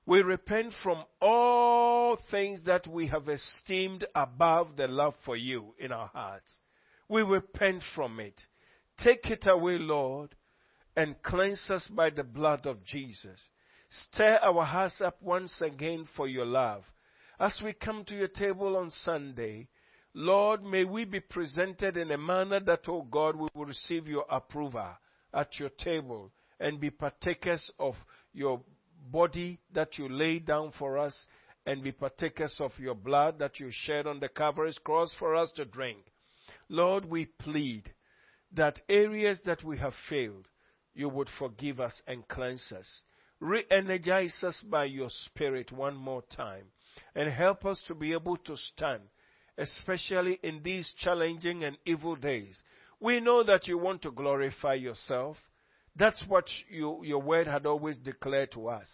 we 0.05 0.21
repent 0.21 0.73
from 0.81 1.03
all 1.21 2.17
things 2.31 2.61
that 2.65 2.87
we 2.87 3.07
have 3.07 3.27
esteemed 3.27 4.05
above 4.15 4.77
the 4.77 4.87
love 4.87 5.15
for 5.25 5.35
you 5.35 5.73
in 5.79 5.91
our 5.91 6.07
hearts. 6.07 6.59
We 7.09 7.23
repent 7.23 7.83
from 7.95 8.19
it. 8.19 8.39
Take 9.03 9.25
it 9.31 9.47
away, 9.47 9.77
Lord, 9.79 10.35
and 10.95 11.21
cleanse 11.23 11.69
us 11.69 11.87
by 11.87 12.11
the 12.11 12.23
blood 12.23 12.65
of 12.65 12.85
Jesus. 12.85 13.49
Stir 13.89 14.37
our 14.43 14.63
hearts 14.63 15.01
up 15.01 15.21
once 15.21 15.59
again 15.61 16.07
for 16.15 16.27
your 16.27 16.45
love. 16.45 16.83
As 17.39 17.59
we 17.63 17.73
come 17.73 18.05
to 18.05 18.15
your 18.15 18.27
table 18.27 18.77
on 18.77 18.91
Sunday, 18.91 19.67
Lord, 20.13 20.63
may 20.63 20.83
we 20.83 21.05
be 21.05 21.19
presented 21.19 21.97
in 21.97 22.11
a 22.11 22.17
manner 22.17 22.59
that, 22.59 22.87
O 22.87 22.97
oh 22.97 23.01
God, 23.03 23.35
we 23.35 23.47
will 23.53 23.65
receive 23.65 24.07
your 24.07 24.25
approval 24.29 24.89
at 25.33 25.59
your 25.59 25.69
table 25.69 26.31
and 26.59 26.79
be 26.79 26.89
partakers 26.89 27.71
of 27.79 27.95
your 28.33 28.61
body 29.11 29.59
that 29.73 29.97
you 29.97 30.09
laid 30.09 30.45
down 30.45 30.73
for 30.77 30.97
us 30.97 31.27
and 31.65 31.83
be 31.83 31.91
partakers 31.91 32.55
of 32.59 32.71
your 32.77 32.95
blood 32.95 33.39
that 33.39 33.59
you 33.59 33.69
shed 33.71 34.05
on 34.05 34.19
the 34.19 34.29
Calvary's 34.29 34.77
cross 34.79 35.13
for 35.17 35.35
us 35.35 35.51
to 35.53 35.65
drink. 35.65 35.99
Lord, 36.69 37.05
we 37.05 37.25
plead 37.25 37.91
that 38.53 38.81
areas 38.87 39.39
that 39.45 39.63
we 39.63 39.77
have 39.79 39.93
failed, 40.09 40.47
you 40.93 41.09
would 41.09 41.29
forgive 41.37 41.79
us 41.79 42.01
and 42.07 42.27
cleanse 42.27 42.71
us. 42.71 43.01
Re 43.39 43.63
energize 43.71 44.43
us 44.43 44.61
by 44.69 44.85
your 44.85 45.09
Spirit 45.25 45.71
one 45.71 45.95
more 45.95 46.23
time 46.35 46.65
and 47.15 47.31
help 47.31 47.65
us 47.65 47.81
to 47.87 47.95
be 47.95 48.11
able 48.13 48.37
to 48.37 48.57
stand, 48.57 49.01
especially 49.57 50.39
in 50.43 50.61
these 50.61 50.93
challenging 50.97 51.63
and 51.63 51.77
evil 51.85 52.15
days. 52.15 52.61
We 52.99 53.19
know 53.19 53.43
that 53.43 53.67
you 53.67 53.77
want 53.77 54.01
to 54.01 54.11
glorify 54.11 54.73
yourself. 54.73 55.37
That's 55.95 56.21
what 56.27 56.45
you, 56.69 57.01
your 57.03 57.21
word 57.21 57.47
had 57.47 57.65
always 57.65 57.97
declared 57.97 58.51
to 58.53 58.67
us. 58.67 58.87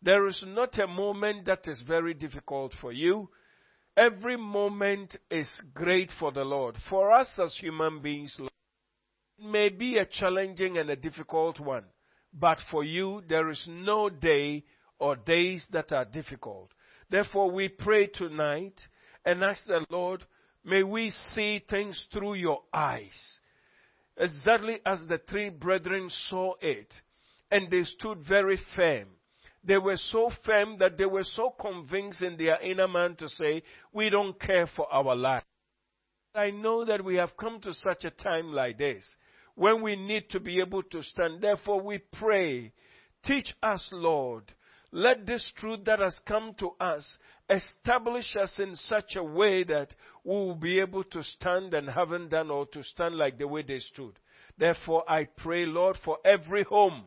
There 0.00 0.26
is 0.28 0.44
not 0.46 0.78
a 0.78 0.86
moment 0.86 1.46
that 1.46 1.66
is 1.66 1.82
very 1.86 2.14
difficult 2.14 2.72
for 2.80 2.92
you. 2.92 3.30
Every 3.98 4.36
moment 4.36 5.16
is 5.28 5.50
great 5.74 6.12
for 6.20 6.30
the 6.30 6.44
Lord. 6.44 6.76
For 6.88 7.10
us 7.10 7.28
as 7.42 7.56
human 7.56 8.00
beings, 8.00 8.32
it 8.38 8.48
may 9.44 9.70
be 9.70 9.98
a 9.98 10.06
challenging 10.06 10.78
and 10.78 10.88
a 10.88 10.94
difficult 10.94 11.58
one. 11.58 11.82
But 12.32 12.60
for 12.70 12.84
you, 12.84 13.22
there 13.28 13.50
is 13.50 13.64
no 13.66 14.08
day 14.08 14.62
or 15.00 15.16
days 15.16 15.66
that 15.72 15.90
are 15.90 16.04
difficult. 16.04 16.70
Therefore, 17.10 17.50
we 17.50 17.66
pray 17.66 18.06
tonight 18.06 18.80
and 19.24 19.42
ask 19.42 19.64
the 19.66 19.84
Lord, 19.90 20.24
may 20.64 20.84
we 20.84 21.10
see 21.34 21.64
things 21.68 22.00
through 22.12 22.34
your 22.34 22.60
eyes. 22.72 23.18
Exactly 24.16 24.78
as 24.86 25.00
the 25.08 25.18
three 25.28 25.48
brethren 25.48 26.08
saw 26.28 26.54
it. 26.60 26.94
And 27.50 27.68
they 27.68 27.82
stood 27.82 28.18
very 28.28 28.60
firm. 28.76 29.08
They 29.68 29.76
were 29.76 29.98
so 29.98 30.30
firm 30.46 30.78
that 30.78 30.96
they 30.96 31.04
were 31.04 31.24
so 31.24 31.50
convinced 31.60 32.22
in 32.22 32.38
their 32.38 32.58
inner 32.62 32.88
man 32.88 33.16
to 33.16 33.28
say, 33.28 33.62
we 33.92 34.08
don't 34.08 34.40
care 34.40 34.66
for 34.74 34.90
our 34.90 35.14
life. 35.14 35.44
I 36.34 36.50
know 36.50 36.86
that 36.86 37.04
we 37.04 37.16
have 37.16 37.36
come 37.36 37.60
to 37.60 37.74
such 37.74 38.04
a 38.04 38.10
time 38.10 38.54
like 38.54 38.78
this 38.78 39.04
when 39.56 39.82
we 39.82 39.94
need 39.94 40.30
to 40.30 40.40
be 40.40 40.58
able 40.60 40.82
to 40.84 41.02
stand. 41.02 41.42
Therefore, 41.42 41.82
we 41.82 41.98
pray. 42.14 42.72
Teach 43.26 43.54
us, 43.62 43.86
Lord. 43.92 44.44
Let 44.90 45.26
this 45.26 45.52
truth 45.56 45.80
that 45.84 45.98
has 45.98 46.18
come 46.26 46.54
to 46.60 46.70
us 46.80 47.18
establish 47.50 48.36
us 48.36 48.58
in 48.58 48.74
such 48.74 49.16
a 49.16 49.22
way 49.22 49.64
that 49.64 49.94
we 50.24 50.32
will 50.32 50.54
be 50.54 50.80
able 50.80 51.04
to 51.04 51.22
stand 51.22 51.74
and 51.74 51.90
haven't 51.90 52.30
done 52.30 52.50
or 52.50 52.64
to 52.68 52.82
stand 52.82 53.16
like 53.18 53.36
the 53.36 53.46
way 53.46 53.60
they 53.60 53.80
stood. 53.80 54.18
Therefore, 54.56 55.04
I 55.06 55.24
pray, 55.36 55.66
Lord, 55.66 55.98
for 56.02 56.16
every 56.24 56.62
home 56.62 57.04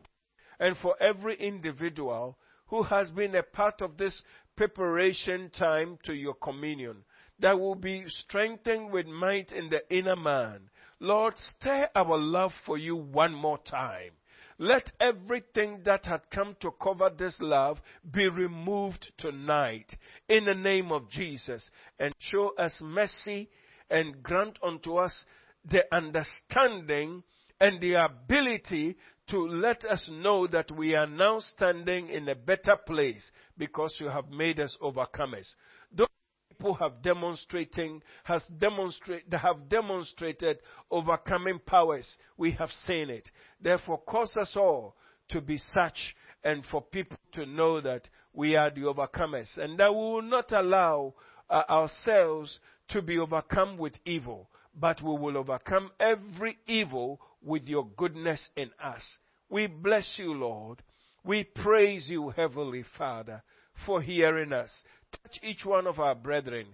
and 0.60 0.78
for 0.78 0.96
every 1.02 1.38
individual 1.40 2.38
who 2.72 2.82
has 2.82 3.12
been 3.12 3.36
a 3.36 3.44
part 3.44 3.82
of 3.82 3.98
this 3.98 4.20
preparation 4.58 5.52
time 5.52 6.00
to 6.04 6.14
your 6.14 6.34
communion 6.34 7.04
that 7.40 7.60
will 7.60 7.76
be 7.76 8.04
strengthened 8.08 8.92
with 8.92 9.06
might 9.06 9.52
in 9.52 9.70
the 9.70 9.82
inner 9.96 10.16
man 10.16 10.62
Lord, 11.02 11.34
stir 11.36 11.90
our 11.96 12.16
love 12.16 12.52
for 12.64 12.78
you 12.78 12.96
one 12.96 13.34
more 13.34 13.58
time. 13.58 14.12
Let 14.60 14.92
everything 15.00 15.80
that 15.84 16.06
had 16.06 16.30
come 16.30 16.56
to 16.60 16.70
cover 16.80 17.10
this 17.10 17.36
love 17.40 17.80
be 18.12 18.30
removed 18.30 19.12
tonight 19.18 19.92
in 20.30 20.46
the 20.46 20.54
name 20.54 20.92
of 20.92 21.10
Jesus 21.10 21.72
and 22.00 22.14
show 22.20 22.54
us 22.56 22.78
mercy 22.82 23.50
and 23.90 24.22
grant 24.22 24.60
unto 24.64 24.98
us 24.98 25.26
the 25.66 25.84
understanding 25.92 27.24
and 27.60 27.82
the 27.82 27.96
ability 27.96 28.96
to 29.32 29.48
let 29.48 29.86
us 29.86 30.10
know 30.12 30.46
that 30.46 30.70
we 30.72 30.94
are 30.94 31.08
now 31.08 31.40
standing 31.40 32.10
in 32.10 32.28
a 32.28 32.36
better 32.36 32.76
place 32.86 33.32
because 33.58 33.96
you 34.00 34.08
have 34.10 34.30
made 34.30 34.60
us 34.60 34.78
overcomers 34.82 35.48
Those 35.96 36.08
people 36.50 36.74
have 36.76 37.02
demonstrating 37.02 38.02
has 38.26 38.44
demonstrate 38.60 39.24
have 39.32 39.70
demonstrated 39.70 40.60
overcoming 40.92 41.60
powers. 41.66 42.18
We 42.38 42.52
have 42.52 42.70
seen 42.86 43.10
it. 43.10 43.30
Therefore, 43.62 44.00
cause 44.00 44.36
us 44.36 44.54
all 44.58 44.96
to 45.30 45.40
be 45.40 45.58
such 45.58 46.16
and 46.44 46.64
for 46.70 46.82
people 46.82 47.18
to 47.34 47.46
know 47.46 47.80
that 47.80 48.10
we 48.34 48.58
are 48.58 48.70
the 48.70 48.82
overcomers 48.82 49.58
and 49.58 49.80
that 49.80 49.92
we 49.92 49.98
will 49.98 50.22
not 50.22 50.52
allow 50.52 51.14
uh, 51.50 51.64
ourselves 51.70 52.60
to 52.90 53.02
be 53.02 53.18
overcome 53.18 53.78
with 53.78 53.94
evil, 54.06 54.50
but 54.78 55.02
we 55.02 55.16
will 55.18 55.38
overcome 55.38 55.90
every 56.02 56.58
evil 56.68 57.20
with 57.44 57.64
your 57.64 57.88
goodness 57.98 58.50
in 58.56 58.70
us. 58.84 59.04
We 59.50 59.68
bless 59.68 60.16
you, 60.18 60.34
Lord. 60.34 60.82
We 61.24 61.44
praise 61.44 62.08
you, 62.10 62.30
Heavenly 62.30 62.84
Father, 62.98 63.44
for 63.86 64.02
hearing 64.02 64.54
us. 64.54 64.72
Touch 65.12 65.40
each 65.44 65.66
one 65.66 65.88
of 65.88 66.00
our 66.00 66.16
brethren. 66.16 66.68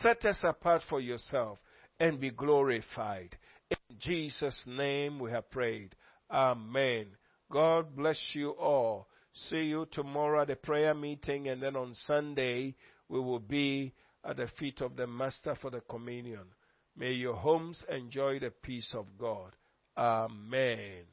Set 0.00 0.24
us 0.24 0.40
apart 0.42 0.82
for 0.88 1.00
yourself 1.00 1.58
and 2.00 2.20
be 2.20 2.30
glorified. 2.30 3.36
In 3.70 3.96
Jesus' 3.98 4.64
name 4.66 5.18
we 5.18 5.30
have 5.30 5.50
prayed. 5.50 5.94
Amen. 6.30 7.06
God 7.50 7.94
bless 7.94 8.18
you 8.32 8.50
all. 8.50 9.08
See 9.34 9.62
you 9.62 9.86
tomorrow 9.90 10.42
at 10.42 10.48
the 10.48 10.56
prayer 10.56 10.94
meeting, 10.94 11.48
and 11.48 11.62
then 11.62 11.76
on 11.76 11.94
Sunday 12.06 12.74
we 13.08 13.20
will 13.20 13.38
be 13.38 13.92
at 14.24 14.36
the 14.36 14.46
feet 14.58 14.80
of 14.80 14.96
the 14.96 15.06
Master 15.06 15.54
for 15.60 15.70
the 15.70 15.80
communion. 15.80 16.44
May 16.96 17.12
your 17.12 17.34
homes 17.34 17.84
enjoy 17.88 18.38
the 18.38 18.50
peace 18.50 18.94
of 18.94 19.06
God. 19.18 19.52
Amen. 19.96 21.06